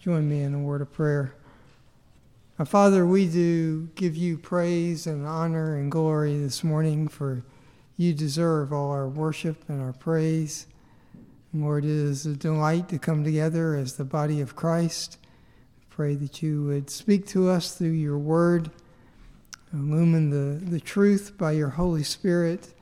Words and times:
Join 0.00 0.28
me 0.28 0.42
in 0.42 0.54
a 0.54 0.60
word 0.60 0.80
of 0.80 0.92
prayer. 0.92 1.34
Our 2.60 2.64
Father, 2.64 3.04
we 3.04 3.26
do 3.26 3.88
give 3.96 4.14
you 4.14 4.38
praise 4.38 5.08
and 5.08 5.26
honor 5.26 5.74
and 5.74 5.90
glory 5.90 6.38
this 6.38 6.62
morning, 6.62 7.08
for 7.08 7.42
you 7.96 8.14
deserve 8.14 8.72
all 8.72 8.92
our 8.92 9.08
worship 9.08 9.64
and 9.68 9.82
our 9.82 9.92
praise. 9.92 10.68
Lord, 11.52 11.84
it 11.84 11.90
is 11.90 12.26
a 12.26 12.36
delight 12.36 12.88
to 12.90 12.98
come 13.00 13.24
together 13.24 13.74
as 13.74 13.96
the 13.96 14.04
body 14.04 14.40
of 14.40 14.54
Christ. 14.54 15.18
Pray 15.90 16.14
that 16.14 16.44
you 16.44 16.62
would 16.66 16.90
speak 16.90 17.26
to 17.28 17.48
us 17.48 17.74
through 17.74 17.88
your 17.88 18.18
word, 18.18 18.70
illumine 19.72 20.30
the, 20.30 20.64
the 20.64 20.80
truth 20.80 21.36
by 21.36 21.50
your 21.50 21.70
Holy 21.70 22.04
Spirit, 22.04 22.72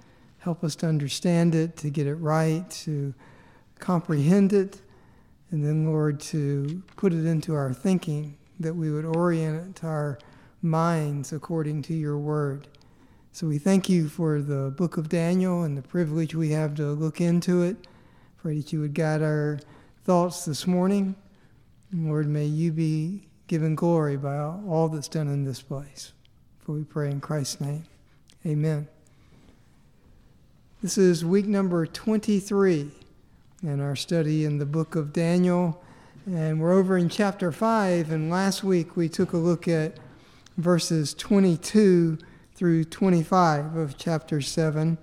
help 0.41 0.63
us 0.63 0.77
to 0.77 0.87
understand 0.87 1.55
it, 1.55 1.79
to 1.79 1.89
get 1.89 2.07
it 2.07 2.17
right, 2.17 2.71
to 2.71 3.15
comprehend 3.79 4.53
it 4.53 4.83
and 5.51 5.65
then, 5.65 5.87
Lord, 5.87 6.21
to 6.21 6.83
put 6.97 7.13
it 7.13 7.25
into 7.25 7.55
our 7.55 7.73
thinking, 7.73 8.37
that 8.59 8.75
we 8.75 8.91
would 8.91 9.05
orient 9.05 9.85
our 9.85 10.19
minds 10.63 11.33
according 11.33 11.83
to 11.83 11.95
your 11.95 12.19
word. 12.19 12.67
So 13.33 13.47
we 13.47 13.59
thank 13.59 13.89
you 13.89 14.09
for 14.09 14.41
the 14.41 14.73
book 14.77 14.97
of 14.97 15.09
Daniel 15.09 15.63
and 15.63 15.77
the 15.77 15.83
privilege 15.83 16.35
we 16.35 16.51
have 16.51 16.75
to 16.77 16.93
look 16.93 17.21
into 17.21 17.63
it. 17.63 17.87
Pray 18.39 18.57
that 18.57 18.73
you 18.73 18.81
would 18.81 18.95
guide 18.95 19.23
our 19.23 19.61
thoughts 20.05 20.45
this 20.47 20.67
morning. 20.67 21.15
And 21.93 22.09
Lord, 22.09 22.27
may 22.27 22.47
you 22.47 22.73
be 22.73 23.29
given 23.47 23.75
glory 23.75 24.17
by 24.17 24.39
all 24.39 24.89
that's 24.89 25.09
done 25.09 25.29
in 25.29 25.45
this 25.45 25.61
place. 25.63 26.13
For 26.61 26.73
we 26.73 26.83
pray 26.83 27.11
in 27.11 27.21
Christ's 27.21 27.61
name. 27.61 27.85
Amen. 28.45 28.89
This 30.83 30.99
is 30.99 31.25
week 31.25 31.47
number 31.47 31.87
23 31.87 32.91
in 33.67 33.81
our 33.81 33.97
study 33.97 34.45
in 34.45 34.59
the 34.59 34.65
book 34.65 34.95
of 34.95 35.13
Daniel. 35.13 35.83
And 36.25 36.61
we're 36.61 36.73
over 36.73 36.97
in 36.97 37.09
chapter 37.09 37.51
5, 37.51 38.13
and 38.13 38.31
last 38.31 38.63
week 38.63 38.97
we 38.97 39.09
took 39.09 39.33
a 39.33 39.37
look 39.37 39.67
at 39.67 39.97
verses 40.57 41.13
22 41.15 42.17
through 42.55 42.85
25 42.85 43.75
of 43.75 43.99
chapter 43.99 44.41
7. 44.41 44.99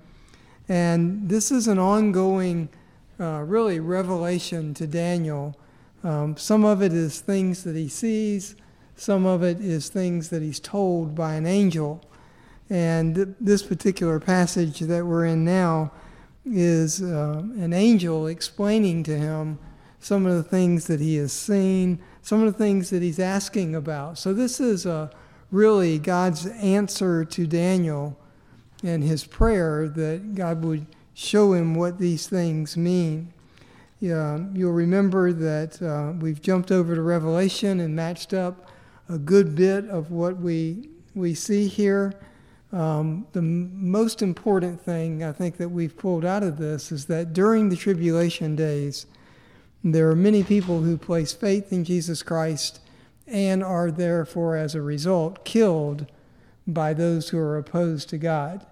And 0.69 1.27
this 1.27 1.51
is 1.51 1.67
an 1.67 1.77
ongoing, 1.77 2.69
uh, 3.19 3.43
really, 3.45 3.81
revelation 3.81 4.73
to 4.75 4.87
Daniel. 4.87 5.59
Um, 6.01 6.37
some 6.37 6.63
of 6.63 6.81
it 6.81 6.93
is 6.93 7.19
things 7.19 7.65
that 7.65 7.75
he 7.75 7.89
sees, 7.89 8.55
some 8.95 9.25
of 9.25 9.43
it 9.43 9.59
is 9.59 9.89
things 9.89 10.29
that 10.29 10.41
he's 10.41 10.61
told 10.61 11.15
by 11.15 11.33
an 11.33 11.45
angel. 11.45 12.01
And 12.69 13.15
th- 13.15 13.27
this 13.41 13.61
particular 13.61 14.21
passage 14.21 14.79
that 14.79 15.05
we're 15.05 15.25
in 15.25 15.43
now 15.43 15.91
is 16.45 17.01
uh, 17.01 17.41
an 17.57 17.73
angel 17.73 18.27
explaining 18.27 19.03
to 19.03 19.17
him 19.17 19.59
some 19.99 20.25
of 20.25 20.35
the 20.35 20.43
things 20.43 20.87
that 20.87 20.99
he 20.99 21.15
has 21.15 21.31
seen, 21.31 21.99
some 22.21 22.43
of 22.43 22.51
the 22.51 22.57
things 22.57 22.89
that 22.89 23.01
he's 23.01 23.19
asking 23.19 23.73
about. 23.75 24.17
So, 24.17 24.33
this 24.33 24.59
is 24.59 24.85
uh, 24.85 25.09
really 25.51 25.99
God's 25.99 26.45
answer 26.45 27.23
to 27.23 27.47
Daniel 27.47 28.19
and 28.83 29.03
his 29.03 29.23
prayer 29.23 29.87
that 29.87 30.35
God 30.35 30.63
would 30.65 30.85
show 31.13 31.53
him 31.53 31.75
what 31.75 31.99
these 31.99 32.27
things 32.27 32.75
mean. 32.75 33.33
Yeah, 33.99 34.39
you'll 34.53 34.73
remember 34.73 35.31
that 35.31 35.81
uh, 35.81 36.11
we've 36.19 36.41
jumped 36.41 36.71
over 36.71 36.93
to 36.95 37.01
Revelation 37.01 37.79
and 37.79 37.95
matched 37.95 38.33
up 38.33 38.69
a 39.07 39.17
good 39.17 39.55
bit 39.55 39.87
of 39.89 40.11
what 40.11 40.37
we, 40.37 40.89
we 41.15 41.33
see 41.33 41.67
here. 41.67 42.13
Um, 42.73 43.27
the 43.33 43.39
m- 43.39 43.91
most 43.91 44.23
important 44.23 44.81
thing 44.81 45.23
I 45.23 45.31
think 45.31 45.57
that 45.57 45.69
we've 45.69 45.95
pulled 45.95 46.25
out 46.25 46.41
of 46.41 46.57
this 46.57 46.91
is 46.91 47.05
that 47.05 47.31
during 47.31 47.69
the 47.69 47.75
tribulation 47.75 48.55
days, 48.55 49.05
there 49.83 50.09
are 50.09 50.15
many 50.15 50.43
people 50.43 50.81
who 50.81 50.97
place 50.97 51.33
faith 51.33 51.71
in 51.71 51.83
Jesus 51.83 52.23
Christ 52.23 52.79
and 53.27 53.63
are 53.63 53.91
therefore, 53.91 54.57
as 54.57 54.73
a 54.73 54.81
result, 54.81 55.45
killed 55.45 56.07
by 56.65 56.93
those 56.93 57.29
who 57.29 57.37
are 57.37 57.57
opposed 57.57 58.09
to 58.09 58.17
God. 58.17 58.65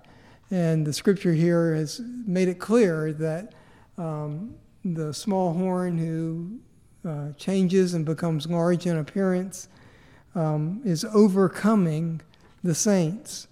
And 0.49 0.85
the 0.85 0.93
scripture 0.93 1.33
here 1.33 1.75
has 1.75 2.01
made 2.03 2.47
it 2.47 2.59
clear 2.59 3.13
that 3.13 3.53
um, 3.97 4.55
the 4.83 5.13
small 5.13 5.53
horn 5.53 5.97
who 5.97 6.59
uh, 7.07 7.33
changes 7.37 7.93
and 7.93 8.05
becomes 8.05 8.47
large 8.47 8.85
in 8.85 8.97
appearance 8.97 9.67
um, 10.33 10.81
is 10.83 11.05
overcoming 11.05 12.21
the 12.63 12.75
saints. 12.75 13.47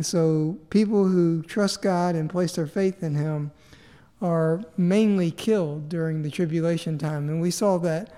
So 0.00 0.58
people 0.70 1.06
who 1.06 1.42
trust 1.42 1.82
God 1.82 2.14
and 2.14 2.28
place 2.28 2.56
their 2.56 2.66
faith 2.66 3.02
in 3.02 3.14
Him 3.14 3.52
are 4.20 4.62
mainly 4.76 5.30
killed 5.30 5.88
during 5.88 6.22
the 6.22 6.30
tribulation 6.30 6.98
time, 6.98 7.28
and 7.28 7.40
we 7.40 7.50
saw 7.50 7.78
that 7.78 8.12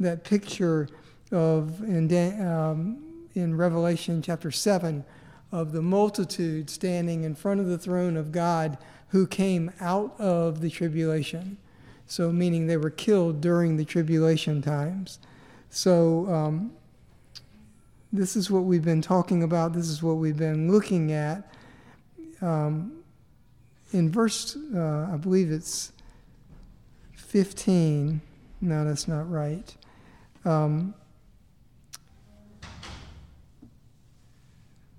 that 0.00 0.24
picture 0.24 0.88
of 1.30 1.82
in 1.82 2.44
um, 2.46 3.02
in 3.34 3.56
Revelation 3.56 4.20
chapter 4.20 4.50
seven 4.50 5.04
of 5.50 5.72
the 5.72 5.82
multitude 5.82 6.68
standing 6.68 7.24
in 7.24 7.34
front 7.34 7.60
of 7.60 7.66
the 7.66 7.78
throne 7.78 8.16
of 8.16 8.32
God 8.32 8.78
who 9.08 9.26
came 9.26 9.70
out 9.80 10.18
of 10.18 10.60
the 10.60 10.70
tribulation. 10.70 11.58
So 12.06 12.32
meaning 12.32 12.66
they 12.66 12.76
were 12.76 12.90
killed 12.90 13.40
during 13.40 13.76
the 13.76 13.84
tribulation 13.84 14.62
times. 14.62 15.18
So 15.70 16.26
um, 16.32 16.72
this 18.12 18.36
is 18.36 18.50
what 18.50 18.64
we've 18.64 18.84
been 18.84 19.00
talking 19.00 19.42
about. 19.42 19.72
This 19.72 19.88
is 19.88 20.02
what 20.02 20.14
we've 20.14 20.36
been 20.36 20.70
looking 20.70 21.12
at. 21.12 21.50
Um, 22.42 23.02
in 23.92 24.10
verse, 24.10 24.56
uh, 24.74 25.08
I 25.12 25.16
believe 25.16 25.50
it's 25.50 25.92
15. 27.14 28.20
No, 28.60 28.84
that's 28.84 29.08
not 29.08 29.30
right. 29.30 29.74
Um, 30.44 30.94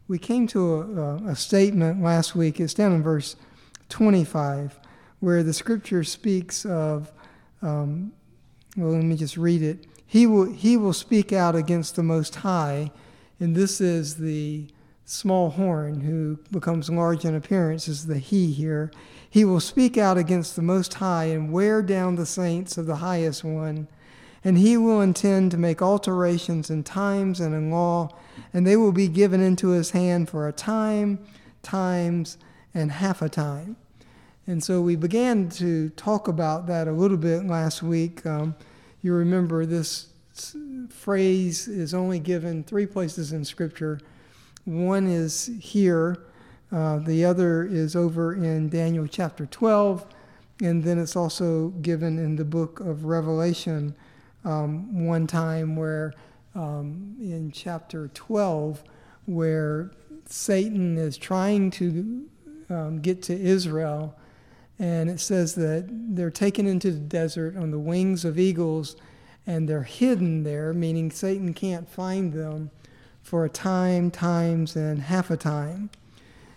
we 0.07 0.17
came 0.17 0.47
to 0.47 0.73
a, 0.73 1.31
a, 1.31 1.35
statement 1.35 2.01
last 2.01 2.35
week. 2.35 2.59
It's 2.59 2.73
down 2.73 2.93
in 2.93 3.03
verse 3.03 3.35
25, 3.89 4.79
where 5.19 5.43
the 5.43 5.53
scripture 5.53 6.03
speaks 6.03 6.65
of, 6.65 7.11
um, 7.61 8.13
well, 8.75 8.91
let 8.91 9.03
me 9.03 9.15
just 9.15 9.37
read 9.37 9.61
it. 9.61 9.85
He 10.05 10.27
will, 10.27 10.51
he 10.51 10.77
will 10.77 10.93
speak 10.93 11.33
out 11.33 11.55
against 11.55 11.95
the 11.95 12.03
Most 12.03 12.35
High 12.35 12.91
and 13.39 13.55
this 13.55 13.81
is 13.81 14.15
the 14.15 14.67
small 15.05 15.51
horn 15.51 16.01
who 16.01 16.39
becomes 16.51 16.89
large 16.89 17.25
in 17.25 17.35
appearance, 17.35 17.87
is 17.87 18.07
the 18.07 18.19
he 18.19 18.51
here. 18.51 18.91
He 19.29 19.43
will 19.45 19.59
speak 19.59 19.97
out 19.97 20.17
against 20.17 20.55
the 20.55 20.61
Most 20.61 20.93
High 20.95 21.25
and 21.25 21.51
wear 21.51 21.81
down 21.81 22.15
the 22.15 22.25
saints 22.25 22.77
of 22.77 22.85
the 22.85 22.97
highest 22.97 23.43
one. 23.43 23.87
And 24.45 24.57
he 24.57 24.75
will 24.77 25.01
intend 25.01 25.51
to 25.51 25.57
make 25.57 25.81
alterations 25.81 26.69
in 26.69 26.83
times 26.83 27.39
and 27.39 27.55
in 27.55 27.71
law, 27.71 28.09
and 28.53 28.67
they 28.67 28.75
will 28.75 28.91
be 28.91 29.07
given 29.07 29.41
into 29.41 29.69
his 29.69 29.91
hand 29.91 30.29
for 30.29 30.47
a 30.47 30.53
time, 30.53 31.19
times, 31.61 32.37
and 32.73 32.91
half 32.91 33.21
a 33.21 33.29
time. 33.29 33.77
And 34.45 34.61
so 34.61 34.81
we 34.81 34.97
began 34.97 35.47
to 35.51 35.89
talk 35.91 36.27
about 36.27 36.67
that 36.67 36.89
a 36.89 36.91
little 36.91 37.17
bit 37.17 37.45
last 37.45 37.81
week. 37.81 38.25
Um, 38.25 38.55
you 39.01 39.13
remember 39.13 39.65
this 39.65 40.07
phrase 40.89 41.67
is 41.67 41.93
only 41.93 42.19
given 42.19 42.63
three 42.63 42.85
places 42.85 43.31
in 43.31 43.45
Scripture. 43.45 43.99
One 44.65 45.07
is 45.07 45.51
here, 45.59 46.17
uh, 46.71 46.99
the 46.99 47.25
other 47.25 47.63
is 47.63 47.95
over 47.95 48.33
in 48.33 48.69
Daniel 48.69 49.07
chapter 49.07 49.45
12, 49.45 50.05
and 50.61 50.83
then 50.83 50.97
it's 50.97 51.15
also 51.15 51.69
given 51.81 52.17
in 52.17 52.35
the 52.35 52.45
book 52.45 52.79
of 52.79 53.05
Revelation 53.05 53.95
um, 54.45 55.05
one 55.05 55.27
time 55.27 55.75
where 55.75 56.13
um, 56.55 57.15
in 57.19 57.51
chapter 57.51 58.09
12, 58.13 58.83
where 59.25 59.91
Satan 60.25 60.97
is 60.97 61.17
trying 61.17 61.69
to 61.71 62.25
um, 62.69 63.01
get 63.01 63.21
to 63.23 63.39
Israel, 63.39 64.17
and 64.79 65.09
it 65.09 65.19
says 65.19 65.55
that 65.55 65.87
they're 65.89 66.31
taken 66.31 66.65
into 66.65 66.91
the 66.91 66.99
desert 66.99 67.55
on 67.55 67.71
the 67.71 67.79
wings 67.79 68.25
of 68.25 68.39
eagles 68.39 68.95
and 69.45 69.67
they're 69.67 69.83
hidden 69.83 70.43
there, 70.43 70.73
meaning 70.73 71.11
Satan 71.11 71.53
can't 71.53 71.89
find 71.89 72.33
them 72.33 72.71
for 73.21 73.45
a 73.45 73.49
time, 73.49 74.11
times, 74.11 74.75
and 74.75 75.01
half 75.01 75.29
a 75.29 75.37
time. 75.37 75.89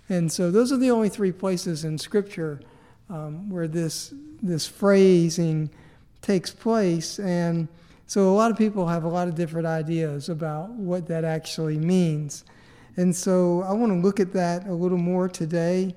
And 0.09 0.31
so 0.31 0.51
those 0.51 0.73
are 0.73 0.77
the 0.77 0.91
only 0.91 1.09
three 1.09 1.33
places 1.33 1.85
in 1.85 1.99
Scripture 1.99 2.61
um, 3.09 3.51
where 3.51 3.69
this 3.69 4.13
this 4.43 4.67
phrasing 4.67 5.71
takes 6.23 6.51
place. 6.51 7.19
And 7.19 7.69
so 8.07 8.29
a 8.29 8.35
lot 8.35 8.51
of 8.51 8.59
people 8.59 8.87
have 8.87 9.05
a 9.05 9.09
lot 9.09 9.29
of 9.29 9.35
different 9.35 9.67
ideas 9.67 10.29
about 10.29 10.71
what 10.71 11.07
that 11.09 11.25
actually 11.25 11.79
means. 11.79 12.45
And 12.97 13.15
so 13.15 13.63
I 13.63 13.73
want 13.73 13.93
to 13.93 13.99
look 13.99 14.21
at 14.21 14.33
that 14.33 14.67
a 14.67 14.73
little 14.73 14.99
more 14.99 15.29
today 15.29 15.95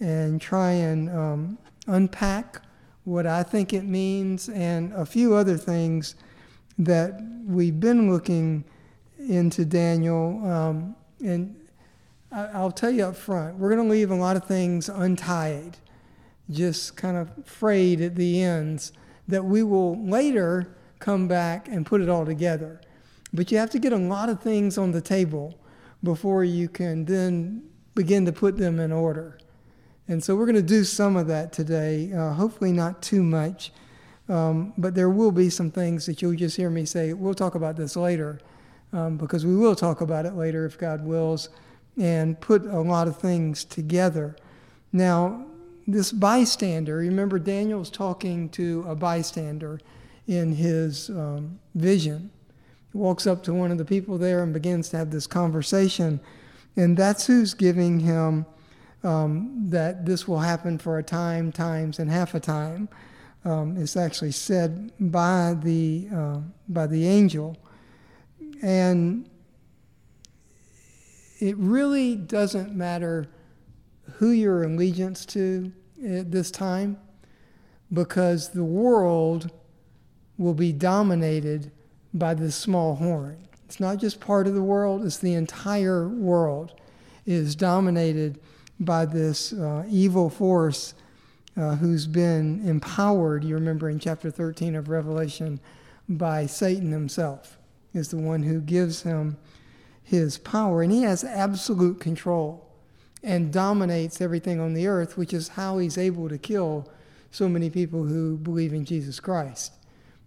and 0.00 0.40
try 0.40 0.72
and 0.72 1.10
um, 1.10 1.58
unpack 1.86 2.62
what 3.04 3.26
I 3.26 3.42
think 3.42 3.72
it 3.72 3.84
means 3.84 4.48
and 4.48 4.92
a 4.92 5.04
few 5.04 5.34
other 5.34 5.56
things 5.56 6.14
that 6.84 7.20
we've 7.46 7.78
been 7.78 8.10
looking 8.10 8.64
into 9.18 9.64
Daniel. 9.64 10.44
Um, 10.44 10.96
and 11.22 11.54
I, 12.32 12.62
will 12.62 12.72
tell 12.72 12.90
you 12.90 13.04
up 13.04 13.16
front, 13.16 13.58
we're 13.58 13.74
going 13.74 13.86
to 13.86 13.90
leave 13.90 14.10
a 14.10 14.14
lot 14.14 14.36
of 14.36 14.44
things 14.44 14.88
untied, 14.88 15.76
just 16.50 16.96
kind 16.96 17.16
of 17.16 17.30
frayed 17.44 18.00
at 18.00 18.14
the 18.14 18.42
ends, 18.42 18.92
that 19.28 19.44
we 19.44 19.62
will 19.62 20.02
later 20.04 20.74
come 21.00 21.28
back 21.28 21.68
and 21.68 21.84
put 21.84 22.00
it 22.00 22.08
all 22.08 22.24
together. 22.24 22.80
But 23.32 23.52
you 23.52 23.58
have 23.58 23.70
to 23.70 23.78
get 23.78 23.92
a 23.92 23.98
lot 23.98 24.28
of 24.28 24.40
things 24.40 24.78
on 24.78 24.92
the 24.92 25.00
table 25.00 25.58
before 26.02 26.44
you 26.44 26.68
can 26.68 27.04
then 27.04 27.62
begin 27.94 28.24
to 28.24 28.32
put 28.32 28.56
them 28.56 28.80
in 28.80 28.90
order. 28.90 29.38
And 30.08 30.24
so 30.24 30.34
we're 30.34 30.46
going 30.46 30.56
to 30.56 30.62
do 30.62 30.82
some 30.82 31.16
of 31.16 31.26
that 31.26 31.52
today, 31.52 32.12
uh, 32.12 32.32
hopefully 32.32 32.72
not 32.72 33.02
too 33.02 33.22
much, 33.22 33.70
um, 34.30 34.72
but 34.78 34.94
there 34.94 35.10
will 35.10 35.32
be 35.32 35.50
some 35.50 35.70
things 35.70 36.06
that 36.06 36.22
you'll 36.22 36.36
just 36.36 36.56
hear 36.56 36.70
me 36.70 36.84
say. 36.84 37.12
We'll 37.12 37.34
talk 37.34 37.56
about 37.56 37.76
this 37.76 37.96
later 37.96 38.40
um, 38.92 39.16
because 39.16 39.44
we 39.44 39.56
will 39.56 39.74
talk 39.74 40.00
about 40.00 40.24
it 40.24 40.34
later 40.34 40.64
if 40.64 40.78
God 40.78 41.04
wills 41.04 41.48
and 41.98 42.40
put 42.40 42.64
a 42.64 42.80
lot 42.80 43.08
of 43.08 43.18
things 43.18 43.64
together. 43.64 44.36
Now, 44.92 45.46
this 45.86 46.12
bystander, 46.12 46.98
remember 46.98 47.40
Daniel's 47.40 47.90
talking 47.90 48.48
to 48.50 48.84
a 48.86 48.94
bystander 48.94 49.80
in 50.28 50.52
his 50.52 51.10
um, 51.10 51.58
vision. 51.74 52.30
He 52.92 52.98
walks 52.98 53.26
up 53.26 53.42
to 53.44 53.54
one 53.54 53.72
of 53.72 53.78
the 53.78 53.84
people 53.84 54.16
there 54.16 54.44
and 54.44 54.52
begins 54.52 54.90
to 54.90 54.96
have 54.98 55.10
this 55.10 55.26
conversation. 55.26 56.20
And 56.76 56.96
that's 56.96 57.26
who's 57.26 57.54
giving 57.54 57.98
him 57.98 58.46
um, 59.02 59.66
that 59.70 60.06
this 60.06 60.28
will 60.28 60.38
happen 60.38 60.78
for 60.78 60.98
a 60.98 61.02
time, 61.02 61.50
times, 61.50 61.98
and 61.98 62.08
half 62.08 62.32
a 62.34 62.40
time. 62.40 62.88
Um, 63.44 63.76
it's 63.76 63.96
actually 63.96 64.32
said 64.32 64.92
by 65.00 65.56
the, 65.60 66.08
uh, 66.14 66.40
by 66.68 66.86
the 66.86 67.06
angel. 67.06 67.56
And 68.62 69.28
it 71.38 71.56
really 71.56 72.16
doesn't 72.16 72.74
matter 72.74 73.26
who 74.14 74.30
your 74.30 74.64
allegiance 74.64 75.24
to 75.24 75.72
at 76.04 76.30
this 76.30 76.50
time 76.50 76.98
because 77.92 78.50
the 78.50 78.64
world 78.64 79.50
will 80.36 80.54
be 80.54 80.72
dominated 80.72 81.70
by 82.12 82.34
this 82.34 82.54
small 82.54 82.96
horn. 82.96 83.46
It's 83.64 83.80
not 83.80 83.98
just 83.98 84.20
part 84.20 84.46
of 84.46 84.54
the 84.54 84.62
world, 84.62 85.04
it's 85.04 85.18
the 85.18 85.34
entire 85.34 86.08
world 86.08 86.74
is 87.24 87.54
dominated 87.54 88.40
by 88.80 89.04
this 89.04 89.52
uh, 89.52 89.84
evil 89.88 90.28
force 90.28 90.94
uh, 91.56 91.76
who's 91.76 92.06
been 92.06 92.66
empowered, 92.66 93.44
you 93.44 93.54
remember 93.54 93.88
in 93.88 93.98
chapter 93.98 94.30
13 94.30 94.74
of 94.74 94.88
Revelation, 94.88 95.60
by 96.08 96.46
Satan 96.46 96.92
himself, 96.92 97.58
is 97.94 98.08
the 98.08 98.16
one 98.16 98.42
who 98.42 98.60
gives 98.60 99.02
him 99.02 99.36
his 100.02 100.38
power. 100.38 100.82
And 100.82 100.92
he 100.92 101.02
has 101.02 101.24
absolute 101.24 102.00
control 102.00 102.66
and 103.22 103.52
dominates 103.52 104.20
everything 104.20 104.60
on 104.60 104.74
the 104.74 104.86
earth, 104.86 105.16
which 105.16 105.32
is 105.32 105.48
how 105.48 105.78
he's 105.78 105.98
able 105.98 106.28
to 106.28 106.38
kill 106.38 106.90
so 107.30 107.48
many 107.48 107.70
people 107.70 108.04
who 108.04 108.36
believe 108.36 108.72
in 108.72 108.84
Jesus 108.84 109.20
Christ, 109.20 109.72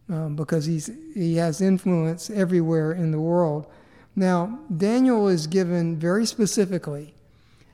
um, 0.09 0.35
because 0.35 0.65
he's, 0.65 0.89
he 1.13 1.35
has 1.35 1.59
influence 1.59 2.29
everywhere 2.29 2.93
in 2.93 3.11
the 3.11 3.19
world. 3.19 3.67
Now, 4.15 4.59
Daniel 4.75 5.27
is 5.27 5.47
given 5.47 5.97
very 5.97 6.25
specifically 6.25 7.13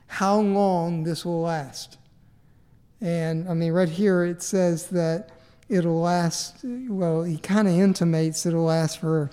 how 0.06 0.40
long 0.40 1.04
this 1.04 1.24
will 1.24 1.42
last. 1.42 1.98
And 3.00 3.48
I 3.48 3.54
mean, 3.54 3.72
right 3.72 3.88
here 3.88 4.24
it 4.24 4.42
says 4.42 4.88
that 4.88 5.30
it'll 5.68 6.00
last, 6.00 6.56
well, 6.62 7.22
he 7.22 7.38
kind 7.38 7.68
of 7.68 7.74
intimates 7.74 8.44
it'll 8.44 8.64
last 8.64 9.00
for 9.00 9.30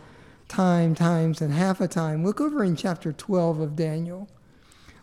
time, 0.48 0.96
times, 0.96 1.42
and 1.42 1.54
half 1.54 1.82
a 1.82 1.88
time. 1.88 2.24
Look 2.26 2.40
over 2.40 2.64
in 2.64 2.76
chapter 2.76 3.12
12 3.12 3.60
of 3.60 3.76
Daniel 3.76 4.30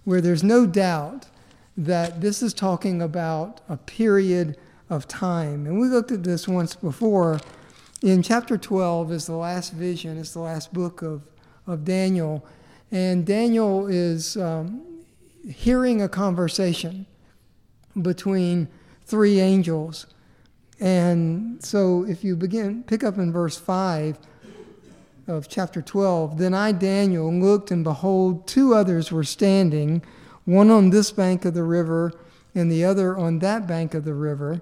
where 0.04 0.20
there's 0.20 0.44
no 0.44 0.66
doubt 0.66 1.26
that 1.76 2.20
this 2.20 2.42
is 2.42 2.54
talking 2.54 3.02
about 3.02 3.60
a 3.68 3.76
period 3.76 4.56
of 4.88 5.08
time. 5.08 5.66
And 5.66 5.80
we 5.80 5.88
looked 5.88 6.12
at 6.12 6.22
this 6.22 6.46
once 6.46 6.76
before. 6.76 7.40
In 8.02 8.22
chapter 8.22 8.56
12 8.56 9.12
is 9.12 9.26
the 9.26 9.34
last 9.34 9.72
vision, 9.72 10.18
it's 10.18 10.34
the 10.34 10.40
last 10.40 10.72
book 10.72 11.02
of, 11.02 11.22
of 11.66 11.84
Daniel. 11.84 12.46
And 12.92 13.26
Daniel 13.26 13.86
is 13.86 14.36
um, 14.36 14.82
hearing 15.50 16.02
a 16.02 16.08
conversation 16.08 17.06
between 18.00 18.68
three 19.04 19.40
angels. 19.40 20.06
And 20.80 21.64
so 21.64 22.04
if 22.04 22.24
you 22.24 22.36
begin, 22.36 22.82
pick 22.82 23.04
up 23.04 23.18
in 23.18 23.32
verse 23.32 23.56
5, 23.56 24.18
of 25.26 25.48
chapter 25.48 25.80
12 25.80 26.38
Then 26.38 26.54
I, 26.54 26.72
Daniel, 26.72 27.32
looked, 27.32 27.70
and 27.70 27.84
behold, 27.84 28.46
two 28.46 28.74
others 28.74 29.10
were 29.10 29.24
standing, 29.24 30.02
one 30.44 30.70
on 30.70 30.90
this 30.90 31.10
bank 31.10 31.44
of 31.44 31.54
the 31.54 31.62
river, 31.62 32.12
and 32.54 32.70
the 32.70 32.84
other 32.84 33.16
on 33.16 33.38
that 33.40 33.66
bank 33.66 33.94
of 33.94 34.04
the 34.04 34.14
river. 34.14 34.60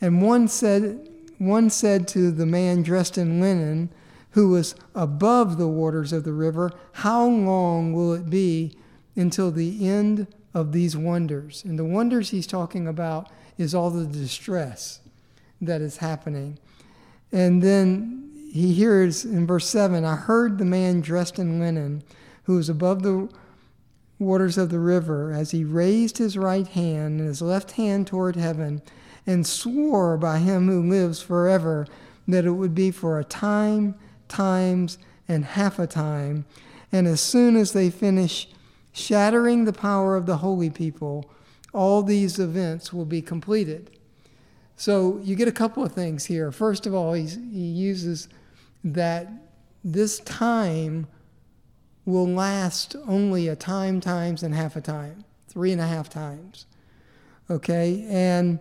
And 0.00 0.22
one 0.22 0.48
said, 0.48 1.08
one 1.38 1.70
said 1.70 2.06
to 2.08 2.30
the 2.30 2.46
man 2.46 2.82
dressed 2.82 3.18
in 3.18 3.40
linen, 3.40 3.90
who 4.30 4.50
was 4.50 4.74
above 4.94 5.58
the 5.58 5.68
waters 5.68 6.12
of 6.12 6.24
the 6.24 6.32
river, 6.32 6.72
How 6.92 7.24
long 7.24 7.92
will 7.92 8.12
it 8.12 8.30
be 8.30 8.76
until 9.16 9.50
the 9.50 9.88
end 9.88 10.26
of 10.54 10.72
these 10.72 10.96
wonders? 10.96 11.64
And 11.64 11.78
the 11.78 11.84
wonders 11.84 12.30
he's 12.30 12.46
talking 12.46 12.86
about 12.86 13.30
is 13.58 13.74
all 13.74 13.90
the 13.90 14.06
distress 14.06 15.00
that 15.60 15.80
is 15.80 15.98
happening. 15.98 16.58
And 17.30 17.62
then 17.62 18.30
he 18.52 18.74
hears 18.74 19.24
in 19.24 19.46
verse 19.46 19.66
7 19.66 20.04
I 20.04 20.16
heard 20.16 20.58
the 20.58 20.64
man 20.64 21.00
dressed 21.00 21.38
in 21.38 21.58
linen 21.58 22.02
who 22.44 22.56
was 22.56 22.68
above 22.68 23.02
the 23.02 23.28
waters 24.18 24.58
of 24.58 24.70
the 24.70 24.78
river 24.78 25.32
as 25.32 25.50
he 25.50 25.64
raised 25.64 26.18
his 26.18 26.36
right 26.36 26.66
hand 26.66 27.20
and 27.20 27.28
his 27.28 27.42
left 27.42 27.72
hand 27.72 28.06
toward 28.06 28.36
heaven 28.36 28.82
and 29.26 29.46
swore 29.46 30.16
by 30.16 30.38
him 30.38 30.68
who 30.68 30.88
lives 30.88 31.22
forever 31.22 31.86
that 32.28 32.44
it 32.44 32.52
would 32.52 32.74
be 32.74 32.90
for 32.90 33.18
a 33.18 33.24
time, 33.24 33.94
times, 34.28 34.98
and 35.28 35.44
half 35.44 35.78
a 35.78 35.86
time. 35.86 36.44
And 36.90 37.06
as 37.06 37.20
soon 37.20 37.56
as 37.56 37.72
they 37.72 37.90
finish 37.90 38.48
shattering 38.92 39.64
the 39.64 39.72
power 39.72 40.16
of 40.16 40.26
the 40.26 40.38
holy 40.38 40.70
people, 40.70 41.30
all 41.72 42.02
these 42.02 42.38
events 42.38 42.92
will 42.92 43.06
be 43.06 43.22
completed. 43.22 43.90
So 44.76 45.20
you 45.22 45.36
get 45.36 45.48
a 45.48 45.52
couple 45.52 45.84
of 45.84 45.92
things 45.92 46.26
here. 46.26 46.50
First 46.52 46.86
of 46.86 46.94
all, 46.94 47.12
he 47.12 47.26
uses 47.26 48.28
that 48.84 49.28
this 49.84 50.20
time 50.20 51.06
will 52.04 52.26
last 52.26 52.96
only 53.06 53.48
a 53.48 53.56
time, 53.56 54.00
times, 54.00 54.42
and 54.42 54.54
half 54.54 54.76
a 54.76 54.80
time, 54.80 55.24
three 55.48 55.72
and 55.72 55.80
a 55.80 55.86
half 55.86 56.08
times. 56.08 56.66
Okay? 57.48 58.04
And 58.08 58.58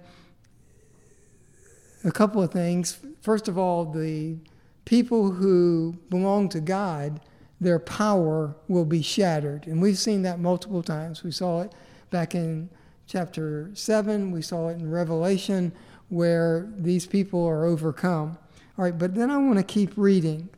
a 2.04 2.12
couple 2.12 2.42
of 2.42 2.52
things. 2.52 3.00
First 3.22 3.48
of 3.48 3.58
all, 3.58 3.86
the 3.86 4.38
people 4.86 5.32
who 5.32 5.96
belong 6.10 6.50
to 6.50 6.60
God, 6.60 7.20
their 7.62 7.80
power 7.80 8.56
will 8.68 8.86
be 8.86 9.04
shattered. 9.04 9.68
And 9.68 9.80
we've 9.80 10.00
seen 10.00 10.24
that 10.24 10.40
multiple 10.40 10.82
times. 10.82 11.24
We 11.24 11.32
saw 11.32 11.62
it 11.62 11.72
back 12.10 12.34
in 12.34 12.70
chapter 13.06 13.70
7, 13.74 14.32
we 14.32 14.42
saw 14.42 14.70
it 14.70 14.80
in 14.80 14.90
Revelation, 14.90 15.72
where 16.10 16.68
these 16.78 17.06
people 17.06 17.46
are 17.46 17.66
overcome. 17.66 18.38
All 18.78 18.86
right, 18.86 18.98
but 18.98 19.14
then 19.14 19.30
I 19.30 19.38
want 19.38 19.58
to 19.58 19.64
keep 19.64 19.92
reading 19.96 20.50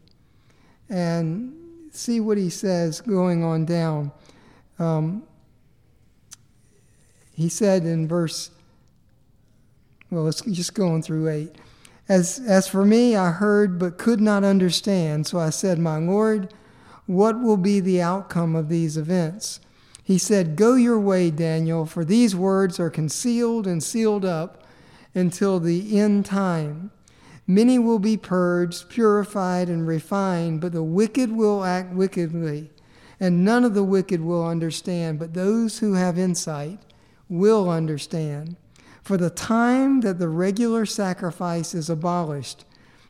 and 0.89 1.53
see 1.91 2.19
what 2.19 2.37
he 2.37 2.49
says 2.49 3.01
going 3.01 3.43
on 3.43 3.65
down. 3.65 4.11
Um, 4.79 5.23
he 7.33 7.49
said 7.49 7.83
in 7.83 8.07
verse, 8.07 8.51
well, 10.09 10.23
let's 10.23 10.41
just 10.41 10.73
go 10.73 10.89
on 10.89 11.01
through 11.01 11.27
8. 11.27 11.55
As, 12.07 12.39
as 12.39 12.67
for 12.67 12.85
me, 12.85 13.15
I 13.15 13.31
heard 13.31 13.79
but 13.79 13.97
could 13.97 14.21
not 14.21 14.43
understand, 14.43 15.25
so 15.25 15.39
I 15.39 15.49
said, 15.49 15.79
My 15.79 15.97
Lord, 15.97 16.53
what 17.05 17.41
will 17.41 17.57
be 17.57 17.79
the 17.79 18.01
outcome 18.01 18.55
of 18.55 18.69
these 18.69 18.97
events? 18.97 19.59
He 20.03 20.17
said, 20.17 20.55
Go 20.55 20.75
your 20.75 20.99
way, 20.99 21.31
Daniel, 21.31 21.85
for 21.85 22.03
these 22.03 22.35
words 22.35 22.79
are 22.79 22.89
concealed 22.89 23.65
and 23.65 23.81
sealed 23.81 24.25
up 24.25 24.63
until 25.15 25.59
the 25.59 25.99
end 25.99 26.25
time. 26.25 26.91
Many 27.45 27.77
will 27.77 27.99
be 27.99 28.17
purged, 28.17 28.89
purified, 28.89 29.69
and 29.69 29.85
refined, 29.85 30.61
but 30.61 30.71
the 30.71 30.83
wicked 30.83 31.31
will 31.31 31.63
act 31.63 31.93
wickedly. 31.93 32.69
And 33.19 33.45
none 33.45 33.63
of 33.63 33.73
the 33.73 33.83
wicked 33.83 34.21
will 34.21 34.45
understand, 34.45 35.19
but 35.19 35.33
those 35.33 35.79
who 35.79 35.93
have 35.93 36.17
insight 36.17 36.79
will 37.29 37.69
understand. 37.69 38.55
For 39.01 39.17
the 39.17 39.29
time 39.29 40.01
that 40.01 40.19
the 40.19 40.29
regular 40.29 40.85
sacrifice 40.85 41.73
is 41.73 41.89
abolished 41.89 42.65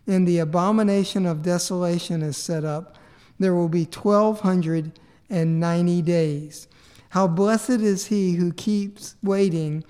and 0.08 0.28
the 0.28 0.40
abomination 0.40 1.26
of 1.26 1.44
desolation 1.44 2.22
is 2.22 2.36
set 2.36 2.66
up, 2.66 2.98
there 3.40 3.56
will 3.56 3.70
be 3.70 3.86
1290 3.86 6.02
days. 6.02 6.68
How 7.10 7.28
blessed 7.28 7.70
is 7.70 8.08
he 8.08 8.34
who 8.34 8.52
keeps 8.54 9.16
waiting 9.22 9.84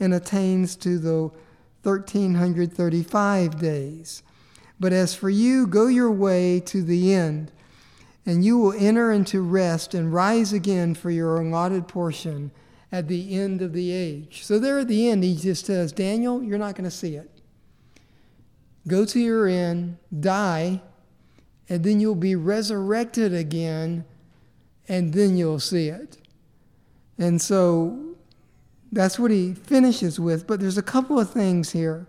and 0.00 0.14
attains 0.14 0.76
to 0.76 0.98
the 0.98 1.30
1335 1.82 3.58
days. 3.58 4.22
But 4.80 4.92
as 4.92 5.14
for 5.14 5.30
you, 5.30 5.66
go 5.66 5.86
your 5.86 6.10
way 6.10 6.60
to 6.60 6.82
the 6.82 7.12
end, 7.12 7.50
and 8.24 8.44
you 8.44 8.58
will 8.58 8.74
enter 8.74 9.10
into 9.10 9.40
rest 9.40 9.94
and 9.94 10.12
rise 10.12 10.52
again 10.52 10.94
for 10.94 11.10
your 11.10 11.40
allotted 11.40 11.88
portion 11.88 12.52
at 12.92 13.08
the 13.08 13.34
end 13.34 13.60
of 13.60 13.72
the 13.72 13.90
age. 13.90 14.44
So, 14.44 14.58
there 14.58 14.78
at 14.78 14.88
the 14.88 15.08
end, 15.08 15.24
he 15.24 15.36
just 15.36 15.66
says, 15.66 15.92
Daniel, 15.92 16.42
you're 16.42 16.58
not 16.58 16.74
going 16.74 16.84
to 16.84 16.90
see 16.90 17.16
it. 17.16 17.30
go 18.86 19.04
to 19.04 19.20
your 19.20 19.46
end, 19.46 19.98
die, 20.18 20.80
and 21.68 21.84
then 21.84 22.00
you'll 22.00 22.14
be 22.14 22.34
resurrected 22.34 23.34
again, 23.34 24.04
and 24.88 25.12
then 25.12 25.36
you'll 25.36 25.60
see 25.60 25.88
it. 25.88 26.18
And 27.18 27.40
so 27.42 28.14
that's 28.90 29.18
what 29.18 29.30
he 29.30 29.54
finishes 29.54 30.18
with. 30.18 30.46
But 30.46 30.60
there's 30.60 30.78
a 30.78 30.82
couple 30.82 31.18
of 31.18 31.30
things 31.30 31.72
here. 31.72 32.06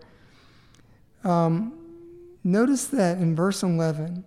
Um, 1.24 1.74
notice 2.44 2.86
that 2.88 3.18
in 3.18 3.36
verse 3.36 3.64
11, 3.64 4.24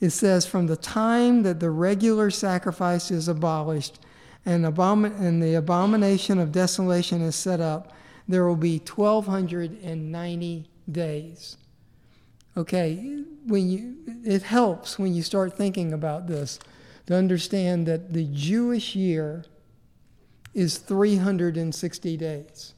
it 0.00 0.10
says, 0.10 0.46
From 0.46 0.66
the 0.66 0.76
time 0.76 1.42
that 1.42 1.60
the 1.60 1.70
regular 1.70 2.30
sacrifice 2.30 3.10
is 3.10 3.28
abolished 3.28 4.00
and, 4.44 4.64
abomin- 4.64 5.18
and 5.20 5.42
the 5.42 5.54
abomination 5.54 6.38
of 6.38 6.52
desolation 6.52 7.22
is 7.22 7.36
set 7.36 7.60
up, 7.60 7.92
there 8.26 8.46
will 8.46 8.56
be 8.56 8.78
1,290 8.78 10.70
days. 10.90 11.56
Okay, 12.58 13.22
when 13.46 13.70
you, 13.70 13.94
it 14.24 14.42
helps 14.42 14.98
when 14.98 15.14
you 15.14 15.22
start 15.22 15.56
thinking 15.56 15.92
about 15.92 16.26
this 16.26 16.58
to 17.06 17.14
understand 17.14 17.86
that 17.86 18.12
the 18.12 18.24
Jewish 18.32 18.96
year 18.96 19.44
is 20.54 20.78
360 20.78 22.16
days. 22.16 22.74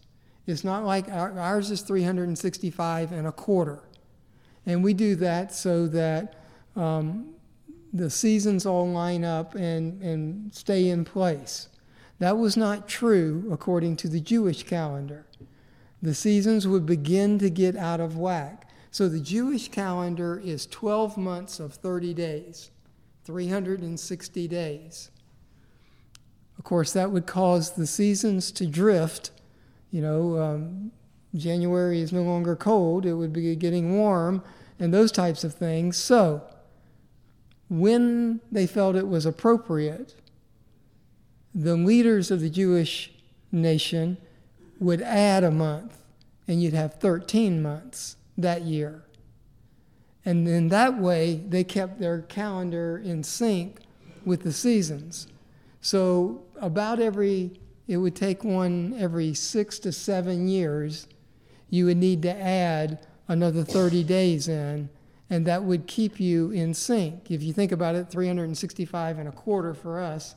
It's 0.47 0.65
not 0.65 0.85
like 0.85 1.09
our, 1.09 1.39
ours 1.39 1.71
is 1.71 1.81
365 1.81 3.11
and 3.11 3.27
a 3.27 3.33
quarter. 3.33 3.83
And 4.67 4.85
we 4.85 4.93
do 4.93 5.15
that 5.17 5.55
so 5.55 5.87
that 5.87 6.35
um, 6.77 7.33
the 7.95 8.11
seasons 8.11 8.67
all 8.67 8.87
line 8.87 9.25
up 9.25 9.55
and, 9.55 10.03
and 10.03 10.55
stay 10.55 10.91
in 10.91 11.07
place. 11.07 11.71
That 12.19 12.37
was 12.37 12.55
not 12.55 12.87
true 12.87 13.49
according 13.51 13.97
to 13.97 14.09
the 14.09 14.21
Jewish 14.21 14.63
calendar. 14.63 15.25
The 16.03 16.15
seasons 16.15 16.69
would 16.69 16.85
begin 16.85 17.39
to 17.39 17.49
get 17.49 17.77
out 17.77 18.01
of 18.01 18.19
whack. 18.19 18.67
So 18.91 19.09
the 19.09 19.21
Jewish 19.21 19.69
calendar 19.71 20.41
is 20.43 20.67
12 20.67 21.17
months 21.17 21.61
of 21.61 21.75
30 21.75 22.13
days, 22.13 22.71
360 23.25 24.49
days. 24.49 25.11
Of 26.59 26.65
course, 26.65 26.93
that 26.93 27.11
would 27.13 27.27
cause 27.27 27.73
the 27.73 27.87
seasons 27.87 28.51
to 28.53 28.67
drift. 28.67 29.31
You 29.93 30.03
know, 30.03 30.39
um, 30.39 30.93
January 31.35 32.01
is 32.01 32.13
no 32.13 32.23
longer 32.23 32.57
cold, 32.57 33.07
it 33.07 33.15
would 33.15 33.33
be 33.33 33.55
getting 33.55 33.97
warm, 33.97 34.43
and 34.79 34.93
those 34.93 35.13
types 35.13 35.45
of 35.45 35.55
things. 35.55 35.97
So, 35.97 36.43
when 37.69 38.41
they 38.51 38.67
felt 38.67 38.97
it 38.97 39.07
was 39.07 39.25
appropriate, 39.25 40.17
the 41.55 41.77
leaders 41.77 42.33
of 42.33 42.41
the 42.41 42.51
Jewish 42.51 43.13
nation 43.53 44.17
would 44.81 45.01
add 45.01 45.45
a 45.45 45.51
month, 45.53 45.99
and 46.49 46.61
you'd 46.61 46.75
have 46.75 46.95
13 46.95 47.63
months 47.63 48.17
that 48.43 48.63
year. 48.63 49.03
And 50.25 50.47
in 50.47 50.69
that 50.69 50.99
way, 50.99 51.43
they 51.49 51.65
kept 51.65 51.99
their 51.99 52.23
calendar 52.23 53.01
in 53.03 53.23
sync 53.23 53.81
with 54.25 54.43
the 54.43 54.53
seasons. 54.53 55.27
So, 55.81 56.43
about 56.61 57.01
every, 57.01 57.59
it 57.89 57.97
would 57.97 58.15
take 58.15 58.45
one 58.45 58.95
every 58.99 59.33
six 59.33 59.79
to 59.81 59.93
seven 59.93 60.47
years, 60.47 61.09
you 61.71 61.87
would 61.87 61.97
need 61.97 62.21
to 62.23 62.35
add 62.39 63.07
another 63.29 63.65
30 63.65 64.05
days 64.05 64.49
in, 64.49 64.91
and 65.31 65.47
that 65.47 65.63
would 65.65 65.87
keep 65.87 66.21
you 66.21 66.51
in 66.51 66.75
sync. 66.75 67.31
If 67.31 67.43
you 67.43 67.53
think 67.55 67.73
about 67.73 67.95
it, 67.95 68.11
365 68.11 69.19
and 69.19 69.29
a 69.29 69.33
quarter 69.33 69.73
for 69.73 70.01
us, 70.01 70.35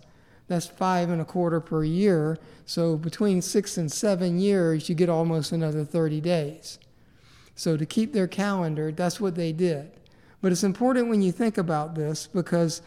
that's 0.48 0.68
five 0.68 1.10
and 1.10 1.22
a 1.22 1.26
quarter 1.26 1.60
per 1.60 1.84
year. 1.84 2.38
So, 2.66 2.96
between 2.96 3.42
six 3.42 3.78
and 3.78 3.92
seven 3.92 4.40
years, 4.40 4.88
you 4.88 4.96
get 4.96 5.10
almost 5.10 5.52
another 5.52 5.84
30 5.84 6.22
days. 6.22 6.80
So, 7.56 7.78
to 7.78 7.86
keep 7.86 8.14
their 8.14 8.28
calendar, 8.28 8.92
that's 8.92 9.22
what 9.22 9.36
they 9.36 9.52
did. 9.52 9.92
But 10.42 10.52
it's 10.52 10.64
important 10.64 11.08
when 11.08 11.22
you 11.22 11.32
think 11.32 11.58
about 11.58 11.96
this 11.96 12.28
because 12.28 12.82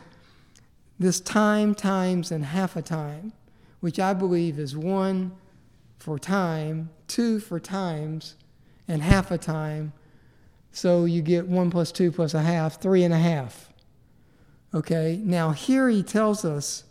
this 0.99 1.21
time, 1.21 1.75
times, 1.75 2.31
and 2.31 2.45
half 2.45 2.77
a 2.77 2.83
time, 2.83 3.33
which 3.81 3.99
I 3.99 4.13
believe 4.13 4.59
is 4.59 4.77
one 4.77 5.33
for 5.99 6.19
time, 6.19 6.91
two 7.09 7.41
for 7.41 7.61
times, 7.61 8.35
and 8.89 9.03
half 9.03 9.31
a 9.31 9.39
time. 9.39 9.93
So 10.73 11.05
you 11.05 11.23
get 11.23 11.47
one 11.47 11.71
plus 11.71 11.93
two 11.93 12.13
plus 12.13 12.35
a 12.35 12.43
half, 12.43 12.81
three 12.81 13.05
and 13.05 13.15
a 13.15 13.19
half. 13.19 13.73
Okay, 14.75 15.21
now 15.23 15.51
here 15.53 15.89
he 15.89 16.03
tells 16.03 16.45
us 16.45 16.85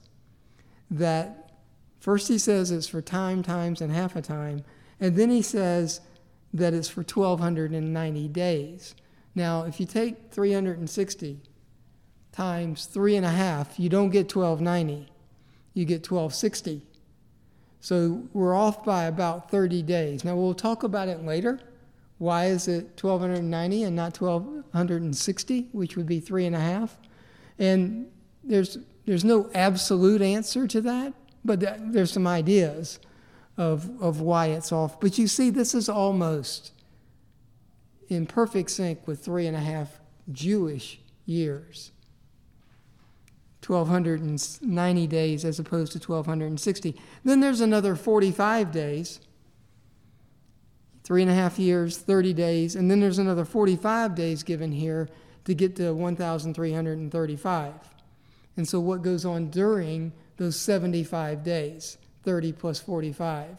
that 0.90 1.52
first 2.00 2.28
he 2.28 2.38
says 2.38 2.72
it's 2.72 2.88
for 2.88 3.02
time, 3.02 3.44
times, 3.44 3.82
and 3.82 3.92
half 3.92 4.16
a 4.16 4.22
time, 4.22 4.64
and 5.00 5.16
then 5.16 5.30
he 5.30 5.42
says 5.42 6.02
that 6.56 6.74
it's 6.74 6.88
for 6.88 7.02
1,290 7.02 8.28
days. 8.30 8.96
Now, 9.36 9.64
if 9.64 9.80
you 9.80 9.86
take 9.86 10.32
360 10.32 11.42
times 12.32 12.86
three 12.86 13.16
and 13.16 13.26
a 13.26 13.30
half, 13.30 13.78
you 13.80 13.90
don't 13.90 14.10
get 14.10 14.34
1290. 14.34 15.12
You 15.74 15.86
get 15.86 16.10
1260. 16.10 16.82
So 17.82 18.24
we're 18.34 18.56
off 18.56 18.84
by 18.86 19.04
about 19.04 19.52
30 19.52 19.84
days. 19.84 20.24
Now 20.24 20.36
we'll 20.36 20.54
talk 20.54 20.84
about 20.84 21.08
it 21.08 21.24
later. 21.24 21.60
Why 22.18 22.46
is 22.46 22.68
it 22.68 23.00
1290 23.00 23.84
and 23.84 23.96
not 23.96 24.20
1260, 24.20 25.70
which 25.74 25.98
would 25.98 26.08
be 26.08 26.22
three 26.22 26.46
and 26.46 26.56
a 26.56 26.60
half? 26.60 26.98
And 27.60 28.08
there's 28.44 28.78
there's 29.06 29.24
no 29.24 29.52
absolute 29.54 30.22
answer 30.22 30.66
to 30.68 30.82
that, 30.82 31.14
but 31.44 31.60
there's 31.94 32.12
some 32.12 32.26
ideas 32.26 33.00
of 33.58 33.90
of 34.02 34.22
why 34.22 34.48
it's 34.48 34.72
off. 34.72 35.00
But 35.00 35.18
you 35.18 35.28
see, 35.28 35.50
this 35.50 35.74
is 35.74 35.90
almost 35.90 36.72
in 38.08 38.26
perfect 38.26 38.72
sync 38.72 39.08
with 39.08 39.24
three 39.24 39.48
and 39.48 39.56
a 39.56 39.62
half 39.62 40.00
Jewish 40.32 41.00
years. 41.26 41.92
1290 43.66 45.08
days 45.08 45.44
as 45.44 45.60
opposed 45.60 45.92
to 45.94 45.98
1260. 46.00 46.96
Then 47.24 47.40
there's 47.40 47.62
another 47.62 47.96
45 47.96 48.72
days, 48.72 49.20
three 51.04 51.22
and 51.22 51.32
a 51.32 51.34
half 51.34 51.58
years, 51.58 51.98
30 51.98 52.34
days, 52.34 52.76
and 52.76 52.90
then 52.92 53.00
there's 53.00 53.18
another 53.18 53.46
45 53.46 54.14
days 54.16 54.44
given 54.44 54.72
here 54.72 55.10
to 55.46 55.54
get 55.54 55.76
to 55.78 55.94
1,335. 55.94 57.74
And 58.58 58.68
so 58.68 58.80
what 58.80 59.02
goes 59.02 59.26
on 59.26 59.50
during 59.50 60.14
those 60.38 60.60
75 60.60 61.44
days, 61.44 61.98
30 62.26 62.52
plus 62.54 62.80
45? 62.80 63.58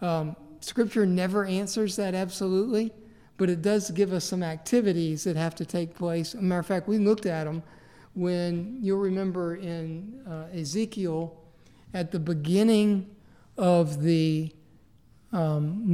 Um, 0.00 0.36
scripture 0.60 1.04
never 1.04 1.44
answers 1.44 1.96
that 1.96 2.14
absolutely, 2.14 2.92
but 3.36 3.50
it 3.50 3.60
does 3.60 3.90
give 3.90 4.12
us 4.12 4.24
some 4.24 4.42
activities 4.42 5.24
that 5.24 5.36
have 5.36 5.54
to 5.56 5.66
take 5.66 5.94
place. 5.94 6.34
As 6.34 6.40
a 6.40 6.42
matter 6.42 6.60
of 6.60 6.66
fact, 6.66 6.88
we 6.88 6.98
looked 6.98 7.26
at 7.26 7.44
them 7.44 7.62
when 8.14 8.78
you'll 8.80 8.98
remember 8.98 9.56
in 9.56 10.22
uh, 10.26 10.46
Ezekiel 10.56 11.36
at 11.92 12.12
the 12.12 12.18
beginning 12.18 13.14
of 13.58 14.02
the 14.02 14.52
um, 15.32 15.92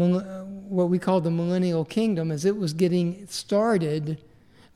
what 0.69 0.89
we 0.89 0.99
call 0.99 1.21
the 1.21 1.31
millennial 1.31 1.85
kingdom, 1.85 2.31
as 2.31 2.45
it 2.45 2.57
was 2.57 2.73
getting 2.73 3.27
started, 3.27 4.23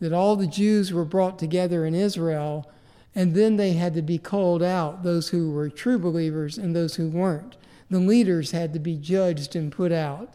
that 0.01 0.13
all 0.13 0.35
the 0.35 0.47
Jews 0.47 0.93
were 0.93 1.05
brought 1.05 1.39
together 1.39 1.87
in 1.87 1.95
Israel, 1.95 2.71
and 3.17 3.35
then 3.35 3.57
they 3.57 3.73
had 3.73 3.95
to 3.95 4.03
be 4.03 4.19
called 4.19 4.63
out, 4.63 5.03
those 5.03 5.31
who 5.31 5.51
were 5.51 5.71
true 5.71 5.99
believers 5.99 6.59
and 6.59 6.77
those 6.77 6.97
who 6.97 7.09
weren't. 7.09 7.57
The 7.91 7.99
leaders 7.99 8.51
had 8.51 8.75
to 8.75 8.79
be 8.79 8.97
judged 8.97 9.57
and 9.57 9.73
put 9.73 9.91
out. 9.91 10.35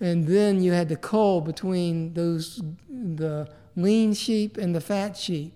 And 0.00 0.26
then 0.26 0.62
you 0.62 0.72
had 0.72 0.90
to 0.90 0.96
cull 0.96 1.40
between 1.40 2.12
those 2.14 2.62
the 2.88 3.48
lean 3.74 4.12
sheep 4.12 4.58
and 4.58 4.74
the 4.74 4.80
fat 4.80 5.16
sheep 5.16 5.54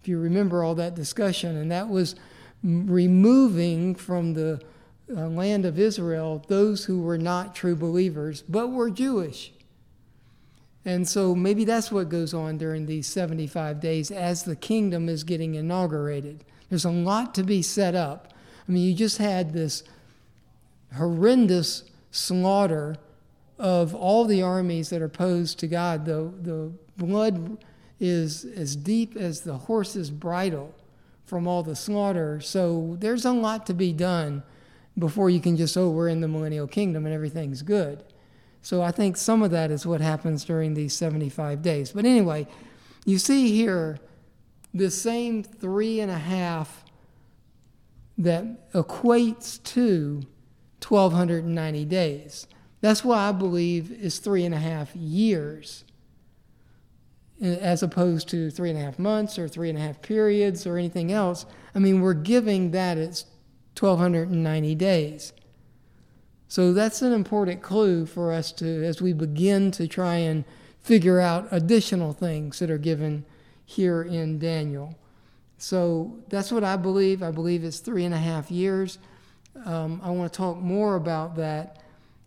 if 0.00 0.08
you 0.08 0.18
remember 0.18 0.62
all 0.62 0.76
that 0.76 0.94
discussion, 0.94 1.56
and 1.56 1.70
that 1.72 1.88
was 1.88 2.14
removing 2.62 3.94
from 3.94 4.34
the 4.34 4.62
uh, 5.14 5.26
land 5.28 5.64
of 5.64 5.78
Israel 5.78 6.44
those 6.48 6.84
who 6.84 7.00
were 7.00 7.18
not 7.18 7.54
true 7.54 7.76
believers 7.76 8.42
but 8.48 8.68
were 8.68 8.88
Jewish. 8.88 9.52
And 10.86 11.06
so 11.06 11.34
maybe 11.34 11.64
that's 11.64 11.90
what 11.90 12.08
goes 12.08 12.32
on 12.32 12.58
during 12.58 12.86
these 12.86 13.08
75 13.08 13.80
days 13.80 14.12
as 14.12 14.44
the 14.44 14.54
kingdom 14.54 15.08
is 15.08 15.24
getting 15.24 15.56
inaugurated. 15.56 16.44
There's 16.70 16.84
a 16.84 16.90
lot 16.90 17.34
to 17.34 17.42
be 17.42 17.60
set 17.60 17.96
up. 17.96 18.32
I 18.66 18.72
mean, 18.72 18.88
you 18.88 18.94
just 18.94 19.18
had 19.18 19.52
this 19.52 19.82
horrendous 20.94 21.82
slaughter 22.12 22.96
of 23.58 23.96
all 23.96 24.26
the 24.26 24.42
armies 24.42 24.90
that 24.90 25.02
are 25.02 25.06
opposed 25.06 25.58
to 25.58 25.66
God. 25.66 26.04
The, 26.04 26.32
the 26.40 26.72
blood 26.96 27.58
is 27.98 28.44
as 28.44 28.76
deep 28.76 29.16
as 29.16 29.40
the 29.40 29.58
horse's 29.58 30.10
bridle 30.10 30.72
from 31.24 31.48
all 31.48 31.64
the 31.64 31.74
slaughter. 31.74 32.40
So 32.40 32.96
there's 33.00 33.24
a 33.24 33.32
lot 33.32 33.66
to 33.66 33.74
be 33.74 33.92
done 33.92 34.44
before 34.96 35.30
you 35.30 35.40
can 35.40 35.56
just, 35.56 35.76
oh, 35.76 35.90
we're 35.90 36.08
in 36.08 36.20
the 36.20 36.28
millennial 36.28 36.68
kingdom 36.68 37.06
and 37.06 37.14
everything's 37.14 37.62
good. 37.62 38.04
So 38.66 38.82
I 38.82 38.90
think 38.90 39.16
some 39.16 39.44
of 39.44 39.52
that 39.52 39.70
is 39.70 39.86
what 39.86 40.00
happens 40.00 40.44
during 40.44 40.74
these 40.74 40.92
75 40.92 41.62
days. 41.62 41.92
But 41.92 42.04
anyway, 42.04 42.48
you 43.04 43.16
see 43.16 43.54
here 43.54 44.00
the 44.74 44.90
same 44.90 45.44
three 45.44 46.00
and 46.00 46.10
a 46.10 46.18
half 46.18 46.84
that 48.18 48.72
equates 48.72 49.62
to 49.62 50.26
1290 50.84 51.84
days. 51.84 52.48
That's 52.80 53.04
why 53.04 53.28
I 53.28 53.30
believe 53.30 53.92
is 53.92 54.18
three 54.18 54.44
and 54.44 54.52
a 54.52 54.58
half 54.58 54.96
years 54.96 55.84
as 57.40 57.84
opposed 57.84 58.28
to 58.30 58.50
three 58.50 58.70
and 58.70 58.78
a 58.80 58.82
half 58.82 58.98
months 58.98 59.38
or 59.38 59.46
three 59.46 59.70
and 59.70 59.78
a 59.78 59.82
half 59.82 60.02
periods 60.02 60.66
or 60.66 60.76
anything 60.76 61.12
else. 61.12 61.46
I 61.72 61.78
mean, 61.78 62.00
we're 62.00 62.14
giving 62.14 62.72
that 62.72 62.98
it's 62.98 63.26
1,290 63.78 64.74
days. 64.74 65.32
So 66.56 66.72
that's 66.72 67.02
an 67.02 67.12
important 67.12 67.60
clue 67.60 68.06
for 68.06 68.32
us 68.32 68.50
to, 68.52 68.82
as 68.82 69.02
we 69.02 69.12
begin 69.12 69.70
to 69.72 69.86
try 69.86 70.14
and 70.14 70.42
figure 70.80 71.20
out 71.20 71.48
additional 71.50 72.14
things 72.14 72.60
that 72.60 72.70
are 72.70 72.78
given 72.78 73.26
here 73.66 74.00
in 74.00 74.38
Daniel. 74.38 74.96
So 75.58 76.18
that's 76.30 76.50
what 76.50 76.64
I 76.64 76.76
believe. 76.76 77.22
I 77.22 77.30
believe 77.30 77.62
it's 77.62 77.80
three 77.80 78.06
and 78.06 78.14
a 78.14 78.18
half 78.18 78.50
years. 78.50 78.96
Um, 79.66 80.00
I 80.02 80.08
want 80.08 80.32
to 80.32 80.34
talk 80.34 80.56
more 80.56 80.96
about 80.96 81.36
that 81.36 81.82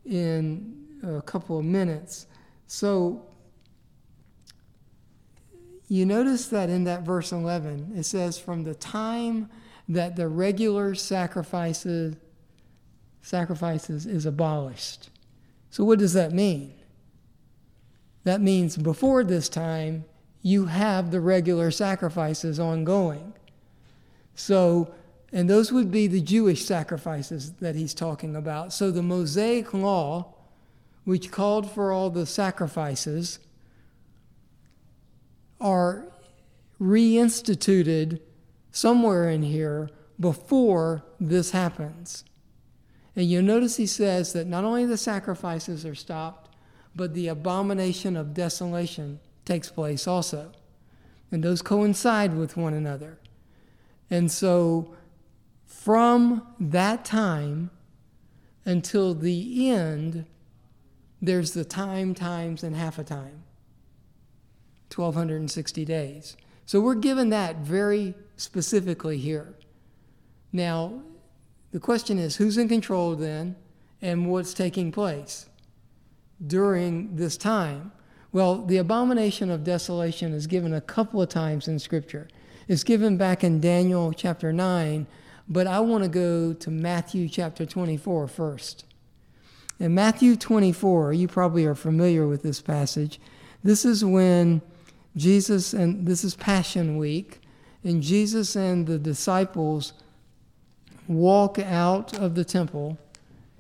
in 0.05 0.77
a 1.01 1.24
couple 1.24 1.57
of 1.57 1.65
minutes. 1.65 2.27
So 2.67 3.25
you 5.88 6.05
notice 6.05 6.50
that 6.50 6.69
in 6.69 6.83
that 6.83 7.01
verse 7.01 7.31
11, 7.31 7.93
it 7.95 8.03
says, 8.03 8.38
From 8.38 8.63
the 8.63 8.75
time 8.75 9.50
that 9.88 10.15
the 10.15 10.27
regular 10.27 10.93
sacrifices, 10.93 12.15
sacrifices 13.21 14.05
is 14.05 14.25
abolished. 14.25 15.09
So, 15.69 15.83
what 15.83 15.99
does 15.99 16.13
that 16.13 16.31
mean? 16.31 16.73
That 18.23 18.41
means 18.41 18.77
before 18.77 19.23
this 19.23 19.49
time, 19.49 20.05
you 20.41 20.65
have 20.65 21.11
the 21.11 21.19
regular 21.19 21.71
sacrifices 21.71 22.59
ongoing. 22.59 23.33
So, 24.35 24.93
and 25.31 25.49
those 25.49 25.71
would 25.71 25.91
be 25.91 26.07
the 26.07 26.21
Jewish 26.21 26.65
sacrifices 26.65 27.53
that 27.53 27.75
he's 27.75 27.93
talking 27.93 28.35
about. 28.35 28.73
So, 28.73 28.91
the 28.91 29.03
Mosaic 29.03 29.73
law, 29.73 30.33
which 31.03 31.31
called 31.31 31.69
for 31.71 31.91
all 31.91 32.09
the 32.09 32.25
sacrifices, 32.25 33.39
are 35.59 36.05
reinstituted 36.79 38.21
somewhere 38.71 39.29
in 39.29 39.43
here 39.43 39.89
before 40.19 41.03
this 41.19 41.51
happens. 41.51 42.23
And 43.19 43.29
you'll 43.29 43.43
notice 43.43 43.75
he 43.75 43.85
says 43.85 44.31
that 44.31 44.47
not 44.47 44.63
only 44.63 44.85
the 44.85 44.95
sacrifices 44.95 45.85
are 45.85 45.93
stopped, 45.93 46.55
but 46.95 47.13
the 47.13 47.27
abomination 47.27 48.15
of 48.15 48.33
desolation 48.33 49.19
takes 49.43 49.69
place 49.69 50.07
also. 50.07 50.53
And 51.29 51.43
those 51.43 51.61
coincide 51.61 52.38
with 52.38 52.55
one 52.55 52.73
another. 52.73 53.19
And 54.09 54.31
so 54.31 54.95
from 55.65 56.47
that 56.61 57.03
time 57.03 57.71
until 58.63 59.13
the 59.13 59.69
end, 59.69 60.25
there's 61.21 61.51
the 61.51 61.65
time, 61.65 62.15
times, 62.15 62.63
and 62.63 62.73
half 62.73 62.97
a 62.97 63.03
time. 63.03 63.43
1,260 64.95 65.83
days. 65.83 66.38
So 66.65 66.79
we're 66.79 66.95
given 66.95 67.31
that 67.31 67.57
very 67.57 68.13
specifically 68.38 69.17
here. 69.17 69.55
Now, 70.53 71.01
the 71.71 71.79
question 71.79 72.17
is 72.17 72.38
who's 72.38 72.57
in 72.57 72.67
control 72.67 73.15
then 73.15 73.55
and 74.01 74.29
what's 74.29 74.53
taking 74.53 74.91
place 74.91 75.47
during 76.45 77.15
this 77.15 77.38
time? 77.38 77.91
Well, 78.31 78.63
the 78.63 78.77
abomination 78.77 79.49
of 79.49 79.63
desolation 79.63 80.33
is 80.33 80.47
given 80.47 80.73
a 80.73 80.81
couple 80.81 81.21
of 81.21 81.29
times 81.29 81.67
in 81.67 81.79
Scripture. 81.79 82.27
It's 82.67 82.83
given 82.83 83.17
back 83.17 83.43
in 83.43 83.59
Daniel 83.59 84.13
chapter 84.13 84.53
9, 84.53 85.07
but 85.47 85.65
I 85.65 85.79
want 85.79 86.03
to 86.03 86.09
go 86.09 86.53
to 86.53 86.69
Matthew 86.69 87.27
chapter 87.27 87.65
24 87.65 88.27
first. 88.27 88.85
In 89.79 89.95
Matthew 89.95 90.35
24, 90.35 91.13
you 91.13 91.27
probably 91.27 91.65
are 91.65 91.73
familiar 91.73 92.27
with 92.27 92.43
this 92.43 92.61
passage. 92.61 93.19
This 93.63 93.85
is 93.85 94.05
when 94.05 94.61
Jesus, 95.15 95.73
and 95.73 96.05
this 96.05 96.23
is 96.23 96.35
Passion 96.35 96.97
Week, 96.97 97.41
and 97.83 98.03
Jesus 98.03 98.55
and 98.55 98.85
the 98.85 98.99
disciples 98.99 99.93
walk 101.10 101.60
out 101.60 102.17
of 102.17 102.36
the 102.36 102.45
temple 102.45 102.98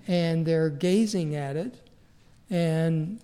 and 0.07 0.45
they're 0.45 0.69
gazing 0.69 1.35
at 1.35 1.57
it. 1.57 1.81
And 2.49 3.19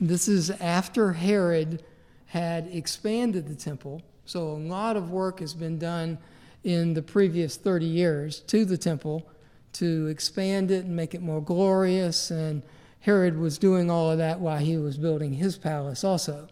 this 0.00 0.28
is 0.28 0.50
after 0.50 1.12
Herod 1.12 1.82
had 2.26 2.68
expanded 2.68 3.48
the 3.48 3.54
temple. 3.54 4.02
So 4.24 4.50
a 4.50 4.58
lot 4.58 4.96
of 4.96 5.10
work 5.10 5.40
has 5.40 5.54
been 5.54 5.78
done 5.78 6.18
in 6.64 6.94
the 6.94 7.02
previous 7.02 7.56
30 7.56 7.86
years 7.86 8.40
to 8.40 8.64
the 8.64 8.78
temple 8.78 9.26
to 9.74 10.06
expand 10.06 10.70
it 10.70 10.84
and 10.84 10.94
make 10.94 11.14
it 11.14 11.22
more 11.22 11.42
glorious. 11.42 12.30
And 12.30 12.62
Herod 13.00 13.38
was 13.38 13.58
doing 13.58 13.90
all 13.90 14.10
of 14.10 14.18
that 14.18 14.38
while 14.38 14.58
he 14.58 14.76
was 14.76 14.96
building 14.98 15.34
his 15.34 15.56
palace 15.56 16.04
also. 16.04 16.48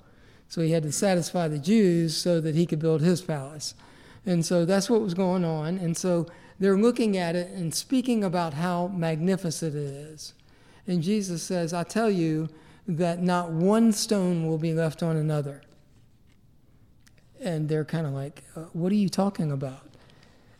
So 0.48 0.62
he 0.62 0.72
had 0.72 0.82
to 0.82 0.92
satisfy 0.92 1.48
the 1.48 1.58
Jews 1.58 2.16
so 2.16 2.40
that 2.40 2.54
he 2.54 2.66
could 2.66 2.80
build 2.80 3.02
his 3.02 3.22
palace. 3.22 3.74
And 4.26 4.44
so 4.44 4.64
that's 4.64 4.90
what 4.90 5.00
was 5.00 5.14
going 5.14 5.44
on. 5.44 5.78
And 5.78 5.96
so 5.96 6.26
they're 6.58 6.76
looking 6.76 7.16
at 7.16 7.34
it 7.34 7.50
and 7.50 7.74
speaking 7.74 8.22
about 8.22 8.54
how 8.54 8.88
magnificent 8.88 9.74
it 9.74 9.78
is. 9.78 10.34
And 10.86 11.02
Jesus 11.02 11.42
says, 11.42 11.72
I 11.72 11.84
tell 11.84 12.10
you 12.10 12.48
that 12.86 13.22
not 13.22 13.50
one 13.50 13.92
stone 13.92 14.46
will 14.46 14.58
be 14.58 14.74
left 14.74 15.02
on 15.02 15.16
another. 15.16 15.62
And 17.40 17.68
they're 17.68 17.84
kind 17.84 18.06
of 18.06 18.12
like, 18.12 18.42
uh, 18.56 18.62
What 18.72 18.92
are 18.92 18.96
you 18.96 19.08
talking 19.08 19.50
about? 19.50 19.86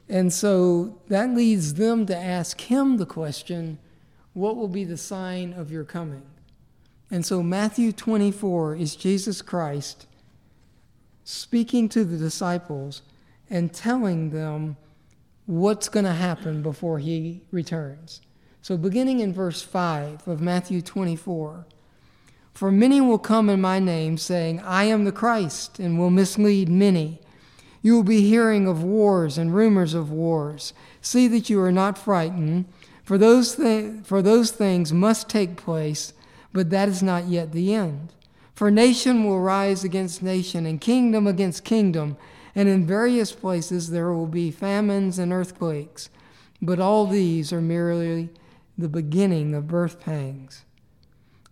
And 0.09 0.33
so 0.33 0.99
that 1.09 1.31
leads 1.31 1.75
them 1.75 2.07
to 2.07 2.17
ask 2.17 2.61
him 2.63 2.97
the 2.97 3.07
question, 3.07 3.79
What 4.33 4.57
will 4.57 4.69
be 4.69 4.85
the 4.85 4.97
sign 4.97 5.53
of 5.53 5.71
your 5.71 5.85
coming? 5.85 6.23
And 7.11 7.27
so 7.27 7.43
Matthew 7.43 7.93
24 7.93 8.77
is 8.77 8.97
Jesus 8.97 9.43
Christ 9.43 10.07
speaking 11.25 11.89
to 11.91 12.05
the 12.05 12.17
disciples 12.17 13.03
and 13.51 13.73
telling 13.73 14.31
them 14.31 14.77
what's 15.47 15.89
going 15.89 16.07
to 16.07 16.13
happen 16.13 16.63
before 16.63 16.99
he 17.01 17.43
returns. 17.51 18.21
So, 18.63 18.77
beginning 18.77 19.21
in 19.21 19.33
verse 19.33 19.63
5 19.63 20.29
of 20.29 20.41
Matthew 20.41 20.81
24, 20.81 21.67
for 22.55 22.71
many 22.71 23.01
will 23.01 23.19
come 23.19 23.51
in 23.51 23.61
my 23.61 23.79
name, 23.79 24.17
saying, 24.17 24.61
I 24.61 24.85
am 24.85 25.05
the 25.05 25.13
Christ, 25.13 25.79
and 25.79 25.99
will 25.99 26.11
mislead 26.11 26.69
many. 26.69 27.21
You 27.83 27.97
will 27.97 28.03
be 28.05 28.21
hearing 28.23 28.69
of 28.69 28.83
wars 28.83 29.39
and 29.39 29.55
rumors 29.55 29.95
of 29.95 30.13
wars. 30.13 30.75
See 31.01 31.27
that 31.29 31.49
you 31.49 31.61
are 31.61 31.73
not 31.73 31.99
frightened, 31.99 32.67
for 33.03 33.19
those, 33.19 33.57
th- 33.57 34.05
for 34.05 34.23
those 34.23 34.51
things 34.51 34.93
must 34.93 35.29
take 35.29 35.57
place 35.57 36.13
but 36.53 36.71
that 36.71 36.89
is 36.89 37.03
not 37.03 37.27
yet 37.27 37.53
the 37.53 37.75
end. 37.75 38.13
For 38.55 38.71
nation 38.71 39.25
will 39.25 39.41
rise 39.41 39.85
against 39.85 40.23
nation, 40.23 40.67
and 40.67 40.81
kingdom 40.81 41.27
against 41.27 41.65
kingdom, 41.65 42.17
and 42.55 42.69
in 42.69 42.87
various 42.87 43.33
places 43.33 43.91
there 43.91 44.13
will 44.13 44.27
be 44.27 44.51
famines 44.51 45.19
and 45.19 45.33
earthquakes. 45.33 46.11
But 46.63 46.81
all 46.81 47.07
these 47.07 47.53
are 47.53 47.61
merely 47.61 48.29
the 48.77 48.89
beginning 48.89 49.55
of 49.55 49.69
birth 49.69 50.01
pangs. 50.01 50.65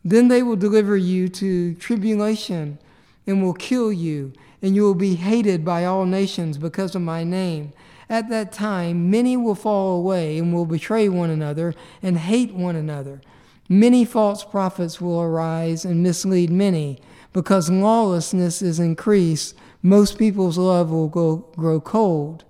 Then 0.04 0.28
they 0.28 0.42
will 0.42 0.56
deliver 0.56 0.96
you 0.96 1.28
to 1.28 1.74
tribulation 1.74 2.78
and 3.26 3.42
will 3.42 3.54
kill 3.54 3.92
you, 3.92 4.32
and 4.62 4.74
you 4.74 4.82
will 4.82 4.94
be 4.94 5.16
hated 5.16 5.64
by 5.64 5.84
all 5.84 6.06
nations 6.06 6.56
because 6.58 6.94
of 6.94 7.02
my 7.02 7.24
name. 7.24 7.72
At 8.08 8.30
that 8.30 8.52
time, 8.52 9.10
many 9.10 9.36
will 9.36 9.54
fall 9.54 9.98
away 9.98 10.38
and 10.38 10.52
will 10.52 10.64
betray 10.64 11.08
one 11.08 11.30
another 11.30 11.74
and 12.02 12.18
hate 12.18 12.54
one 12.54 12.76
another. 12.76 13.20
Many 13.68 14.06
false 14.06 14.44
prophets 14.44 14.98
will 14.98 15.20
arise 15.20 15.84
and 15.84 16.02
mislead 16.02 16.50
many. 16.50 17.00
Because 17.34 17.68
lawlessness 17.70 18.62
is 18.62 18.80
increased, 18.80 19.54
most 19.82 20.18
people's 20.18 20.58
love 20.58 20.90
will 20.90 21.08
go, 21.08 21.36
grow 21.56 21.80
cold. 21.80 22.44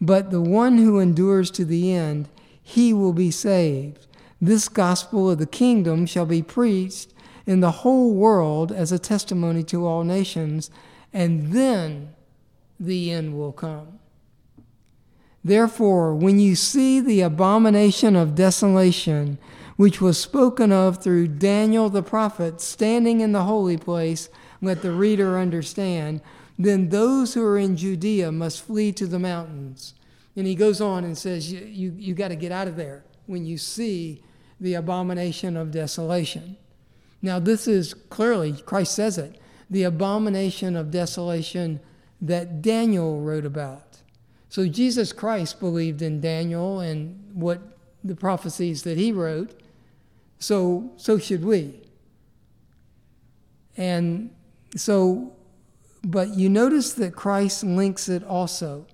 But 0.00 0.30
the 0.30 0.40
one 0.40 0.78
who 0.78 0.98
endures 0.98 1.50
to 1.52 1.64
the 1.64 1.92
end, 1.92 2.28
he 2.62 2.92
will 2.92 3.12
be 3.12 3.30
saved. 3.30 4.06
This 4.40 4.68
gospel 4.68 5.30
of 5.30 5.38
the 5.38 5.46
kingdom 5.46 6.06
shall 6.06 6.26
be 6.26 6.42
preached 6.42 7.12
in 7.46 7.60
the 7.60 7.70
whole 7.70 8.14
world 8.14 8.70
as 8.70 8.92
a 8.92 8.98
testimony 8.98 9.64
to 9.64 9.86
all 9.86 10.04
nations, 10.04 10.70
and 11.12 11.52
then 11.52 12.14
the 12.78 13.10
end 13.10 13.36
will 13.36 13.52
come. 13.52 13.98
Therefore, 15.42 16.14
when 16.14 16.38
you 16.38 16.54
see 16.54 17.00
the 17.00 17.22
abomination 17.22 18.14
of 18.14 18.34
desolation, 18.34 19.38
which 19.76 20.00
was 20.00 20.20
spoken 20.20 20.72
of 20.72 21.02
through 21.02 21.28
Daniel 21.28 21.88
the 21.88 22.02
prophet 22.02 22.60
standing 22.60 23.20
in 23.20 23.32
the 23.32 23.44
holy 23.44 23.76
place, 23.76 24.28
let 24.60 24.82
the 24.82 24.90
reader 24.90 25.38
understand, 25.38 26.20
then 26.58 26.88
those 26.88 27.34
who 27.34 27.44
are 27.44 27.58
in 27.58 27.76
Judea 27.76 28.32
must 28.32 28.62
flee 28.62 28.92
to 28.92 29.06
the 29.06 29.18
mountains. 29.18 29.94
And 30.34 30.46
he 30.46 30.54
goes 30.54 30.80
on 30.80 31.04
and 31.04 31.16
says, 31.16 31.52
You, 31.52 31.60
you, 31.60 31.94
you 31.96 32.14
got 32.14 32.28
to 32.28 32.36
get 32.36 32.52
out 32.52 32.68
of 32.68 32.76
there 32.76 33.04
when 33.26 33.44
you 33.44 33.58
see 33.58 34.22
the 34.60 34.74
abomination 34.74 35.56
of 35.56 35.70
desolation. 35.70 36.56
Now, 37.22 37.38
this 37.38 37.68
is 37.68 37.94
clearly, 37.94 38.52
Christ 38.52 38.94
says 38.94 39.18
it, 39.18 39.40
the 39.70 39.84
abomination 39.84 40.76
of 40.76 40.90
desolation 40.90 41.80
that 42.20 42.62
Daniel 42.62 43.20
wrote 43.20 43.44
about. 43.44 43.98
So 44.48 44.66
Jesus 44.66 45.12
Christ 45.12 45.60
believed 45.60 46.02
in 46.02 46.20
Daniel 46.20 46.80
and 46.80 47.34
what 47.34 47.60
the 48.02 48.16
prophecies 48.16 48.82
that 48.84 48.96
he 48.96 49.12
wrote. 49.12 49.60
So, 50.38 50.92
so 50.96 51.18
should 51.18 51.44
we. 51.44 51.74
And 53.76 54.30
so, 54.74 55.32
but 56.04 56.34
you 56.34 56.48
notice 56.48 56.92
that 56.94 57.14
Christ 57.14 57.64
links 57.64 58.08
it 58.08 58.22
also 58.24 58.86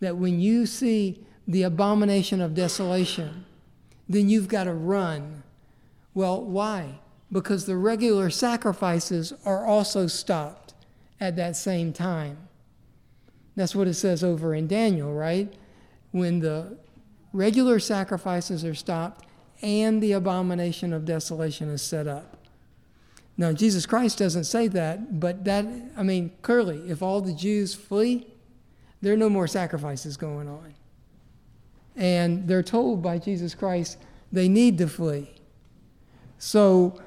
that 0.00 0.16
when 0.16 0.40
you 0.40 0.66
see 0.66 1.24
the 1.46 1.62
abomination 1.62 2.40
of 2.40 2.54
desolation, 2.54 3.44
then 4.08 4.28
you've 4.28 4.48
got 4.48 4.64
to 4.64 4.72
run. 4.72 5.42
Well, 6.14 6.42
why? 6.42 7.00
Because 7.30 7.66
the 7.66 7.76
regular 7.76 8.30
sacrifices 8.30 9.32
are 9.44 9.64
also 9.64 10.06
stopped 10.06 10.74
at 11.20 11.36
that 11.36 11.56
same 11.56 11.92
time. 11.92 12.48
That's 13.56 13.74
what 13.74 13.88
it 13.88 13.94
says 13.94 14.24
over 14.24 14.54
in 14.54 14.66
Daniel, 14.66 15.12
right? 15.12 15.52
When 16.12 16.40
the 16.40 16.78
regular 17.32 17.78
sacrifices 17.78 18.64
are 18.64 18.74
stopped 18.74 19.26
and 19.62 20.02
the 20.02 20.12
abomination 20.12 20.92
of 20.92 21.04
desolation 21.04 21.68
is 21.68 21.82
set 21.82 22.06
up. 22.06 22.39
Now, 23.36 23.52
Jesus 23.52 23.86
Christ 23.86 24.18
doesn't 24.18 24.44
say 24.44 24.68
that, 24.68 25.18
but 25.18 25.44
that, 25.44 25.66
I 25.96 26.02
mean, 26.02 26.32
clearly, 26.42 26.90
if 26.90 27.02
all 27.02 27.20
the 27.20 27.32
Jews 27.32 27.74
flee, 27.74 28.26
there 29.00 29.14
are 29.14 29.16
no 29.16 29.30
more 29.30 29.46
sacrifices 29.46 30.16
going 30.16 30.48
on. 30.48 30.74
And 31.96 32.46
they're 32.46 32.62
told 32.62 33.02
by 33.02 33.18
Jesus 33.18 33.54
Christ 33.54 33.98
they 34.30 34.48
need 34.48 34.78
to 34.78 34.86
flee. 34.86 35.30
So, 36.38 37.00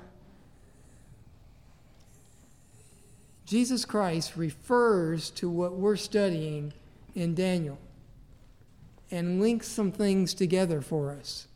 Jesus 3.46 3.86
Christ 3.86 4.36
refers 4.36 5.30
to 5.32 5.50
what 5.50 5.74
we're 5.74 5.96
studying 5.96 6.74
in 7.14 7.36
Daniel 7.36 7.78
and 9.12 9.40
links 9.40 9.68
some 9.68 9.92
things 9.92 10.34
together 10.34 10.82
for 10.82 11.12
us 11.12 11.48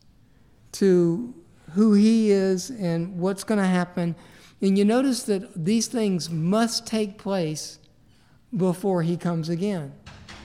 to 0.73 1.33
who 1.73 1.93
he 1.93 2.29
is 2.29 2.69
and 2.69 3.19
what's 3.19 3.43
going 3.43 3.59
to 3.59 3.65
happen. 3.67 4.15
And 4.61 4.77
you 4.77 4.85
notice 4.85 5.23
that 5.23 5.65
these 5.65 5.87
things 5.87 6.29
must 6.29 6.87
take 6.87 7.17
place 7.17 7.79
before 8.55 9.03
he 9.03 9.17
comes 9.17 9.49
again. 9.49 9.93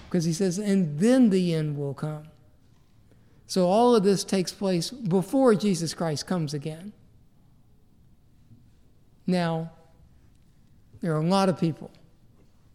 Because 0.09 0.25
he 0.25 0.33
says, 0.33 0.59
and 0.59 0.99
then 0.99 1.31
the 1.31 1.55
end 1.55 1.79
will 1.79 1.95
come. 1.95 2.25
So 3.47 3.67
all 3.67 3.97
of 3.97 4.03
this 4.03 4.25
takes 4.25 4.53
place 4.53 4.91
before 4.91 5.55
Jesus 5.55 5.95
Christ 5.95 6.27
comes 6.27 6.53
again. 6.55 6.93
Now, 9.27 9.71
there 11.01 11.15
are 11.15 11.21
a 11.21 11.27
lot 11.27 11.49
of 11.49 11.59
people 11.59 11.91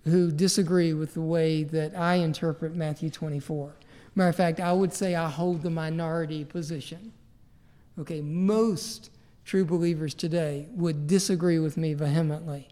who 0.06 0.32
disagree 0.32 0.94
with 0.94 1.14
the 1.14 1.22
way 1.22 1.64
that 1.64 1.96
I 1.96 2.16
interpret 2.16 2.76
Matthew 2.76 3.10
24. 3.10 3.76
Matter 4.16 4.30
of 4.30 4.36
fact, 4.36 4.60
I 4.60 4.74
would 4.74 4.94
say 4.94 5.16
I 5.16 5.30
hold 5.30 5.62
the 5.62 5.70
minority 5.70 6.44
position. 6.44 7.12
Okay, 8.00 8.22
most 8.22 9.12
true 9.48 9.66
believers 9.66 10.14
today 10.14 10.68
would 10.72 11.08
disagree 11.08 11.58
with 11.58 11.78
me 11.78 11.94
vehemently. 11.94 12.68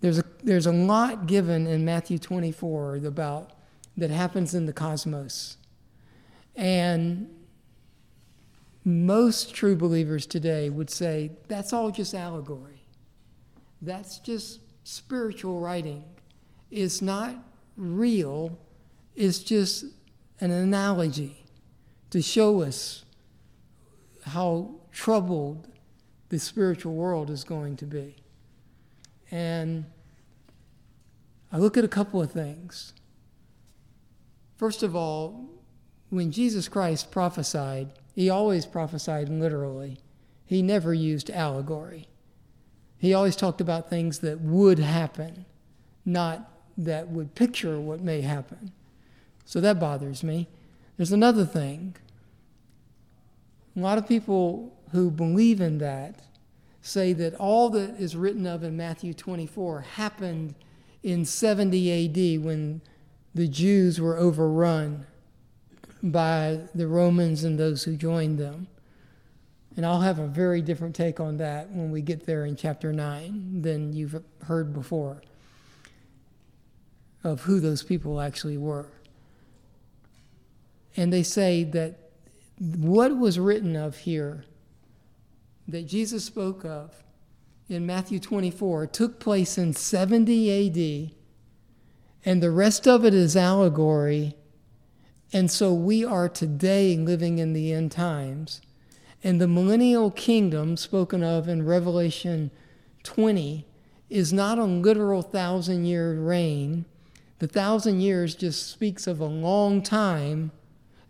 There's 0.00 0.18
a, 0.18 0.24
there's 0.42 0.66
a 0.66 0.72
lot 0.72 1.26
given 1.26 1.66
in 1.66 1.84
Matthew 1.84 2.18
24 2.18 2.96
about 3.06 3.54
that 3.96 4.10
happens 4.10 4.54
in 4.54 4.66
the 4.66 4.72
cosmos. 4.72 5.56
And 6.54 7.30
most 8.84 9.54
true 9.54 9.74
believers 9.74 10.26
today 10.26 10.68
would 10.68 10.90
say 10.90 11.32
that's 11.48 11.72
all 11.72 11.90
just 11.90 12.14
allegory. 12.14 12.82
That's 13.80 14.18
just 14.18 14.60
spiritual 14.84 15.58
writing. 15.58 16.04
It's 16.70 17.00
not 17.00 17.34
real 17.76 18.58
it's 19.16 19.38
just 19.38 19.84
an 20.40 20.50
analogy 20.50 21.44
to 22.10 22.20
show 22.20 22.62
us 22.62 23.04
how 24.22 24.74
troubled 24.94 25.68
the 26.30 26.38
spiritual 26.38 26.94
world 26.94 27.28
is 27.28 27.44
going 27.44 27.76
to 27.76 27.84
be. 27.84 28.16
And 29.30 29.84
I 31.52 31.58
look 31.58 31.76
at 31.76 31.84
a 31.84 31.88
couple 31.88 32.22
of 32.22 32.30
things. 32.30 32.94
First 34.56 34.82
of 34.82 34.96
all, 34.96 35.50
when 36.10 36.30
Jesus 36.30 36.68
Christ 36.68 37.10
prophesied, 37.10 37.90
he 38.14 38.30
always 38.30 38.64
prophesied 38.64 39.28
literally. 39.28 39.98
He 40.46 40.62
never 40.62 40.94
used 40.94 41.28
allegory. 41.28 42.06
He 42.96 43.12
always 43.12 43.36
talked 43.36 43.60
about 43.60 43.90
things 43.90 44.20
that 44.20 44.40
would 44.40 44.78
happen, 44.78 45.44
not 46.06 46.50
that 46.78 47.08
would 47.08 47.34
picture 47.34 47.80
what 47.80 48.00
may 48.00 48.20
happen. 48.20 48.72
So 49.44 49.60
that 49.60 49.80
bothers 49.80 50.22
me. 50.22 50.48
There's 50.96 51.12
another 51.12 51.44
thing. 51.44 51.96
A 53.76 53.80
lot 53.80 53.98
of 53.98 54.06
people 54.06 54.72
who 54.92 55.10
believe 55.10 55.60
in 55.60 55.78
that 55.78 56.20
say 56.82 57.12
that 57.12 57.34
all 57.36 57.70
that 57.70 57.98
is 57.98 58.14
written 58.14 58.46
of 58.46 58.62
in 58.62 58.76
Matthew 58.76 59.14
24 59.14 59.80
happened 59.80 60.54
in 61.02 61.24
70 61.24 62.36
AD 62.36 62.44
when 62.44 62.80
the 63.34 63.48
Jews 63.48 64.00
were 64.00 64.16
overrun 64.16 65.06
by 66.02 66.60
the 66.74 66.86
Romans 66.86 67.42
and 67.42 67.58
those 67.58 67.84
who 67.84 67.96
joined 67.96 68.38
them. 68.38 68.66
And 69.76 69.84
I'll 69.84 70.02
have 70.02 70.18
a 70.18 70.26
very 70.26 70.62
different 70.62 70.94
take 70.94 71.18
on 71.18 71.38
that 71.38 71.70
when 71.70 71.90
we 71.90 72.00
get 72.00 72.26
there 72.26 72.44
in 72.44 72.54
chapter 72.54 72.92
9 72.92 73.62
than 73.62 73.92
you've 73.92 74.22
heard 74.44 74.72
before 74.72 75.22
of 77.24 77.42
who 77.42 77.58
those 77.58 77.82
people 77.82 78.20
actually 78.20 78.58
were 78.58 78.88
and 80.96 81.12
they 81.12 81.22
say 81.22 81.64
that 81.64 81.96
what 82.58 83.16
was 83.16 83.38
written 83.38 83.76
of 83.76 83.98
here 83.98 84.44
that 85.66 85.86
Jesus 85.86 86.24
spoke 86.24 86.64
of 86.64 87.02
in 87.68 87.86
Matthew 87.86 88.20
24 88.20 88.86
took 88.88 89.18
place 89.18 89.56
in 89.56 89.72
70 89.72 91.08
AD, 91.08 91.14
and 92.24 92.42
the 92.42 92.50
rest 92.50 92.86
of 92.86 93.04
it 93.04 93.14
is 93.14 93.36
allegory. 93.36 94.34
And 95.32 95.50
so 95.50 95.72
we 95.72 96.04
are 96.04 96.28
today 96.28 96.96
living 96.96 97.38
in 97.38 97.54
the 97.54 97.72
end 97.72 97.92
times. 97.92 98.60
And 99.22 99.40
the 99.40 99.48
millennial 99.48 100.10
kingdom 100.10 100.76
spoken 100.76 101.22
of 101.22 101.48
in 101.48 101.64
Revelation 101.64 102.50
20 103.02 103.66
is 104.10 104.32
not 104.32 104.58
a 104.58 104.64
literal 104.64 105.22
thousand 105.22 105.86
year 105.86 106.14
reign. 106.20 106.84
The 107.38 107.48
thousand 107.48 108.00
years 108.00 108.34
just 108.34 108.70
speaks 108.70 109.06
of 109.06 109.20
a 109.20 109.26
long 109.26 109.82
time 109.82 110.52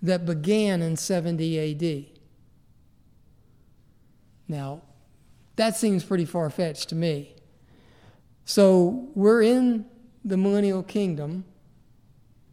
that 0.00 0.24
began 0.24 0.80
in 0.80 0.96
70 0.96 1.58
AD. 1.58 2.13
Now, 4.48 4.83
that 5.57 5.76
seems 5.76 6.04
pretty 6.04 6.24
far 6.24 6.50
fetched 6.50 6.88
to 6.90 6.94
me. 6.94 7.35
So, 8.44 9.09
we're 9.14 9.42
in 9.42 9.87
the 10.24 10.37
millennial 10.37 10.83
kingdom, 10.83 11.44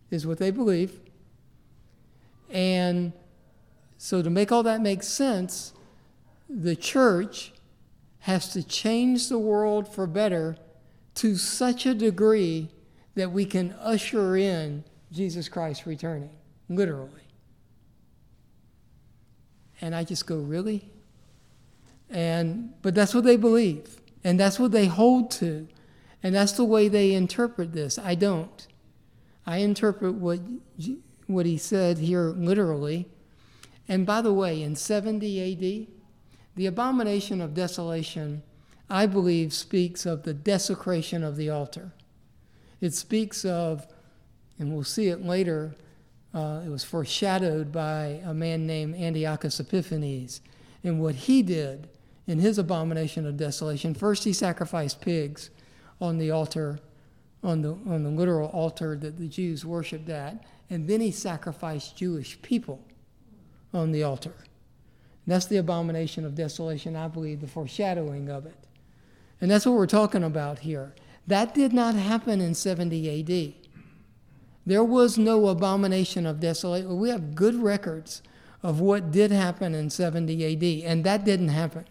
is 0.10 0.26
what 0.26 0.38
they 0.38 0.52
believe. 0.52 1.00
And 2.50 3.14
so, 3.98 4.22
to 4.22 4.30
make 4.30 4.52
all 4.52 4.64
that 4.64 4.82
make 4.82 5.04
sense, 5.04 5.74
the 6.50 6.76
church 6.76 7.54
has 8.20 8.54
to 8.54 8.64
change 8.64 9.30
the 9.30 9.40
world 9.40 9.92
for 9.94 10.06
better 10.06 10.58
to 11.16 11.36
such 11.36 11.86
a 11.86 11.94
degree 11.94 12.70
that 13.16 13.32
we 13.32 13.46
can 13.46 13.74
usher 13.80 14.38
in 14.38 14.84
Jesus 15.12 15.50
Christ 15.50 15.86
returning, 15.86 16.30
literally. 16.70 17.10
And 19.82 19.96
I 19.96 20.04
just 20.04 20.28
go, 20.28 20.38
really? 20.38 20.91
And 22.12 22.74
but 22.82 22.94
that's 22.94 23.16
what 23.16 23.24
they 23.24 23.38
believe, 23.38 24.02
and 24.24 24.40
that's 24.40 24.60
what 24.60 24.74
they 24.74 24.88
hold 24.88 25.32
to, 25.32 25.68
and 26.22 26.36
that's 26.36 26.52
the 26.52 26.66
way 26.66 26.90
they 26.90 27.14
interpret 27.14 27.72
this. 27.72 27.98
I 27.98 28.16
don't. 28.16 28.68
I 29.46 29.58
interpret 29.58 30.16
what 30.16 30.42
what 31.28 31.46
he 31.46 31.58
said 31.58 32.00
here 32.00 32.34
literally. 32.36 33.08
And 33.88 34.06
by 34.06 34.22
the 34.22 34.34
way, 34.34 34.62
in 34.62 34.76
70 34.76 35.54
AD, 35.54 35.88
the 36.56 36.66
abomination 36.66 37.42
of 37.42 37.54
desolation, 37.54 38.44
I 38.90 39.06
believe, 39.06 39.54
speaks 39.54 40.06
of 40.06 40.24
the 40.24 40.34
desecration 40.34 41.24
of 41.24 41.36
the 41.36 41.50
altar. 41.50 41.92
It 42.80 42.94
speaks 42.94 43.44
of, 43.46 43.88
and 44.60 44.74
we'll 44.74 44.84
see 44.84 45.08
it 45.08 45.26
later, 45.26 45.76
uh, 46.34 46.62
it 46.66 46.70
was 46.70 46.84
foreshadowed 46.84 47.72
by 47.72 48.22
a 48.26 48.34
man 48.34 48.66
named 48.66 48.96
Antiochus 48.96 49.60
Epiphanes. 49.60 50.42
And 50.84 51.02
what 51.02 51.16
he 51.16 51.44
did 51.44 51.90
in 52.28 52.40
his 52.40 52.58
abomination 52.58 53.26
of 53.26 53.38
desolation, 53.38 53.94
first 53.94 54.24
he 54.24 54.34
sacrificed 54.34 55.02
pigs 55.02 55.50
on 56.00 56.18
the 56.18 56.32
altar, 56.32 56.80
on 57.44 57.62
the, 57.62 57.72
on 57.88 58.04
the 58.04 58.10
literal 58.10 58.50
altar 58.50 58.96
that 58.98 59.18
the 59.18 59.28
Jews 59.28 59.66
worshiped 59.66 60.10
at, 60.10 60.44
and 60.70 60.88
then 60.88 61.02
he 61.02 61.12
sacrificed 61.12 61.98
Jewish 61.98 62.42
people 62.42 62.84
on 63.74 63.92
the 63.92 64.04
altar. 64.04 64.34
And 65.26 65.36
that's 65.36 65.46
the 65.46 65.58
abomination 65.58 66.26
of 66.26 66.36
desolation, 66.36 66.96
I 66.96 67.08
believe, 67.08 67.42
the 67.42 67.48
foreshadowing 67.48 68.30
of 68.30 68.46
it. 68.46 68.68
And 69.40 69.50
that's 69.50 69.66
what 69.66 69.76
we're 69.76 69.88
talking 69.88 70.24
about 70.24 70.60
here. 70.60 70.96
That 71.28 71.54
did 71.54 71.74
not 71.74 71.96
happen 71.96 72.42
in 72.42 72.54
70 72.56 73.20
AD. 73.20 73.54
There 74.66 74.84
was 74.84 75.18
no 75.18 75.48
abomination 75.48 76.26
of 76.26 76.40
desolation. 76.40 76.98
We 76.98 77.10
have 77.10 77.36
good 77.36 77.56
records 77.56 78.22
of 78.64 78.80
what 78.80 79.12
did 79.12 79.32
happen 79.32 79.74
in 79.74 79.90
70 79.90 80.54
AD, 80.54 80.90
and 80.90 81.04
that 81.04 81.26
didn't 81.26 81.50
happen. 81.50 81.86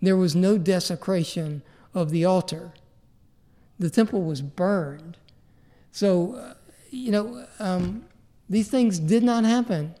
There 0.00 0.16
was 0.16 0.34
no 0.34 0.58
desecration 0.58 1.62
of 1.94 2.10
the 2.10 2.24
altar. 2.24 2.72
The 3.78 3.90
temple 3.90 4.22
was 4.22 4.42
burned. 4.42 5.16
So, 5.92 6.34
uh, 6.34 6.54
you 6.90 7.10
know, 7.10 7.46
um, 7.58 8.04
these 8.48 8.68
things 8.68 8.98
did 8.98 9.22
not 9.22 9.44
happen. 9.44 9.94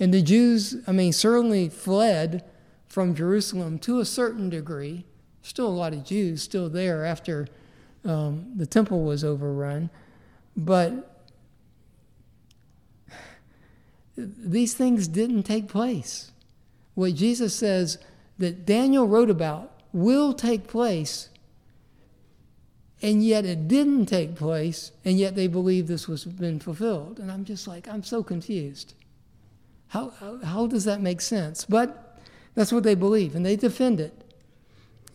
And 0.00 0.14
the 0.14 0.22
Jews, 0.22 0.76
I 0.86 0.92
mean, 0.92 1.12
certainly 1.12 1.68
fled 1.68 2.44
from 2.86 3.14
Jerusalem 3.14 3.78
to 3.80 4.00
a 4.00 4.04
certain 4.04 4.48
degree. 4.48 5.04
Still 5.42 5.66
a 5.66 5.70
lot 5.70 5.92
of 5.92 6.04
Jews 6.04 6.42
still 6.42 6.68
there 6.68 7.04
after 7.04 7.48
um, 8.04 8.52
the 8.56 8.66
temple 8.66 9.02
was 9.02 9.24
overrun. 9.24 9.90
But 10.56 11.18
these 14.16 14.74
things 14.74 15.06
didn't 15.08 15.44
take 15.44 15.68
place. 15.68 16.32
What 16.94 17.14
Jesus 17.14 17.54
says 17.54 17.98
that 18.38 18.64
Daniel 18.64 19.06
wrote 19.06 19.30
about 19.30 19.72
will 19.92 20.32
take 20.32 20.66
place, 20.66 21.28
and 23.02 23.24
yet 23.24 23.44
it 23.44 23.68
didn't 23.68 24.06
take 24.06 24.34
place, 24.34 24.92
and 25.04 25.18
yet 25.18 25.34
they 25.34 25.46
believe 25.46 25.86
this 25.86 26.08
was 26.08 26.24
been 26.24 26.60
fulfilled. 26.60 27.18
And 27.18 27.30
I'm 27.30 27.44
just 27.44 27.66
like, 27.66 27.88
I'm 27.88 28.02
so 28.02 28.22
confused. 28.22 28.94
How, 29.88 30.10
how, 30.20 30.38
how 30.44 30.66
does 30.66 30.84
that 30.84 31.00
make 31.00 31.20
sense? 31.20 31.64
But 31.64 32.18
that's 32.54 32.72
what 32.72 32.82
they 32.82 32.94
believe, 32.94 33.34
and 33.34 33.44
they 33.44 33.56
defend 33.56 34.00
it. 34.00 34.24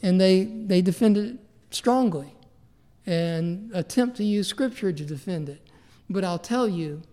And 0.02 0.20
they, 0.20 0.44
they 0.44 0.82
defend 0.82 1.18
it 1.18 1.38
strongly 1.72 2.34
and 3.06 3.72
attempt 3.74 4.18
to 4.18 4.24
use 4.24 4.48
scripture 4.48 4.92
to 4.92 5.06
defend 5.06 5.50
it. 5.50 5.62
But 6.10 6.24
I'll 6.24 6.40
tell 6.40 6.68
you 6.68 7.04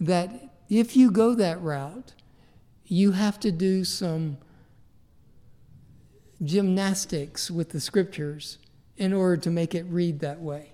that 0.00 0.30
if 0.68 0.96
you 0.96 1.10
go 1.10 1.34
that 1.34 1.60
route, 1.60 2.14
you 2.86 3.12
have 3.12 3.38
to 3.40 3.52
do 3.52 3.84
some 3.84 4.38
gymnastics 6.42 7.50
with 7.50 7.70
the 7.70 7.80
scriptures 7.80 8.58
in 8.96 9.12
order 9.12 9.36
to 9.36 9.50
make 9.50 9.74
it 9.74 9.84
read 9.88 10.20
that 10.20 10.40
way. 10.40 10.72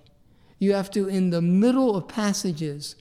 You 0.59 0.73
have 0.73 0.89
to, 0.91 1.07
in 1.07 1.29
the 1.29 1.41
middle 1.41 1.95
of 1.95 2.07
passages, 2.07 2.95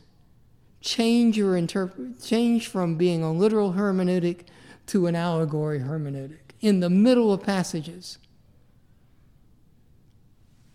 change 0.81 1.37
your 1.37 1.57
interpret 1.57 2.23
change 2.23 2.69
from 2.69 2.97
being 2.97 3.23
a 3.23 3.33
literal 3.33 3.73
hermeneutic 3.73 4.43
to 4.87 5.07
an 5.07 5.17
allegory 5.17 5.81
hermeneutic 5.81 6.55
in 6.61 6.81
the 6.81 6.91
middle 6.91 7.33
of 7.33 7.43
passages. 7.43 8.19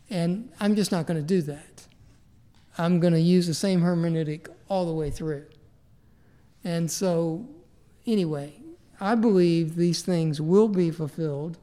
And 0.09 0.51
I'm 0.59 0.75
just 0.75 0.91
not 0.91 1.07
going 1.07 1.19
to 1.19 1.25
do 1.25 1.41
that. 1.43 1.87
I'm 2.77 2.99
going 2.99 3.13
to 3.13 3.21
use 3.21 3.47
the 3.47 3.53
same 3.53 3.81
hermeneutic 3.81 4.47
all 4.67 4.85
the 4.85 4.93
way 4.93 5.09
through. 5.09 5.45
And 6.63 6.91
so, 6.91 7.47
anyway, 8.05 8.53
I 8.99 9.15
believe 9.15 9.75
these 9.75 10.01
things 10.01 10.41
will 10.41 10.67
be 10.67 10.91
fulfilled 10.91 11.57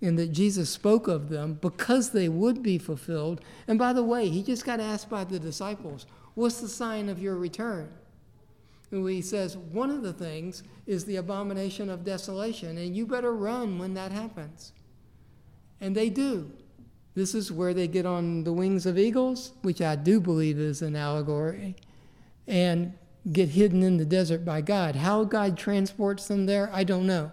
and 0.00 0.18
that 0.18 0.32
Jesus 0.32 0.70
spoke 0.70 1.08
of 1.08 1.28
them 1.28 1.58
because 1.60 2.10
they 2.10 2.28
would 2.28 2.62
be 2.62 2.78
fulfilled. 2.78 3.40
And 3.66 3.78
by 3.78 3.92
the 3.92 4.02
way, 4.02 4.28
he 4.28 4.42
just 4.42 4.64
got 4.64 4.80
asked 4.80 5.08
by 5.08 5.24
the 5.24 5.38
disciples, 5.38 6.06
What's 6.34 6.60
the 6.60 6.68
sign 6.68 7.08
of 7.08 7.22
your 7.22 7.36
return? 7.36 7.90
And 8.90 9.08
he 9.08 9.22
says, 9.22 9.56
One 9.56 9.90
of 9.90 10.02
the 10.02 10.12
things 10.12 10.62
is 10.86 11.04
the 11.04 11.16
abomination 11.16 11.88
of 11.88 12.04
desolation, 12.04 12.76
and 12.76 12.96
you 12.96 13.06
better 13.06 13.32
run 13.32 13.78
when 13.78 13.94
that 13.94 14.12
happens. 14.12 14.72
And 15.80 15.94
they 15.94 16.10
do. 16.10 16.50
This 17.14 17.34
is 17.34 17.52
where 17.52 17.72
they 17.72 17.86
get 17.86 18.06
on 18.06 18.44
the 18.44 18.52
wings 18.52 18.86
of 18.86 18.98
eagles, 18.98 19.52
which 19.62 19.80
I 19.80 19.96
do 19.96 20.20
believe 20.20 20.58
is 20.58 20.82
an 20.82 20.96
allegory, 20.96 21.76
and 22.46 22.92
get 23.32 23.50
hidden 23.50 23.82
in 23.82 23.96
the 23.96 24.04
desert 24.04 24.44
by 24.44 24.60
God. 24.60 24.96
How 24.96 25.24
God 25.24 25.56
transports 25.56 26.26
them 26.26 26.46
there, 26.46 26.70
I 26.72 26.84
don't 26.84 27.06
know. 27.06 27.30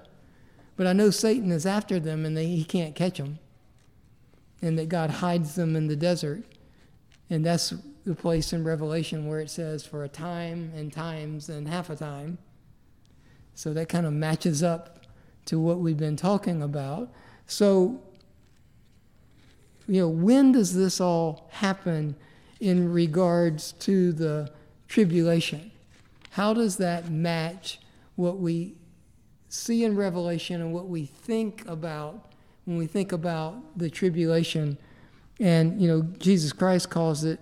But 0.75 0.87
I 0.87 0.93
know 0.93 1.09
Satan 1.09 1.51
is 1.51 1.65
after 1.65 1.99
them 1.99 2.25
and 2.25 2.35
they, 2.35 2.47
he 2.47 2.63
can't 2.63 2.95
catch 2.95 3.17
them. 3.17 3.39
And 4.61 4.77
that 4.77 4.89
God 4.89 5.09
hides 5.09 5.55
them 5.55 5.75
in 5.75 5.87
the 5.87 5.95
desert. 5.95 6.43
And 7.29 7.45
that's 7.45 7.73
the 8.05 8.15
place 8.15 8.53
in 8.53 8.63
Revelation 8.63 9.27
where 9.27 9.39
it 9.39 9.49
says 9.49 9.85
for 9.85 10.03
a 10.03 10.09
time 10.09 10.71
and 10.75 10.91
times 10.91 11.49
and 11.49 11.67
half 11.67 11.89
a 11.89 11.95
time. 11.95 12.37
So 13.53 13.73
that 13.73 13.89
kind 13.89 14.05
of 14.05 14.13
matches 14.13 14.63
up 14.63 15.05
to 15.45 15.59
what 15.59 15.79
we've 15.79 15.97
been 15.97 16.15
talking 16.15 16.61
about. 16.61 17.11
So, 17.47 18.01
you 19.87 20.01
know, 20.01 20.09
when 20.09 20.51
does 20.51 20.73
this 20.75 21.01
all 21.01 21.49
happen 21.51 22.15
in 22.59 22.91
regards 22.91 23.73
to 23.73 24.13
the 24.13 24.51
tribulation? 24.87 25.71
How 26.31 26.53
does 26.53 26.77
that 26.77 27.09
match 27.09 27.79
what 28.15 28.39
we 28.39 28.75
see 29.51 29.83
in 29.83 29.95
Revelation 29.95 30.61
and 30.61 30.73
what 30.73 30.87
we 30.87 31.05
think 31.05 31.67
about 31.67 32.33
when 32.65 32.77
we 32.77 32.87
think 32.87 33.11
about 33.11 33.77
the 33.77 33.89
tribulation? 33.89 34.77
And, 35.39 35.81
you 35.81 35.87
know, 35.87 36.03
Jesus 36.19 36.53
Christ 36.53 36.89
calls 36.89 37.23
it 37.23 37.39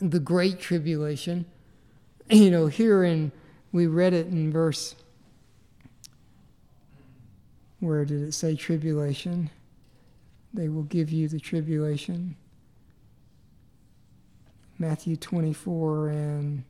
the 0.00 0.20
Great 0.20 0.60
Tribulation. 0.60 1.46
You 2.30 2.50
know, 2.50 2.66
here 2.66 3.04
in, 3.04 3.32
we 3.72 3.86
read 3.86 4.12
it 4.12 4.26
in 4.26 4.52
verse, 4.52 4.94
where 7.80 8.04
did 8.04 8.22
it 8.22 8.32
say 8.32 8.56
tribulation? 8.56 9.50
They 10.52 10.68
will 10.68 10.84
give 10.84 11.10
you 11.10 11.28
the 11.28 11.40
tribulation. 11.40 12.36
Matthew 14.78 15.16
24 15.16 16.08
and 16.08 16.64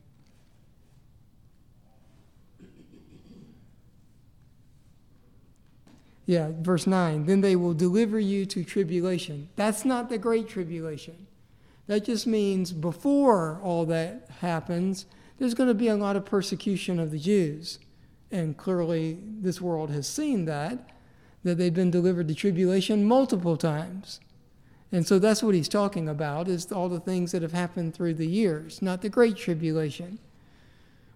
Yeah, 6.25 6.51
verse 6.59 6.87
9. 6.87 7.25
Then 7.25 7.41
they 7.41 7.55
will 7.55 7.73
deliver 7.73 8.19
you 8.19 8.45
to 8.47 8.63
tribulation. 8.63 9.49
That's 9.55 9.85
not 9.85 10.09
the 10.09 10.17
great 10.17 10.49
tribulation. 10.49 11.27
That 11.87 12.05
just 12.05 12.25
means 12.25 12.71
before 12.71 13.59
all 13.61 13.85
that 13.85 14.27
happens, 14.39 15.05
there's 15.37 15.53
going 15.53 15.69
to 15.69 15.75
be 15.75 15.87
a 15.87 15.95
lot 15.95 16.15
of 16.15 16.25
persecution 16.25 16.99
of 16.99 17.11
the 17.11 17.19
Jews. 17.19 17.79
And 18.31 18.57
clearly, 18.57 19.19
this 19.21 19.61
world 19.61 19.91
has 19.91 20.07
seen 20.07 20.45
that, 20.45 20.89
that 21.43 21.59
they've 21.59 21.73
been 21.73 21.91
delivered 21.91 22.27
to 22.27 22.33
tribulation 22.33 23.05
multiple 23.05 23.55
times. 23.55 24.19
And 24.91 25.05
so 25.05 25.19
that's 25.19 25.43
what 25.43 25.53
he's 25.53 25.69
talking 25.69 26.09
about, 26.09 26.47
is 26.47 26.71
all 26.71 26.89
the 26.89 26.99
things 26.99 27.31
that 27.33 27.43
have 27.43 27.51
happened 27.51 27.93
through 27.93 28.15
the 28.15 28.27
years, 28.27 28.81
not 28.81 29.01
the 29.01 29.09
great 29.09 29.35
tribulation. 29.35 30.17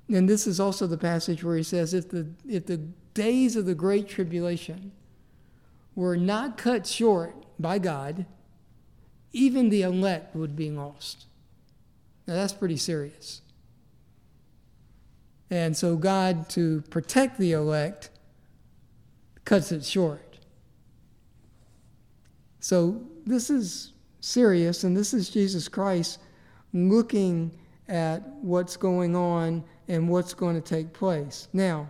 And 0.07 0.29
this 0.29 0.45
is 0.45 0.59
also 0.59 0.85
the 0.85 0.97
passage 0.97 1.43
where 1.43 1.55
he 1.55 1.63
says, 1.63 1.93
if 1.93 2.09
the, 2.09 2.27
if 2.47 2.65
the 2.65 2.77
days 3.13 3.55
of 3.55 3.65
the 3.65 3.75
great 3.75 4.07
tribulation 4.07 4.91
were 5.99 6.15
not 6.15 6.57
cut 6.57 6.87
short 6.87 7.35
by 7.59 7.77
God, 7.77 8.25
even 9.33 9.67
the 9.67 9.81
elect 9.81 10.33
would 10.33 10.55
be 10.55 10.71
lost. 10.71 11.25
Now 12.25 12.35
that's 12.35 12.53
pretty 12.53 12.77
serious. 12.77 13.41
And 15.49 15.75
so 15.75 15.97
God, 15.97 16.47
to 16.51 16.83
protect 16.89 17.37
the 17.37 17.51
elect, 17.51 18.11
cuts 19.43 19.73
it 19.73 19.83
short. 19.83 20.37
So 22.61 23.01
this 23.25 23.49
is 23.49 23.91
serious, 24.21 24.85
and 24.85 24.95
this 24.95 25.13
is 25.13 25.29
Jesus 25.29 25.67
Christ 25.67 26.19
looking 26.71 27.51
at 27.89 28.25
what's 28.41 28.77
going 28.77 29.17
on 29.17 29.65
and 29.89 30.07
what's 30.07 30.33
going 30.33 30.55
to 30.55 30.61
take 30.61 30.93
place. 30.93 31.49
Now, 31.51 31.89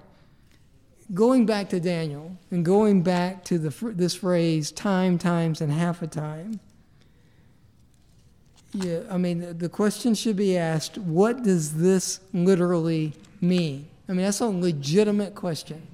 going 1.13 1.45
back 1.45 1.69
to 1.69 1.80
Daniel 1.80 2.38
and 2.52 2.63
going 2.63 3.02
back 3.02 3.43
to 3.45 3.58
the, 3.58 3.69
this 3.93 4.15
phrase, 4.15 4.72
time, 4.72 5.17
times, 5.17 5.62
and 5.62 5.72
half 5.72 6.02
a 6.02 6.08
time, 6.08 6.60
yeah, 8.74 9.00
I 9.10 9.17
mean, 9.17 9.58
the 9.58 9.69
question 9.69 10.13
should 10.13 10.36
be 10.36 10.56
asked 10.56 10.98
what 10.98 11.43
does 11.43 11.76
this 11.76 12.19
literally 12.34 13.13
mean? 13.41 13.88
I 14.08 14.13
mean, 14.13 14.26
that's 14.26 14.41
a 14.41 14.48
legitimate 14.48 15.36
question. 15.36 15.88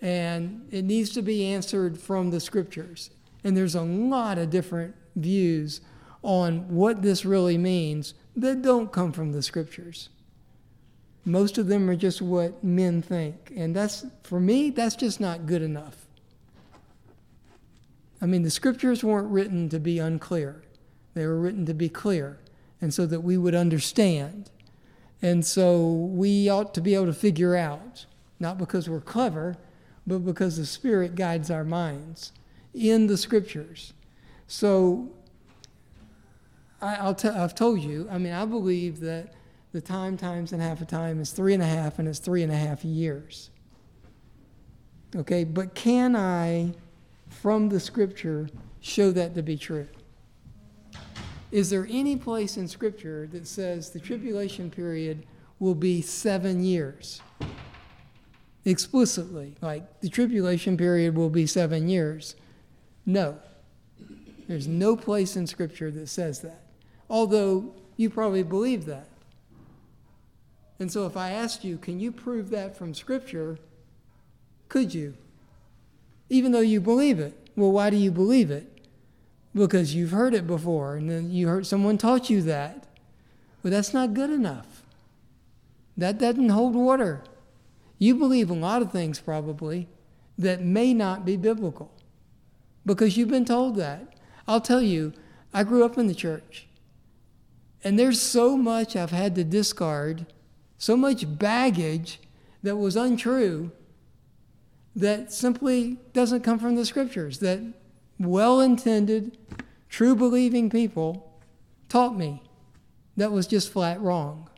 And 0.00 0.66
it 0.70 0.84
needs 0.84 1.10
to 1.10 1.22
be 1.22 1.46
answered 1.46 1.98
from 1.98 2.30
the 2.30 2.40
scriptures. 2.40 3.10
And 3.44 3.56
there's 3.56 3.74
a 3.74 3.82
lot 3.82 4.36
of 4.38 4.50
different 4.50 4.94
views 5.16 5.80
on 6.22 6.68
what 6.68 7.02
this 7.02 7.24
really 7.24 7.58
means 7.58 8.14
that 8.36 8.62
don't 8.62 8.92
come 8.92 9.12
from 9.12 9.32
the 9.32 9.42
scriptures. 9.42 10.08
Most 11.24 11.58
of 11.58 11.68
them 11.68 11.88
are 11.88 11.96
just 11.96 12.20
what 12.20 12.62
men 12.64 13.00
think. 13.00 13.52
And 13.56 13.74
that's, 13.74 14.04
for 14.22 14.40
me, 14.40 14.70
that's 14.70 14.96
just 14.96 15.20
not 15.20 15.46
good 15.46 15.62
enough. 15.62 15.96
I 18.20 18.26
mean, 18.26 18.42
the 18.42 18.50
scriptures 18.50 19.02
weren't 19.04 19.30
written 19.30 19.68
to 19.68 19.78
be 19.78 19.98
unclear. 19.98 20.62
They 21.14 21.26
were 21.26 21.38
written 21.38 21.66
to 21.66 21.74
be 21.74 21.88
clear 21.88 22.38
and 22.80 22.92
so 22.92 23.06
that 23.06 23.20
we 23.20 23.38
would 23.38 23.54
understand. 23.54 24.50
And 25.22 25.46
so 25.46 25.86
we 25.86 26.48
ought 26.48 26.74
to 26.74 26.80
be 26.80 26.94
able 26.94 27.06
to 27.06 27.12
figure 27.12 27.56
out, 27.56 28.06
not 28.40 28.58
because 28.58 28.88
we're 28.88 29.00
clever, 29.00 29.56
but 30.06 30.18
because 30.20 30.56
the 30.56 30.66
Spirit 30.66 31.14
guides 31.14 31.50
our 31.50 31.64
minds 31.64 32.32
in 32.74 33.06
the 33.06 33.16
Scriptures. 33.16 33.92
So 34.48 35.12
I, 36.80 37.06
will 37.06 37.14
t- 37.14 37.28
I've 37.28 37.54
told 37.54 37.80
you, 37.80 38.08
I 38.10 38.18
mean, 38.18 38.32
I 38.32 38.44
believe 38.44 38.98
that 39.00 39.32
the 39.72 39.80
time 39.80 40.16
times 40.16 40.52
and 40.52 40.60
half 40.62 40.80
a 40.80 40.84
time 40.84 41.20
is 41.20 41.32
three 41.32 41.54
and 41.54 41.62
a 41.62 41.66
half, 41.66 41.98
and 41.98 42.06
it's 42.06 42.18
three 42.18 42.42
and 42.42 42.52
a 42.52 42.56
half 42.56 42.84
years. 42.84 43.50
Okay, 45.16 45.44
but 45.44 45.74
can 45.74 46.14
I 46.14 46.74
from 47.28 47.68
the 47.68 47.80
scripture 47.80 48.48
show 48.80 49.10
that 49.12 49.34
to 49.34 49.42
be 49.42 49.56
true? 49.56 49.88
Is 51.50 51.68
there 51.68 51.86
any 51.90 52.16
place 52.16 52.56
in 52.56 52.68
scripture 52.68 53.28
that 53.32 53.46
says 53.46 53.90
the 53.90 54.00
tribulation 54.00 54.70
period 54.70 55.26
will 55.58 55.74
be 55.74 56.00
seven 56.00 56.62
years? 56.62 57.20
Explicitly, 58.64 59.54
like 59.60 60.00
the 60.00 60.08
tribulation 60.08 60.76
period 60.76 61.14
will 61.14 61.30
be 61.30 61.46
seven 61.46 61.88
years. 61.88 62.36
No. 63.04 63.38
There's 64.48 64.68
no 64.68 64.96
place 64.96 65.36
in 65.36 65.46
scripture 65.46 65.90
that 65.90 66.08
says 66.08 66.40
that. 66.40 66.62
Although 67.10 67.74
you 67.96 68.08
probably 68.08 68.42
believe 68.42 68.86
that. 68.86 69.08
And 70.82 70.90
so 70.90 71.06
if 71.06 71.16
I 71.16 71.30
asked 71.30 71.62
you, 71.62 71.78
can 71.78 72.00
you 72.00 72.10
prove 72.10 72.50
that 72.50 72.76
from 72.76 72.92
Scripture? 72.92 73.56
Could 74.68 74.92
you? 74.92 75.14
Even 76.28 76.50
though 76.50 76.58
you 76.58 76.80
believe 76.80 77.20
it. 77.20 77.38
Well, 77.54 77.70
why 77.70 77.88
do 77.88 77.96
you 77.96 78.10
believe 78.10 78.50
it? 78.50 78.66
Because 79.54 79.94
you've 79.94 80.10
heard 80.10 80.34
it 80.34 80.44
before, 80.44 80.96
and 80.96 81.08
then 81.08 81.30
you 81.30 81.46
heard 81.46 81.68
someone 81.68 81.98
taught 81.98 82.30
you 82.30 82.42
that. 82.42 82.88
Well, 83.62 83.70
that's 83.70 83.94
not 83.94 84.12
good 84.12 84.30
enough. 84.30 84.82
That 85.96 86.18
doesn't 86.18 86.48
hold 86.48 86.74
water. 86.74 87.22
You 88.00 88.16
believe 88.16 88.50
a 88.50 88.54
lot 88.54 88.82
of 88.82 88.90
things, 88.90 89.20
probably, 89.20 89.86
that 90.36 90.62
may 90.62 90.92
not 90.92 91.24
be 91.24 91.36
biblical 91.36 91.92
because 92.84 93.16
you've 93.16 93.28
been 93.28 93.44
told 93.44 93.76
that. 93.76 94.16
I'll 94.48 94.60
tell 94.60 94.82
you, 94.82 95.12
I 95.54 95.62
grew 95.62 95.84
up 95.84 95.96
in 95.96 96.08
the 96.08 96.14
church, 96.14 96.66
and 97.84 97.96
there's 97.96 98.20
so 98.20 98.56
much 98.56 98.96
I've 98.96 99.12
had 99.12 99.36
to 99.36 99.44
discard 99.44 100.26
so 100.82 100.96
much 100.96 101.38
baggage 101.38 102.18
that 102.64 102.74
was 102.74 102.96
untrue 102.96 103.70
that 104.96 105.32
simply 105.32 105.96
doesn't 106.12 106.40
come 106.40 106.58
from 106.58 106.74
the 106.74 106.84
scriptures, 106.84 107.38
that 107.38 107.60
well 108.18 108.60
intended, 108.60 109.38
true 109.88 110.16
believing 110.16 110.68
people 110.68 111.38
taught 111.88 112.16
me 112.16 112.42
that 113.16 113.30
was 113.30 113.46
just 113.46 113.70
flat 113.70 114.00
wrong. 114.00 114.50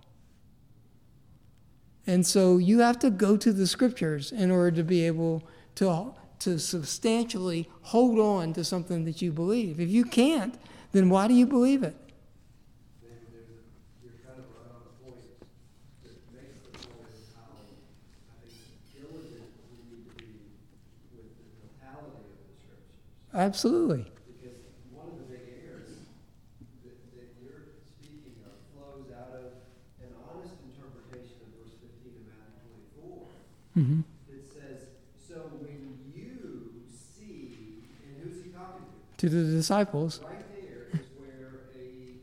And 2.06 2.26
so 2.26 2.56
you 2.56 2.78
have 2.78 2.98
to 3.00 3.10
go 3.10 3.36
to 3.36 3.52
the 3.52 3.66
scriptures 3.66 4.32
in 4.32 4.50
order 4.50 4.74
to 4.78 4.82
be 4.82 5.06
able 5.06 5.46
to, 5.74 6.14
to 6.38 6.58
substantially 6.58 7.68
hold 7.82 8.18
on 8.18 8.54
to 8.54 8.64
something 8.64 9.04
that 9.04 9.20
you 9.20 9.30
believe. 9.30 9.78
If 9.78 9.90
you 9.90 10.06
can't, 10.06 10.58
then 10.92 11.10
why 11.10 11.28
do 11.28 11.34
you 11.34 11.46
believe 11.46 11.82
it? 11.82 11.96
Absolutely. 23.34 24.06
Because 24.38 24.62
one 24.94 25.10
of 25.10 25.18
the 25.18 25.26
big 25.26 25.42
errors 25.66 26.06
that, 26.86 26.94
that 27.18 27.34
you're 27.42 27.82
speaking 27.98 28.38
of 28.46 28.54
flows 28.70 29.10
out 29.10 29.34
of 29.34 29.58
an 29.98 30.14
honest 30.22 30.54
interpretation 30.62 31.42
of 31.42 31.50
verse 31.58 31.74
15 31.82 32.14
of 32.14 32.30
Matthew 32.30 32.78
24. 33.02 33.26
Mm-hmm. 33.74 34.06
It 34.30 34.46
says, 34.46 34.86
So 35.18 35.50
when 35.58 35.98
you 36.14 36.86
see, 36.94 37.82
and 38.06 38.22
who's 38.22 38.38
he 38.38 38.54
talking 38.54 38.86
to? 38.86 39.26
To 39.26 39.28
the 39.28 39.50
disciples. 39.50 40.22
Right 40.22 40.46
there 40.54 40.94
is 40.94 41.10
where 41.18 41.66
a, 41.74 42.22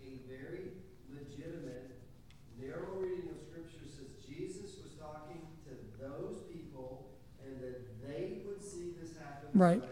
a 0.00 0.24
very 0.24 0.72
legitimate, 1.12 2.00
narrow 2.56 2.96
reading 2.96 3.28
of 3.28 3.44
Scripture 3.44 3.84
says 3.84 4.08
Jesus 4.24 4.80
was 4.80 4.96
talking 4.96 5.44
to 5.68 5.76
those 6.00 6.48
people 6.48 7.12
and 7.44 7.60
that 7.60 7.84
they 8.00 8.40
would 8.48 8.64
see 8.64 8.96
this 8.96 9.20
happen. 9.20 9.52
Right. 9.52 9.84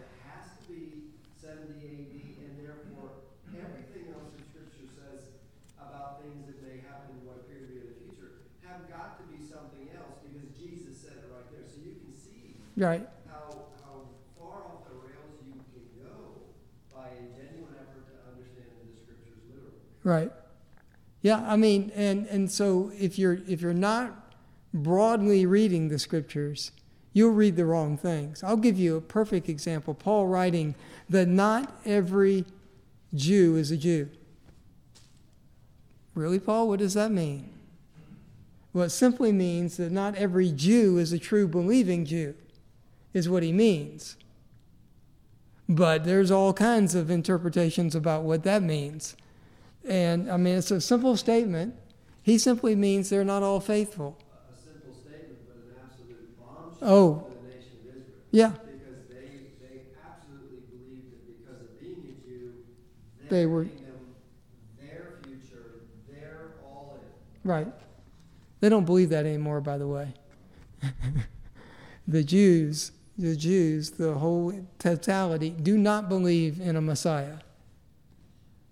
Right. 12.79 13.05
How, 13.27 13.35
how 13.83 14.01
far 14.39 14.63
off 14.63 14.87
the 14.87 14.95
rails 15.05 15.35
you 15.45 15.51
can 15.51 16.01
go 16.01 16.95
by 16.95 17.07
a 17.07 17.19
genuine 17.35 17.75
effort 17.75 18.07
to 18.07 18.31
understand 18.31 18.71
the 18.87 18.95
scriptures 18.95 19.43
literally. 19.49 19.75
Right. 20.05 20.31
Yeah, 21.21 21.45
I 21.45 21.57
mean, 21.57 21.91
and, 21.93 22.25
and 22.27 22.49
so 22.49 22.89
if 22.97 23.19
you're 23.19 23.39
if 23.49 23.59
you're 23.59 23.73
not 23.73 24.33
broadly 24.73 25.45
reading 25.45 25.89
the 25.89 25.99
scriptures, 25.99 26.71
you'll 27.11 27.33
read 27.33 27.57
the 27.57 27.65
wrong 27.65 27.97
things. 27.97 28.41
I'll 28.43 28.55
give 28.55 28.79
you 28.79 28.95
a 28.95 29.01
perfect 29.01 29.49
example. 29.49 29.93
Paul 29.93 30.27
writing 30.27 30.73
that 31.09 31.27
not 31.27 31.77
every 31.85 32.45
Jew 33.13 33.57
is 33.57 33.71
a 33.71 33.77
Jew. 33.77 34.09
Really, 36.15 36.39
Paul? 36.39 36.69
What 36.69 36.79
does 36.79 36.93
that 36.93 37.11
mean? 37.11 37.49
Well, 38.71 38.85
it 38.85 38.91
simply 38.91 39.33
means 39.33 39.75
that 39.75 39.91
not 39.91 40.15
every 40.15 40.49
Jew 40.53 40.97
is 40.97 41.11
a 41.11 41.19
true 41.19 41.45
believing 41.45 42.05
Jew 42.05 42.35
is 43.13 43.29
what 43.29 43.43
he 43.43 43.51
means. 43.51 44.17
But 45.67 46.03
there's 46.03 46.31
all 46.31 46.53
kinds 46.53 46.95
of 46.95 47.11
interpretations 47.11 47.93
about 47.93 48.23
what 48.23 48.43
that 48.43 48.63
means. 48.63 49.15
And 49.87 50.29
I 50.31 50.37
mean, 50.37 50.57
it's 50.57 50.71
a 50.71 50.81
simple 50.81 51.15
statement. 51.15 51.75
He 52.23 52.37
simply 52.37 52.75
means 52.75 53.09
they're 53.09 53.23
not 53.23 53.43
all 53.43 53.59
faithful. 53.59 54.17
A 54.51 54.57
simple 54.57 54.93
statement, 54.93 55.39
but 55.47 55.57
an 55.57 55.75
absolute 55.83 56.39
bombshell 56.39 56.89
oh. 56.89 57.19
for 57.19 57.43
the 57.43 57.55
nation 57.55 57.71
of 57.81 57.89
Israel. 57.89 58.05
Yeah. 58.31 58.49
Because 58.49 59.07
they, 59.09 59.41
they 59.61 59.81
absolutely 60.05 60.59
believed 60.71 61.11
that 61.11 61.43
because 61.43 61.61
of 61.61 61.79
being 61.79 62.15
a 62.17 62.27
Jew, 62.27 62.53
they 63.29 63.45
were 63.45 63.65
their 64.79 65.19
future, 65.23 65.81
their 66.09 66.51
all 66.65 66.99
in. 67.43 67.49
Right. 67.49 67.67
They 68.59 68.69
don't 68.69 68.85
believe 68.85 69.09
that 69.09 69.25
anymore, 69.25 69.61
by 69.61 69.77
the 69.77 69.87
way. 69.87 70.13
the 72.07 72.23
Jews 72.23 72.91
the 73.19 73.35
Jews, 73.35 73.91
the 73.91 74.13
whole 74.13 74.53
totality, 74.79 75.49
do 75.49 75.77
not 75.77 76.07
believe 76.07 76.61
in 76.61 76.77
a 76.77 76.81
Messiah. 76.81 77.39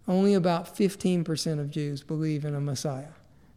Only 0.07 0.36
about 0.36 0.77
15% 0.77 1.60
of 1.60 1.69
Jews 1.69 2.01
believe 2.01 2.45
in 2.45 2.55
a 2.55 2.62
Messiah. 2.62 3.12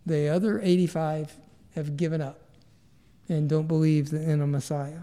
The 0.04 0.28
other 0.28 0.60
85 0.60 1.36
have 1.76 1.96
given 1.96 2.20
up 2.20 2.40
and 3.28 3.48
don't 3.48 3.68
believe 3.68 4.12
in 4.12 4.40
a 4.42 4.46
Messiah. 4.46 5.02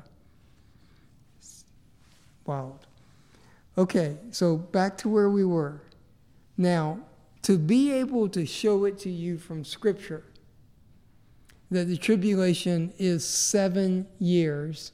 wild. 2.45 2.85
Okay, 3.77 4.17
so 4.31 4.57
back 4.57 4.97
to 4.99 5.09
where 5.09 5.29
we 5.29 5.45
were. 5.45 5.81
Now, 6.57 6.99
to 7.43 7.57
be 7.57 7.93
able 7.93 8.27
to 8.29 8.45
show 8.45 8.83
it 8.83 8.99
to 8.99 9.09
you 9.09 9.37
from 9.37 9.63
Scripture 9.63 10.23
that 11.71 11.85
the 11.85 11.97
tribulation 11.97 12.93
is 12.97 13.25
seven 13.25 14.07
years 14.19 14.91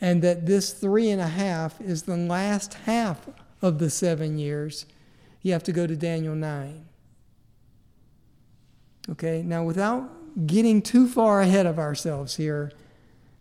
and 0.00 0.22
that 0.22 0.46
this 0.46 0.72
three 0.72 1.10
and 1.10 1.20
a 1.20 1.28
half 1.28 1.80
is 1.80 2.02
the 2.02 2.16
last 2.16 2.74
half 2.84 3.28
of 3.62 3.78
the 3.78 3.90
seven 3.90 4.38
years, 4.38 4.86
you 5.42 5.52
have 5.52 5.62
to 5.64 5.72
go 5.72 5.86
to 5.86 5.96
Daniel 5.96 6.34
9. 6.34 6.84
Okay, 9.10 9.42
now 9.42 9.62
without 9.62 10.46
getting 10.46 10.82
too 10.82 11.08
far 11.08 11.40
ahead 11.40 11.64
of 11.66 11.78
ourselves 11.78 12.36
here, 12.36 12.72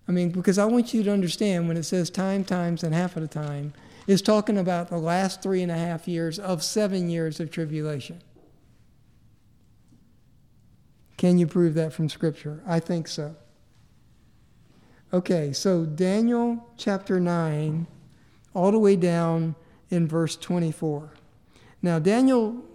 I 0.07 0.11
mean, 0.11 0.29
because 0.29 0.57
I 0.57 0.65
want 0.65 0.93
you 0.93 1.03
to 1.03 1.11
understand 1.11 1.67
when 1.67 1.77
it 1.77 1.83
says 1.83 2.09
time, 2.09 2.43
times, 2.43 2.83
and 2.83 2.93
half 2.93 3.17
at 3.17 3.23
a 3.23 3.27
time, 3.27 3.73
it's 4.07 4.21
talking 4.21 4.57
about 4.57 4.89
the 4.89 4.97
last 4.97 5.41
three 5.41 5.63
and 5.63 5.71
a 5.71 5.77
half 5.77 6.07
years 6.07 6.37
of 6.37 6.63
seven 6.63 7.09
years 7.09 7.39
of 7.39 7.49
tribulation. 7.49 8.21
Can 11.17 11.39
you 11.39 11.47
prove 11.47 11.73
that 11.73 11.91
from 11.91 12.07
Scripture? 12.07 12.61
I 12.67 12.79
think 12.79 13.07
so. 13.07 13.35
Okay, 15.15 15.53
so 15.53 15.85
Daniel 15.85 16.67
chapter 16.75 17.21
9, 17.21 17.87
all 18.53 18.71
the 18.73 18.77
way 18.77 18.97
down 18.97 19.55
in 19.89 20.09
verse 20.09 20.35
24. 20.35 21.09
Now, 21.81 21.99
Daniel 21.99 22.65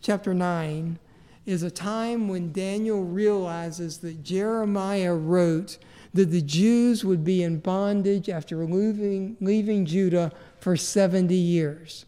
chapter 0.00 0.32
9 0.32 1.00
is 1.46 1.64
a 1.64 1.72
time 1.72 2.28
when 2.28 2.52
Daniel 2.52 3.02
realizes 3.02 3.98
that 3.98 4.22
Jeremiah 4.22 5.16
wrote 5.16 5.78
that 6.12 6.30
the 6.30 6.42
Jews 6.42 7.04
would 7.04 7.24
be 7.24 7.42
in 7.42 7.58
bondage 7.58 8.28
after 8.28 8.64
leaving, 8.64 9.36
leaving 9.40 9.84
Judah 9.84 10.30
for 10.60 10.76
70 10.76 11.34
years. 11.34 12.06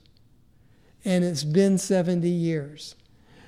And 1.05 1.25
it's 1.25 1.43
been 1.43 1.77
70 1.77 2.29
years. 2.29 2.95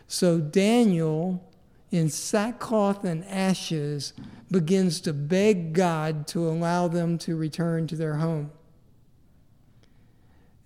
So 0.09 0.41
Daniel, 0.41 1.49
in 1.93 2.09
sackcloth 2.09 3.05
and 3.05 3.25
ashes, 3.27 4.15
begins 4.51 5.01
to 5.03 5.13
beg 5.13 5.73
God 5.73 6.27
to 6.29 6.49
allow 6.49 6.89
them 6.89 7.19
to 7.19 7.37
return 7.37 7.87
to 7.89 7.97
their 7.97 8.17
home. 8.17 8.51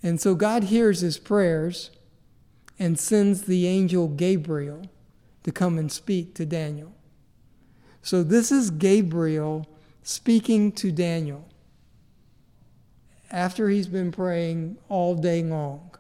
And 0.03 0.21
so 0.21 0.35
God 0.35 0.65
hears 0.65 1.01
his 1.01 1.19
prayers 1.19 1.91
and 2.79 2.99
sends 2.99 3.43
the 3.43 3.67
angel 3.67 4.09
Gabriel 4.09 4.83
to 5.45 5.53
come 5.53 5.79
and 5.79 5.91
speak 5.91 6.35
to 6.35 6.47
Daniel. 6.47 6.93
So 8.03 8.23
this 8.23 8.51
is 8.51 8.71
Gabriel 8.71 9.69
speaking 10.03 10.73
to 10.73 10.91
Daniel 10.91 11.49
after 13.31 13.69
he's 13.69 13.87
been 13.87 14.13
praying 14.13 14.77
all 14.89 15.15
day 15.15 15.43
long. 15.43 15.91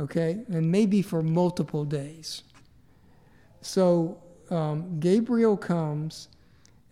Okay? 0.00 0.40
And 0.48 0.70
maybe 0.70 1.02
for 1.02 1.22
multiple 1.22 1.84
days. 1.84 2.42
So 3.60 4.18
um, 4.50 4.98
Gabriel 5.00 5.56
comes 5.56 6.28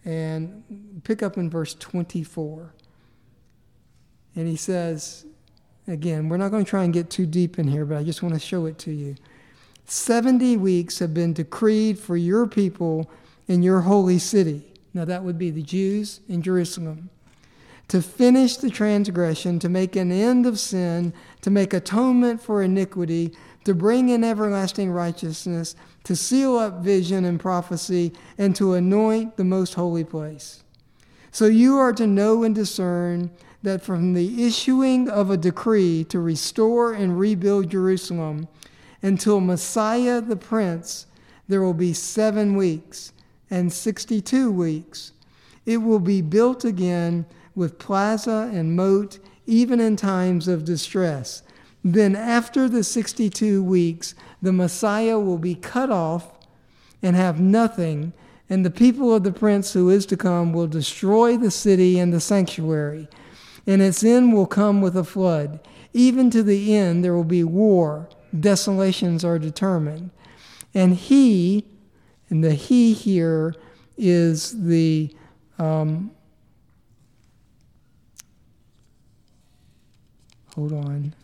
and 0.04 1.00
pick 1.04 1.22
up 1.22 1.36
in 1.36 1.50
verse 1.50 1.74
24. 1.74 2.72
And 4.36 4.46
he 4.46 4.56
says, 4.56 5.26
again, 5.86 6.28
we're 6.28 6.36
not 6.36 6.50
going 6.50 6.64
to 6.64 6.70
try 6.70 6.84
and 6.84 6.92
get 6.92 7.11
too 7.11 7.26
deep 7.26 7.59
in 7.59 7.66
here, 7.66 7.84
but 7.84 7.98
I 7.98 8.04
just 8.04 8.22
want 8.22 8.34
to 8.34 8.40
show 8.40 8.66
it 8.66 8.78
to 8.80 8.92
you. 8.92 9.16
70 9.86 10.56
weeks 10.59 10.98
have 10.98 11.14
been 11.14 11.32
decreed 11.32 11.98
for 11.98 12.16
your 12.16 12.46
people 12.46 13.11
in 13.48 13.62
your 13.62 13.80
holy 13.80 14.18
city. 14.18 14.62
Now, 14.94 15.04
that 15.06 15.24
would 15.24 15.38
be 15.38 15.50
the 15.50 15.62
Jews 15.62 16.20
in 16.28 16.42
Jerusalem. 16.42 17.11
To 17.88 18.02
finish 18.02 18.59
the 18.59 18.68
transgression, 18.68 19.59
to 19.61 19.68
make 19.68 19.96
an 19.96 20.12
end 20.12 20.44
of 20.44 20.59
sin, 20.59 21.14
to 21.40 21.50
make 21.50 21.72
atonement 21.72 22.42
for 22.42 22.62
iniquity, 22.62 23.34
to 23.64 23.74
bring 23.74 24.11
in 24.11 24.22
everlasting 24.22 24.90
righteousness, 24.90 25.74
to 26.09 26.16
seal 26.16 26.56
up 26.56 26.78
vision 26.78 27.26
and 27.26 27.38
prophecy, 27.38 28.14
and 28.38 28.56
to 28.56 28.72
anoint 28.72 29.36
the 29.36 29.44
most 29.44 29.74
holy 29.74 30.04
place. 30.04 30.62
So 31.30 31.44
you 31.44 31.76
are 31.76 31.92
to 31.92 32.06
know 32.06 32.44
and 32.44 32.54
discern 32.54 33.30
that 33.62 33.82
from 33.82 34.14
the 34.14 34.46
issuing 34.46 35.11
of 35.11 35.30
a 35.30 35.36
decree 35.36 36.04
to 36.04 36.18
restore 36.18 36.94
and 36.94 37.18
rebuild 37.18 37.68
Jerusalem 37.68 38.48
until 39.02 39.40
Messiah 39.40 40.22
the 40.22 40.36
Prince, 40.36 41.04
there 41.46 41.61
will 41.61 41.74
be 41.74 41.92
seven 41.92 42.56
weeks 42.56 43.12
and 43.50 43.70
62 43.70 44.50
weeks. 44.50 45.12
It 45.66 45.82
will 45.82 45.98
be 45.98 46.22
built 46.22 46.64
again 46.64 47.26
with 47.54 47.78
plaza 47.78 48.50
and 48.50 48.74
moat, 48.74 49.18
even 49.44 49.78
in 49.78 49.96
times 49.96 50.48
of 50.48 50.64
distress. 50.64 51.42
Then, 51.84 52.16
after 52.16 52.66
the 52.66 52.82
62 52.82 53.62
weeks, 53.62 54.14
the 54.41 54.53
Messiah 54.53 55.18
will 55.18 55.39
be 55.39 55.55
cut 55.55 55.91
off 55.91 56.32
and 57.03 57.16
have 57.16 57.41
nothing, 57.41 58.12
and 58.49 58.64
the 58.64 58.70
people 58.70 59.14
of 59.14 59.24
the 59.24 59.32
prince 59.32 59.72
who 59.72 59.91
is 59.91 60.07
to 60.07 60.16
come 60.16 60.53
will 60.53 60.66
destroy 60.66 61.36
the 61.36 61.51
city 61.51 61.99
and 61.99 62.12
the 62.12 62.20
sanctuary, 62.20 63.09
and 63.66 63.82
its 63.82 64.03
end 64.03 64.32
will 64.32 64.47
come 64.47 64.80
with 64.80 64.97
a 64.97 65.05
flood. 65.05 65.61
Even 65.93 66.30
to 66.30 66.43
the 66.43 66.74
end, 66.74 67.05
there 67.05 67.14
will 67.14 67.24
be 67.24 67.45
war, 67.45 68.09
desolations 68.39 69.24
are 69.24 69.39
determined. 69.39 70.11
And 70.74 70.95
he, 70.95 71.64
and 72.30 72.45
the 72.45 72.55
he 72.55 72.93
here 72.93 73.55
is 73.97 74.64
the 74.64 75.14
um, 75.59 76.12
hold 80.55 80.72
on. 80.72 81.14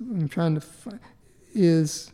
I'm 0.00 0.28
trying 0.28 0.54
to 0.54 0.60
find 0.60 1.00
is 1.58 2.12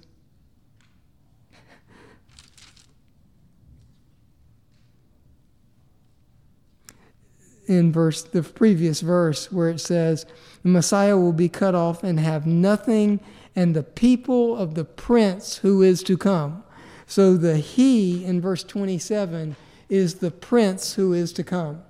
in 7.66 7.92
verse 7.92 8.22
the 8.22 8.42
previous 8.42 9.00
verse 9.00 9.50
where 9.50 9.68
it 9.68 9.80
says 9.80 10.26
the 10.62 10.68
Messiah 10.68 11.16
will 11.16 11.32
be 11.32 11.48
cut 11.48 11.74
off 11.74 12.02
and 12.02 12.20
have 12.20 12.46
nothing 12.46 13.20
and 13.56 13.74
the 13.74 13.82
people 13.82 14.56
of 14.56 14.74
the 14.74 14.84
prince 14.84 15.58
who 15.58 15.82
is 15.82 16.02
to 16.02 16.16
come. 16.18 16.64
So 17.06 17.36
the 17.36 17.58
he 17.58 18.24
in 18.24 18.40
verse 18.40 18.64
27 18.64 19.56
is 19.88 20.16
the 20.16 20.30
prince 20.30 20.94
who 20.94 21.12
is 21.12 21.32
to 21.34 21.44
come. 21.44 21.82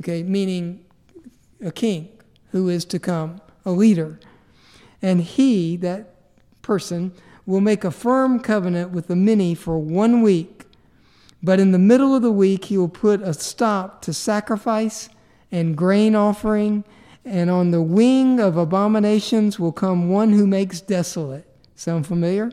Okay, 0.00 0.22
meaning 0.22 0.84
a 1.60 1.72
king 1.72 2.08
who 2.52 2.68
is 2.68 2.84
to 2.86 2.98
come, 2.98 3.40
a 3.64 3.72
leader. 3.72 4.18
And 5.02 5.20
he, 5.20 5.76
that 5.78 6.14
person, 6.68 7.12
will 7.46 7.60
make 7.60 7.82
a 7.82 7.90
firm 7.90 8.38
covenant 8.38 8.92
with 8.92 9.08
the 9.08 9.16
many 9.16 9.56
for 9.56 9.78
one 9.78 10.22
week. 10.22 10.66
But 11.42 11.58
in 11.58 11.72
the 11.72 11.78
middle 11.78 12.14
of 12.14 12.22
the 12.22 12.30
week, 12.30 12.66
he 12.66 12.78
will 12.78 12.88
put 12.88 13.22
a 13.22 13.34
stop 13.34 14.02
to 14.02 14.12
sacrifice 14.12 15.08
and 15.50 15.76
grain 15.76 16.14
offering 16.14 16.84
and 17.28 17.50
on 17.50 17.70
the 17.70 17.82
wing 17.82 18.40
of 18.40 18.56
abominations 18.56 19.58
will 19.58 19.72
come 19.72 20.08
one 20.08 20.32
who 20.32 20.46
makes 20.46 20.80
desolate. 20.80 21.46
Sound 21.74 22.06
familiar? 22.06 22.50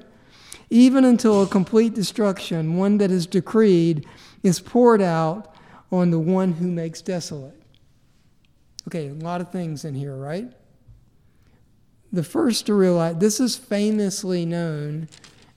Even 0.70 1.06
until 1.06 1.42
a 1.42 1.48
complete 1.48 1.94
destruction, 1.94 2.76
one 2.76 2.98
that 2.98 3.10
is 3.10 3.26
decreed, 3.26 4.06
is 4.44 4.60
poured 4.60 5.02
out 5.02 5.56
on 5.92 6.12
the 6.12 6.20
one 6.20 6.54
who 6.54 6.70
makes 6.70 7.02
desolate. 7.02 7.60
Okay, 8.88 9.08
a 9.08 9.14
lot 9.14 9.40
of 9.40 9.50
things 9.50 9.86
in 9.86 9.96
here, 9.96 10.16
right? 10.16 10.52
The 12.16 12.24
first 12.24 12.66
to 12.68 12.74
realize 12.74 13.18
this 13.18 13.42
is 13.42 13.58
famously 13.58 14.46
known 14.46 15.10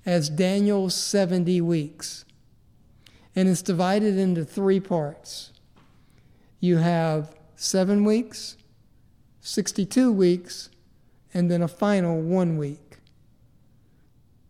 as 0.04 0.28
Daniel's 0.28 0.92
70 0.92 1.60
weeks. 1.60 2.24
And 3.36 3.48
it's 3.48 3.62
divided 3.62 4.18
into 4.18 4.44
three 4.44 4.80
parts. 4.80 5.52
You 6.58 6.78
have 6.78 7.36
seven 7.54 8.02
weeks, 8.02 8.56
62 9.40 10.10
weeks, 10.10 10.70
and 11.32 11.48
then 11.48 11.62
a 11.62 11.68
final 11.68 12.20
one 12.20 12.58
week. 12.58 12.96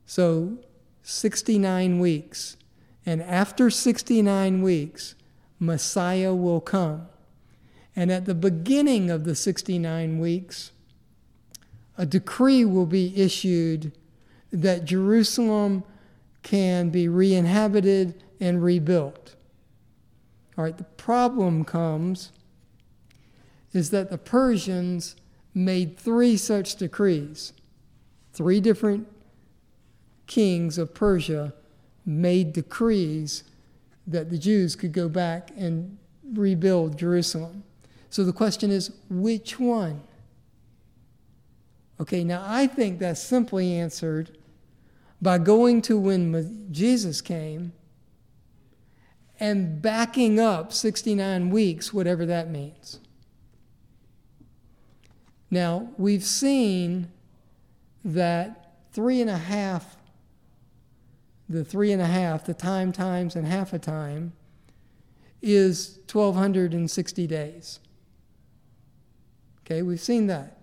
So 0.06 0.56
69 1.02 1.98
weeks. 1.98 2.56
And 3.04 3.20
after 3.20 3.68
69 3.68 4.62
weeks, 4.62 5.14
Messiah 5.58 6.34
will 6.34 6.62
come. 6.62 7.08
And 7.94 8.10
at 8.10 8.24
the 8.24 8.34
beginning 8.34 9.10
of 9.10 9.24
the 9.24 9.34
69 9.34 10.18
weeks, 10.18 10.72
a 11.98 12.06
decree 12.06 12.64
will 12.64 12.86
be 12.86 13.12
issued 13.20 13.92
that 14.52 14.84
Jerusalem 14.84 15.82
can 16.42 16.88
be 16.90 17.08
re 17.08 17.34
inhabited 17.34 18.22
and 18.40 18.62
rebuilt. 18.62 19.34
All 20.56 20.64
right, 20.64 20.78
the 20.78 20.84
problem 20.84 21.64
comes 21.64 22.32
is 23.72 23.90
that 23.90 24.10
the 24.10 24.18
Persians 24.18 25.16
made 25.52 25.98
three 25.98 26.36
such 26.36 26.76
decrees. 26.76 27.52
Three 28.32 28.60
different 28.60 29.08
kings 30.26 30.78
of 30.78 30.94
Persia 30.94 31.52
made 32.06 32.52
decrees 32.52 33.42
that 34.06 34.30
the 34.30 34.38
Jews 34.38 34.76
could 34.76 34.92
go 34.92 35.08
back 35.08 35.50
and 35.56 35.98
rebuild 36.32 36.96
Jerusalem. 36.96 37.64
So 38.08 38.24
the 38.24 38.32
question 38.32 38.70
is, 38.70 38.92
which 39.10 39.58
one? 39.58 40.02
Okay, 42.00 42.22
now 42.22 42.44
I 42.46 42.66
think 42.66 42.98
that's 42.98 43.20
simply 43.20 43.74
answered 43.74 44.38
by 45.20 45.38
going 45.38 45.82
to 45.82 45.98
when 45.98 46.68
Jesus 46.70 47.20
came 47.20 47.72
and 49.40 49.80
backing 49.82 50.38
up 50.38 50.72
69 50.72 51.50
weeks, 51.50 51.92
whatever 51.92 52.26
that 52.26 52.50
means. 52.50 53.00
Now, 55.50 55.90
we've 55.96 56.24
seen 56.24 57.08
that 58.04 58.74
three 58.92 59.20
and 59.20 59.30
a 59.30 59.38
half, 59.38 59.96
the 61.48 61.64
three 61.64 61.92
and 61.92 62.02
a 62.02 62.06
half, 62.06 62.44
the 62.44 62.54
time 62.54 62.92
times 62.92 63.34
and 63.34 63.46
half 63.46 63.72
a 63.72 63.78
time, 63.78 64.32
is 65.40 65.98
1,260 66.10 67.26
days. 67.26 67.80
Okay, 69.60 69.82
we've 69.82 70.00
seen 70.00 70.26
that. 70.26 70.57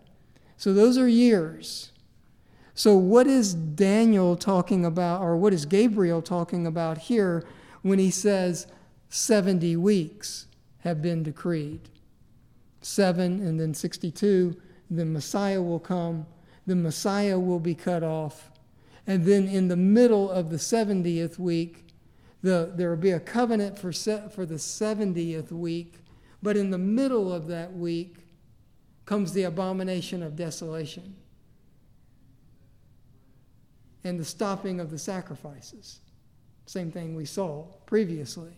So 0.58 0.74
those 0.74 0.98
are 0.98 1.08
years. 1.08 1.92
So, 2.74 2.98
what 2.98 3.26
is 3.26 3.54
Daniel 3.54 4.36
talking 4.36 4.86
about, 4.86 5.22
or 5.22 5.38
what 5.38 5.54
is 5.54 5.66
Gabriel 5.66 6.22
talking 6.22 6.68
about 6.68 6.98
here 6.98 7.46
when 7.84 8.00
he 8.00 8.12
says 8.12 8.68
70 9.10 9.78
weeks 9.78 10.48
have 10.80 11.02
been 11.02 11.24
decreed? 11.24 11.90
Seven 12.82 13.40
and 13.40 13.60
then 13.60 13.74
62 13.74 14.62
the 14.90 15.06
Messiah 15.06 15.62
will 15.62 15.80
come, 15.80 16.26
the 16.68 16.76
Messiah 16.76 17.40
will 17.40 17.60
be 17.60 17.76
cut 17.76 18.04
off. 18.04 18.52
And 19.08 19.26
then 19.26 19.48
in 19.48 19.68
the 19.68 19.76
middle 19.76 20.30
of 20.30 20.50
the 20.50 20.58
70th 20.58 21.38
week, 21.38 21.86
the, 22.42 22.72
there 22.76 22.90
will 22.90 22.98
be 22.98 23.12
a 23.12 23.20
covenant 23.20 23.78
for, 23.80 23.92
se- 23.92 24.30
for 24.34 24.46
the 24.46 24.56
70th 24.56 25.52
week. 25.52 26.00
But 26.42 26.58
in 26.58 26.70
the 26.70 26.78
middle 26.78 27.32
of 27.32 27.48
that 27.48 27.74
week 27.74 28.25
comes 29.06 29.34
the 29.34 29.44
abomination 29.44 30.24
of 30.24 30.36
desolation 30.36 31.16
and 34.04 34.20
the 34.20 34.26
stopping 34.26 34.80
of 34.80 34.92
the 34.92 35.00
sacrifices. 35.00 36.00
Same 36.66 36.92
thing 36.92 37.16
we 37.16 37.26
saw 37.26 37.64
previously. 37.86 38.54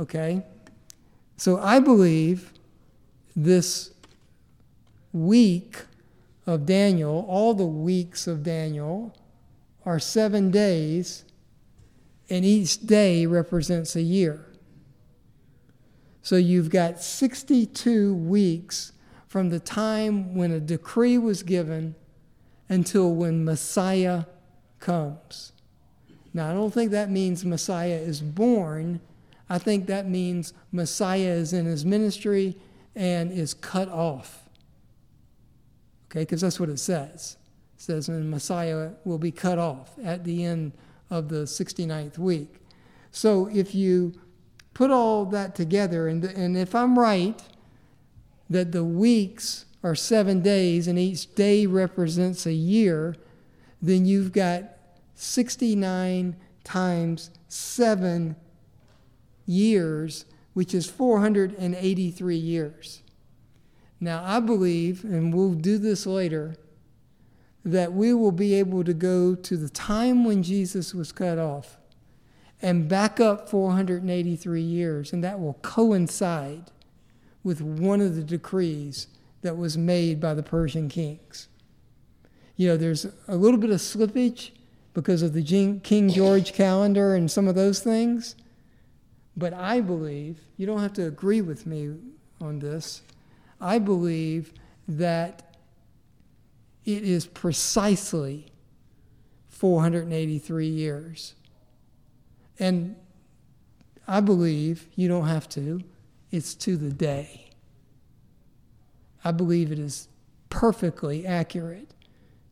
Okay? 0.00 0.42
So 1.36 1.58
I 1.58 1.80
believe 1.80 2.52
this 3.36 3.92
week 5.12 5.84
of 6.46 6.66
Daniel, 6.66 7.26
all 7.28 7.54
the 7.54 7.66
weeks 7.66 8.26
of 8.26 8.42
Daniel, 8.42 9.14
are 9.84 9.98
seven 9.98 10.50
days, 10.50 11.24
and 12.28 12.44
each 12.44 12.84
day 12.86 13.26
represents 13.26 13.94
a 13.96 14.02
year. 14.02 14.47
So 16.28 16.36
you've 16.36 16.68
got 16.68 17.00
62 17.00 18.14
weeks 18.14 18.92
from 19.28 19.48
the 19.48 19.58
time 19.58 20.34
when 20.34 20.52
a 20.52 20.60
decree 20.60 21.16
was 21.16 21.42
given 21.42 21.94
until 22.68 23.14
when 23.14 23.46
Messiah 23.46 24.24
comes. 24.78 25.52
Now, 26.34 26.50
I 26.50 26.52
don't 26.52 26.74
think 26.74 26.90
that 26.90 27.10
means 27.10 27.46
Messiah 27.46 27.96
is 27.96 28.20
born. 28.20 29.00
I 29.48 29.56
think 29.56 29.86
that 29.86 30.06
means 30.06 30.52
Messiah 30.70 31.30
is 31.30 31.54
in 31.54 31.64
his 31.64 31.86
ministry 31.86 32.58
and 32.94 33.32
is 33.32 33.54
cut 33.54 33.88
off. 33.88 34.50
Okay, 36.10 36.24
because 36.24 36.42
that's 36.42 36.60
what 36.60 36.68
it 36.68 36.78
says. 36.78 37.38
It 37.78 37.80
says, 37.80 38.10
and 38.10 38.30
Messiah 38.30 38.90
will 39.02 39.16
be 39.16 39.32
cut 39.32 39.58
off 39.58 39.94
at 40.04 40.24
the 40.24 40.44
end 40.44 40.72
of 41.08 41.30
the 41.30 41.44
69th 41.44 42.18
week. 42.18 42.56
So 43.12 43.46
if 43.46 43.74
you 43.74 44.12
put 44.78 44.92
all 44.92 45.24
that 45.24 45.56
together, 45.56 46.06
and, 46.06 46.22
and 46.22 46.56
if 46.56 46.72
I'm 46.72 46.96
right, 46.96 47.42
that 48.48 48.70
the 48.70 48.84
weeks 48.84 49.64
are 49.82 49.96
seven 49.96 50.40
days 50.40 50.86
and 50.86 50.96
each 50.96 51.34
day 51.34 51.66
represents 51.66 52.46
a 52.46 52.52
year, 52.52 53.16
then 53.82 54.06
you've 54.06 54.30
got 54.30 54.62
69 55.16 56.36
times 56.62 57.30
seven 57.48 58.36
years, 59.46 60.26
which 60.54 60.72
is 60.72 60.88
483 60.88 62.36
years. 62.36 63.02
Now, 63.98 64.22
I 64.24 64.38
believe, 64.38 65.02
and 65.02 65.34
we'll 65.34 65.54
do 65.54 65.78
this 65.78 66.06
later, 66.06 66.54
that 67.64 67.92
we 67.92 68.14
will 68.14 68.30
be 68.30 68.54
able 68.54 68.84
to 68.84 68.94
go 68.94 69.34
to 69.34 69.56
the 69.56 69.70
time 69.70 70.24
when 70.24 70.44
Jesus 70.44 70.94
was 70.94 71.10
cut 71.10 71.36
off 71.36 71.77
and 72.60 72.88
back 72.88 73.20
up 73.20 73.48
483 73.48 74.60
years, 74.60 75.12
and 75.12 75.22
that 75.22 75.40
will 75.40 75.54
coincide 75.62 76.70
with 77.44 77.60
one 77.60 78.00
of 78.00 78.16
the 78.16 78.22
decrees 78.22 79.06
that 79.42 79.56
was 79.56 79.78
made 79.78 80.20
by 80.20 80.34
the 80.34 80.42
Persian 80.42 80.88
kings. 80.88 81.48
You 82.56 82.68
know, 82.68 82.76
there's 82.76 83.06
a 83.28 83.36
little 83.36 83.60
bit 83.60 83.70
of 83.70 83.78
slippage 83.78 84.50
because 84.92 85.22
of 85.22 85.32
the 85.32 85.42
King 85.84 86.10
George 86.10 86.52
calendar 86.52 87.14
and 87.14 87.30
some 87.30 87.46
of 87.46 87.54
those 87.54 87.78
things, 87.80 88.34
but 89.36 89.54
I 89.54 89.80
believe, 89.80 90.40
you 90.56 90.66
don't 90.66 90.80
have 90.80 90.94
to 90.94 91.06
agree 91.06 91.40
with 91.40 91.66
me 91.66 91.94
on 92.40 92.58
this, 92.58 93.02
I 93.60 93.78
believe 93.78 94.52
that 94.88 95.54
it 96.84 97.04
is 97.04 97.26
precisely 97.26 98.46
483 99.48 100.66
years. 100.66 101.34
And 102.58 102.96
I 104.06 104.20
believe, 104.20 104.88
you 104.96 105.08
don't 105.08 105.28
have 105.28 105.48
to, 105.50 105.82
it's 106.30 106.54
to 106.54 106.76
the 106.76 106.90
day. 106.90 107.50
I 109.24 109.32
believe 109.32 109.70
it 109.70 109.78
is 109.78 110.08
perfectly 110.50 111.26
accurate 111.26 111.92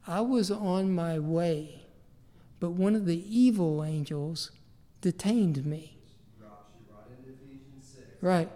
"I 0.06 0.20
was 0.20 0.50
on 0.50 0.94
my 0.94 1.18
way, 1.18 1.82
but 2.60 2.70
one 2.70 2.94
of 2.94 3.06
the 3.06 3.24
evil 3.36 3.82
angels 3.82 4.52
detained 5.00 5.66
me." 5.66 5.98
Right. 8.20 8.48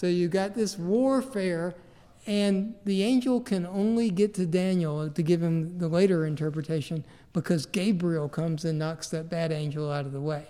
So 0.00 0.06
you 0.06 0.28
got 0.28 0.54
this 0.54 0.78
warfare, 0.78 1.74
and 2.26 2.74
the 2.86 3.02
angel 3.02 3.38
can 3.38 3.66
only 3.66 4.08
get 4.08 4.32
to 4.36 4.46
Daniel 4.46 5.10
to 5.10 5.22
give 5.22 5.42
him 5.42 5.76
the 5.76 5.88
later 5.88 6.24
interpretation 6.24 7.04
because 7.34 7.66
Gabriel 7.66 8.26
comes 8.26 8.64
and 8.64 8.78
knocks 8.78 9.10
that 9.10 9.28
bad 9.28 9.52
angel 9.52 9.92
out 9.92 10.06
of 10.06 10.12
the 10.12 10.20
way 10.22 10.46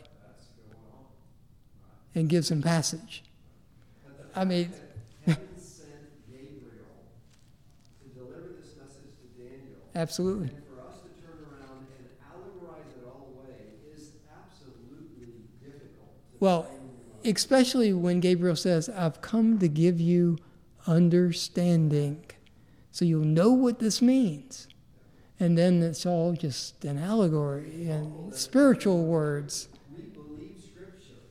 and 2.14 2.28
gives 2.28 2.48
him 2.48 2.62
passage. 2.62 3.24
I 4.36 4.44
mean, 4.44 4.72
Absolutely. 9.92 10.50
And 10.50 10.62
for 10.72 10.86
us 10.86 11.00
to 11.02 11.26
turn 11.26 11.42
around 11.50 11.88
and 11.98 12.06
allegorize 12.22 12.86
it 12.96 13.04
all 13.04 13.34
away 13.34 13.56
is 13.92 14.12
absolutely 14.30 15.42
difficult. 15.60 16.14
Well, 16.38 16.70
especially 17.24 17.92
when 17.92 18.20
Gabriel 18.20 18.56
says, 18.56 18.88
I've 18.88 19.20
come 19.20 19.58
to 19.58 19.68
give 19.68 20.00
you 20.00 20.38
understanding. 20.86 22.24
So 22.90 23.04
you'll 23.04 23.24
know 23.24 23.50
what 23.50 23.78
this 23.78 24.02
means. 24.02 24.68
And 25.38 25.56
then 25.56 25.82
it's 25.82 26.04
all 26.04 26.32
just 26.32 26.84
an 26.84 26.98
allegory 26.98 27.88
and 27.88 28.34
spiritual 28.34 29.04
words. 29.04 29.68
We 29.94 30.02
believe 30.02 30.56
Scripture, 30.60 31.22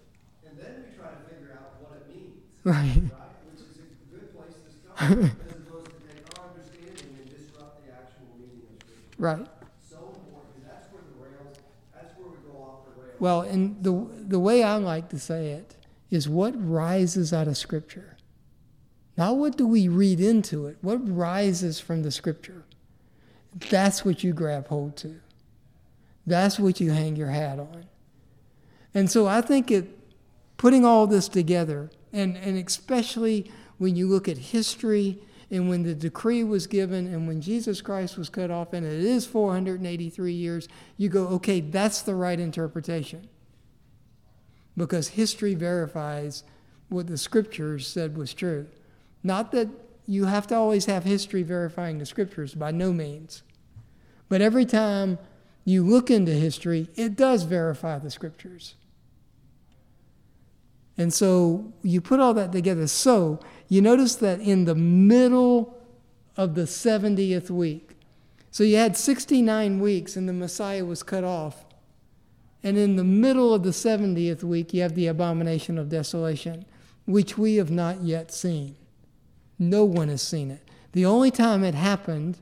and 0.47 0.57
then 0.57 0.85
we 0.89 0.97
try 0.97 1.09
to 1.11 1.29
figure 1.29 1.53
out 1.53 1.75
what 1.79 2.01
it 2.01 2.15
means. 2.15 2.41
Right. 2.63 2.73
right? 2.73 3.11
Which 3.51 3.61
is 3.61 3.77
a 3.77 4.15
good 4.15 4.35
place 4.35 4.55
to 4.55 4.71
start, 4.95 5.09
as 5.19 5.57
opposed 5.57 5.85
to 5.85 5.91
take 6.09 6.39
our 6.39 6.49
understanding 6.49 7.17
and 7.21 7.29
disrupt 7.29 7.85
the 7.85 7.91
actual 7.93 8.25
meaning 8.39 8.65
of 8.73 8.81
Scripture. 8.81 9.15
Right. 9.19 9.47
So 9.87 9.97
important, 9.97 10.65
that's 10.65 10.87
where 10.91 11.03
the 11.05 11.21
rails, 11.21 11.57
that's 11.93 12.17
where 12.17 12.29
we 12.29 12.51
go 12.51 12.57
off 12.57 12.85
the 12.85 13.01
rails. 13.03 13.19
Well, 13.19 13.41
and 13.41 13.83
the, 13.83 14.07
the 14.27 14.39
way 14.39 14.63
I 14.63 14.77
like 14.77 15.09
to 15.09 15.19
say 15.19 15.51
it 15.51 15.75
is 16.09 16.27
what 16.27 16.53
rises 16.57 17.33
out 17.33 17.47
of 17.47 17.57
Scripture. 17.57 18.17
Not 19.17 19.37
what 19.37 19.57
do 19.57 19.67
we 19.67 19.87
read 19.87 20.19
into 20.19 20.65
it, 20.65 20.77
what 20.81 20.97
rises 21.07 21.79
from 21.79 22.03
the 22.03 22.11
Scripture. 22.11 22.63
That's 23.69 24.05
what 24.05 24.23
you 24.23 24.33
grab 24.33 24.67
hold 24.67 24.95
to. 24.97 25.19
That's 26.25 26.59
what 26.59 26.79
you 26.79 26.91
hang 26.91 27.15
your 27.15 27.29
hat 27.29 27.59
on. 27.59 27.85
And 28.93 29.09
so 29.09 29.27
I 29.27 29.41
think 29.41 29.71
it, 29.71 29.87
putting 30.57 30.85
all 30.85 31.07
this 31.07 31.27
together, 31.27 31.91
and, 32.13 32.37
and 32.37 32.57
especially 32.65 33.51
when 33.77 33.95
you 33.95 34.07
look 34.07 34.27
at 34.27 34.37
history 34.37 35.19
and 35.51 35.69
when 35.69 35.83
the 35.83 35.95
decree 35.95 36.43
was 36.43 36.67
given 36.67 37.07
and 37.07 37.27
when 37.27 37.41
Jesus 37.41 37.81
Christ 37.81 38.17
was 38.17 38.29
cut 38.29 38.51
off, 38.51 38.73
and 38.73 38.85
it 38.85 38.93
is 38.93 39.25
483 39.25 40.31
years, 40.31 40.67
you 40.97 41.09
go, 41.09 41.27
okay, 41.27 41.59
that's 41.59 42.01
the 42.01 42.15
right 42.15 42.39
interpretation 42.39 43.27
because 44.79 45.09
history 45.09 45.53
verifies 45.53 46.43
what 46.87 47.05
the 47.07 47.17
scriptures 47.17 47.85
said 47.85 48.17
was 48.17 48.33
true. 48.33 48.65
Not 49.23 49.51
that 49.51 49.67
you 50.07 50.25
have 50.25 50.47
to 50.47 50.55
always 50.55 50.85
have 50.85 51.03
history 51.03 51.43
verifying 51.43 51.99
the 51.99 52.05
scriptures, 52.05 52.55
by 52.55 52.71
no 52.71 52.91
means. 52.91 53.43
But 54.27 54.41
every 54.41 54.65
time 54.65 55.19
you 55.65 55.85
look 55.85 56.09
into 56.09 56.31
history, 56.31 56.89
it 56.95 57.15
does 57.15 57.43
verify 57.43 57.99
the 57.99 58.09
scriptures. 58.09 58.73
And 60.97 61.13
so 61.13 61.71
you 61.83 62.01
put 62.01 62.19
all 62.19 62.33
that 62.33 62.51
together. 62.51 62.87
So 62.87 63.39
you 63.67 63.81
notice 63.81 64.15
that 64.15 64.39
in 64.39 64.65
the 64.65 64.75
middle 64.75 65.77
of 66.35 66.55
the 66.55 66.63
70th 66.63 67.49
week, 67.49 67.91
so 68.51 68.63
you 68.63 68.77
had 68.77 68.97
69 68.97 69.79
weeks 69.79 70.15
and 70.15 70.27
the 70.27 70.33
Messiah 70.33 70.83
was 70.83 71.03
cut 71.03 71.23
off 71.23 71.65
And 72.63 72.77
in 72.77 72.95
the 72.95 73.03
middle 73.03 73.53
of 73.53 73.63
the 73.63 73.69
70th 73.69 74.43
week, 74.43 74.73
you 74.73 74.81
have 74.81 74.95
the 74.95 75.07
abomination 75.07 75.77
of 75.77 75.89
desolation, 75.89 76.65
which 77.05 77.37
we 77.37 77.55
have 77.55 77.71
not 77.71 78.01
yet 78.01 78.33
seen. 78.33 78.75
No 79.57 79.85
one 79.85 80.09
has 80.09 80.21
seen 80.21 80.51
it. 80.51 80.61
The 80.91 81.05
only 81.05 81.31
time 81.31 81.63
it 81.63 81.75
happened 81.75 82.37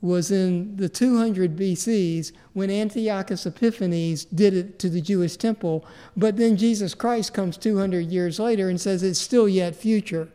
was 0.00 0.30
in 0.30 0.76
the 0.76 0.88
200 0.88 1.56
BCs 1.56 2.32
when 2.54 2.70
Antiochus 2.70 3.44
Epiphanes 3.44 4.24
did 4.24 4.54
it 4.54 4.78
to 4.78 4.88
the 4.88 5.00
Jewish 5.00 5.36
temple, 5.36 5.84
but 6.16 6.36
then 6.36 6.56
Jesus 6.56 6.94
Christ 6.94 7.34
comes 7.34 7.58
200 7.58 8.06
years 8.06 8.38
later 8.38 8.70
and 8.70 8.80
says 8.80 9.02
it's 9.02 9.20
still 9.20 9.48
yet 9.48 9.76
future. 9.76 10.28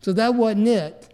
So 0.00 0.12
that 0.12 0.34
wasn't 0.34 0.68
it. 0.68 1.12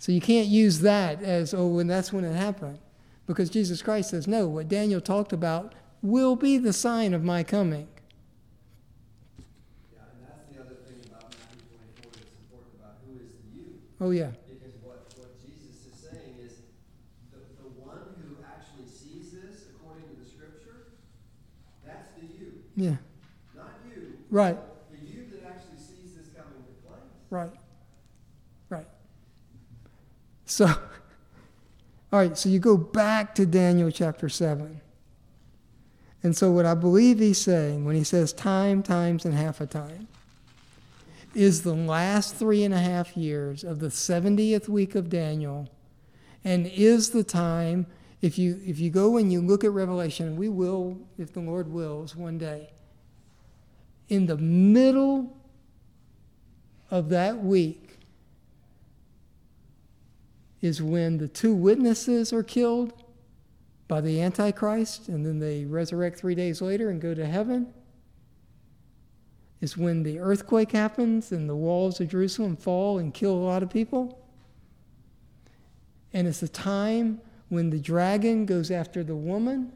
So 0.00 0.12
you 0.12 0.20
can't 0.20 0.48
use 0.48 0.80
that 0.80 1.22
as, 1.22 1.54
oh, 1.54 1.78
and 1.78 1.88
that's 1.88 2.12
when 2.12 2.24
it 2.24 2.34
happened. 2.34 2.78
Because 3.28 3.50
Jesus 3.50 3.82
Christ 3.82 4.08
says, 4.08 4.26
no, 4.26 4.48
what 4.48 4.68
Daniel 4.68 5.02
talked 5.02 5.34
about 5.34 5.74
will 6.00 6.34
be 6.34 6.56
the 6.56 6.72
sign 6.72 7.12
of 7.12 7.22
my 7.22 7.42
coming. 7.44 7.86
Yeah, 9.92 10.00
and 10.16 10.26
that's 10.26 10.48
the 10.50 10.58
other 10.58 10.80
thing 10.88 10.96
about 11.06 11.36
Matthew 11.36 11.60
24 12.00 12.08
that's 12.08 12.32
important 12.40 12.80
about 12.80 12.96
who 13.04 13.20
is 13.20 13.36
the 13.36 13.52
you. 13.52 13.66
Oh, 14.00 14.10
yeah. 14.12 14.32
Because 14.48 14.72
what, 14.80 15.12
what 15.20 15.36
Jesus 15.44 15.92
is 15.92 16.08
saying 16.08 16.40
is 16.40 16.56
the, 17.30 17.44
the 17.60 17.68
one 17.76 18.00
who 18.16 18.40
actually 18.48 18.88
sees 18.88 19.30
this 19.30 19.76
according 19.76 20.08
to 20.08 20.24
the 20.24 20.24
scripture, 20.24 20.96
that's 21.84 22.08
the 22.16 22.24
you. 22.24 22.64
Yeah. 22.76 22.96
Not 23.54 23.76
you. 23.92 24.16
Right. 24.30 24.56
The 24.90 25.04
you 25.04 25.28
that 25.36 25.52
actually 25.52 25.76
sees 25.76 26.16
this 26.16 26.32
coming 26.32 26.64
to 26.64 26.88
place. 26.88 27.04
Right. 27.28 27.52
Right. 28.70 28.88
So, 30.46 30.72
all 32.10 32.18
right, 32.18 32.38
so 32.38 32.48
you 32.48 32.58
go 32.58 32.76
back 32.76 33.34
to 33.34 33.44
Daniel 33.44 33.90
chapter 33.90 34.28
7. 34.28 34.80
And 36.22 36.36
so, 36.36 36.50
what 36.50 36.66
I 36.66 36.74
believe 36.74 37.18
he's 37.18 37.40
saying 37.40 37.84
when 37.84 37.94
he 37.94 38.02
says 38.02 38.32
time, 38.32 38.82
times, 38.82 39.24
and 39.24 39.34
half 39.34 39.60
a 39.60 39.66
time 39.66 40.08
is 41.34 41.62
the 41.62 41.74
last 41.74 42.34
three 42.34 42.64
and 42.64 42.74
a 42.74 42.78
half 42.78 43.16
years 43.16 43.62
of 43.62 43.78
the 43.78 43.88
70th 43.88 44.68
week 44.68 44.94
of 44.94 45.10
Daniel, 45.10 45.68
and 46.44 46.66
is 46.66 47.10
the 47.10 47.22
time, 47.22 47.86
if 48.22 48.38
you, 48.38 48.60
if 48.64 48.80
you 48.80 48.90
go 48.90 49.18
and 49.18 49.32
you 49.32 49.40
look 49.40 49.62
at 49.62 49.70
Revelation, 49.70 50.36
we 50.36 50.48
will, 50.48 50.98
if 51.18 51.32
the 51.32 51.40
Lord 51.40 51.68
wills, 51.68 52.16
one 52.16 52.38
day, 52.38 52.70
in 54.08 54.26
the 54.26 54.38
middle 54.38 55.36
of 56.90 57.10
that 57.10 57.38
week, 57.44 57.87
is 60.60 60.82
when 60.82 61.18
the 61.18 61.28
two 61.28 61.54
witnesses 61.54 62.32
are 62.32 62.42
killed 62.42 62.92
by 63.86 64.00
the 64.00 64.20
Antichrist 64.20 65.08
and 65.08 65.24
then 65.24 65.38
they 65.38 65.64
resurrect 65.64 66.18
three 66.18 66.34
days 66.34 66.60
later 66.60 66.90
and 66.90 67.00
go 67.00 67.14
to 67.14 67.26
heaven. 67.26 67.72
Is 69.60 69.76
when 69.76 70.02
the 70.04 70.20
earthquake 70.20 70.72
happens 70.72 71.32
and 71.32 71.48
the 71.48 71.56
walls 71.56 72.00
of 72.00 72.08
Jerusalem 72.08 72.56
fall 72.56 72.98
and 72.98 73.12
kill 73.12 73.32
a 73.32 73.44
lot 73.44 73.62
of 73.62 73.70
people. 73.70 74.24
And 76.12 76.28
it's 76.28 76.40
the 76.40 76.48
time 76.48 77.20
when 77.48 77.70
the 77.70 77.80
dragon 77.80 78.46
goes 78.46 78.70
after 78.70 79.02
the 79.02 79.16
woman, 79.16 79.72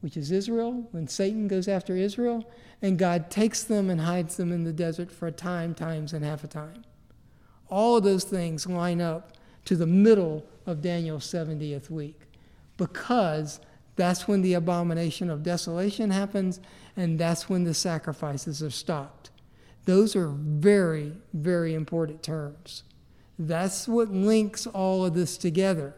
which 0.00 0.16
is 0.16 0.32
Israel, 0.32 0.88
when 0.90 1.06
Satan 1.06 1.46
goes 1.46 1.68
after 1.68 1.96
Israel, 1.96 2.50
and 2.82 2.98
God 2.98 3.30
takes 3.30 3.62
them 3.62 3.90
and 3.90 4.00
hides 4.00 4.36
them 4.36 4.50
in 4.52 4.64
the 4.64 4.72
desert 4.72 5.10
for 5.10 5.26
a 5.26 5.32
time, 5.32 5.74
times, 5.74 6.12
and 6.12 6.24
half 6.24 6.42
a 6.42 6.48
time. 6.48 6.84
All 7.68 7.96
of 7.96 8.04
those 8.04 8.24
things 8.24 8.66
line 8.66 9.00
up 9.00 9.35
to 9.66 9.76
the 9.76 9.86
middle 9.86 10.44
of 10.64 10.80
Daniel's 10.80 11.26
70th 11.26 11.90
week 11.90 12.22
because 12.76 13.60
that's 13.96 14.26
when 14.28 14.42
the 14.42 14.54
abomination 14.54 15.30
of 15.30 15.42
desolation 15.42 16.10
happens 16.10 16.60
and 16.96 17.18
that's 17.18 17.48
when 17.48 17.64
the 17.64 17.74
sacrifices 17.74 18.62
are 18.62 18.70
stopped. 18.70 19.30
Those 19.84 20.16
are 20.16 20.28
very, 20.28 21.12
very 21.32 21.74
important 21.74 22.22
terms. 22.22 22.82
That's 23.38 23.86
what 23.86 24.10
links 24.10 24.66
all 24.66 25.04
of 25.04 25.14
this 25.14 25.36
together. 25.36 25.94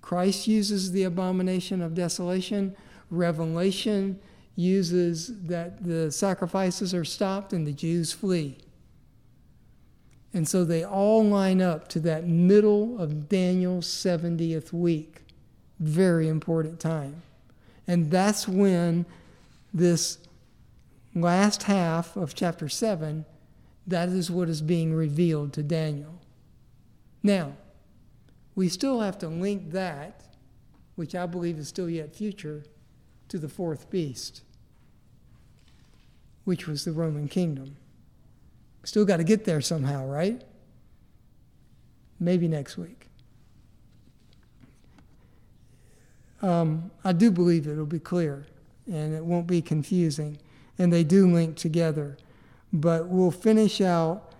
Christ 0.00 0.46
uses 0.46 0.92
the 0.92 1.04
abomination 1.04 1.82
of 1.82 1.94
desolation, 1.94 2.76
Revelation 3.10 4.18
uses 4.56 5.32
that 5.44 5.84
the 5.84 6.10
sacrifices 6.10 6.94
are 6.94 7.04
stopped 7.04 7.52
and 7.52 7.66
the 7.66 7.72
Jews 7.72 8.12
flee. 8.12 8.58
And 10.34 10.48
so 10.48 10.64
they 10.64 10.84
all 10.84 11.24
line 11.24 11.62
up 11.62 11.86
to 11.90 12.00
that 12.00 12.26
middle 12.26 13.00
of 13.00 13.28
Daniel's 13.28 13.86
70th 13.86 14.72
week. 14.72 15.22
Very 15.78 16.28
important 16.28 16.80
time. 16.80 17.22
And 17.86 18.10
that's 18.10 18.48
when 18.48 19.06
this 19.72 20.18
last 21.14 21.62
half 21.64 22.16
of 22.16 22.34
chapter 22.34 22.68
7, 22.68 23.24
that 23.86 24.08
is 24.08 24.28
what 24.28 24.48
is 24.48 24.60
being 24.60 24.92
revealed 24.92 25.52
to 25.52 25.62
Daniel. 25.62 26.20
Now, 27.22 27.52
we 28.56 28.68
still 28.68 29.00
have 29.00 29.18
to 29.18 29.28
link 29.28 29.70
that, 29.70 30.22
which 30.96 31.14
I 31.14 31.26
believe 31.26 31.58
is 31.58 31.68
still 31.68 31.88
yet 31.88 32.14
future, 32.14 32.64
to 33.28 33.38
the 33.38 33.48
fourth 33.48 33.88
beast, 33.88 34.42
which 36.44 36.66
was 36.66 36.84
the 36.84 36.92
Roman 36.92 37.28
kingdom. 37.28 37.76
Still 38.84 39.04
got 39.04 39.16
to 39.16 39.24
get 39.24 39.44
there 39.44 39.60
somehow, 39.60 40.06
right? 40.06 40.42
Maybe 42.20 42.48
next 42.48 42.76
week. 42.76 43.08
Um, 46.42 46.90
I 47.02 47.12
do 47.12 47.30
believe 47.30 47.66
it'll 47.66 47.86
be 47.86 47.98
clear 47.98 48.46
and 48.86 49.14
it 49.14 49.24
won't 49.24 49.46
be 49.46 49.62
confusing. 49.62 50.38
And 50.78 50.92
they 50.92 51.04
do 51.04 51.26
link 51.30 51.56
together. 51.56 52.18
But 52.72 53.08
we'll 53.08 53.30
finish 53.30 53.80
out, 53.80 54.32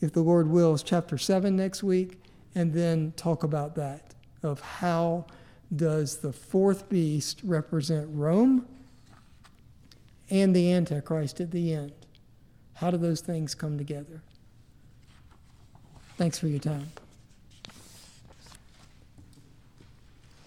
if 0.00 0.12
the 0.12 0.22
Lord 0.22 0.48
wills, 0.48 0.82
chapter 0.82 1.18
7 1.18 1.54
next 1.54 1.82
week 1.82 2.20
and 2.54 2.72
then 2.72 3.12
talk 3.16 3.44
about 3.44 3.74
that 3.76 4.14
of 4.42 4.60
how 4.60 5.26
does 5.74 6.18
the 6.18 6.32
fourth 6.32 6.88
beast 6.88 7.40
represent 7.44 8.08
Rome 8.12 8.66
and 10.30 10.54
the 10.54 10.72
Antichrist 10.72 11.40
at 11.40 11.50
the 11.50 11.72
end. 11.72 11.92
How 12.80 12.90
do 12.90 12.96
those 12.96 13.20
things 13.20 13.54
come 13.54 13.76
together? 13.76 14.22
Thanks 16.16 16.38
for 16.38 16.48
your 16.48 16.58
time. 16.58 16.88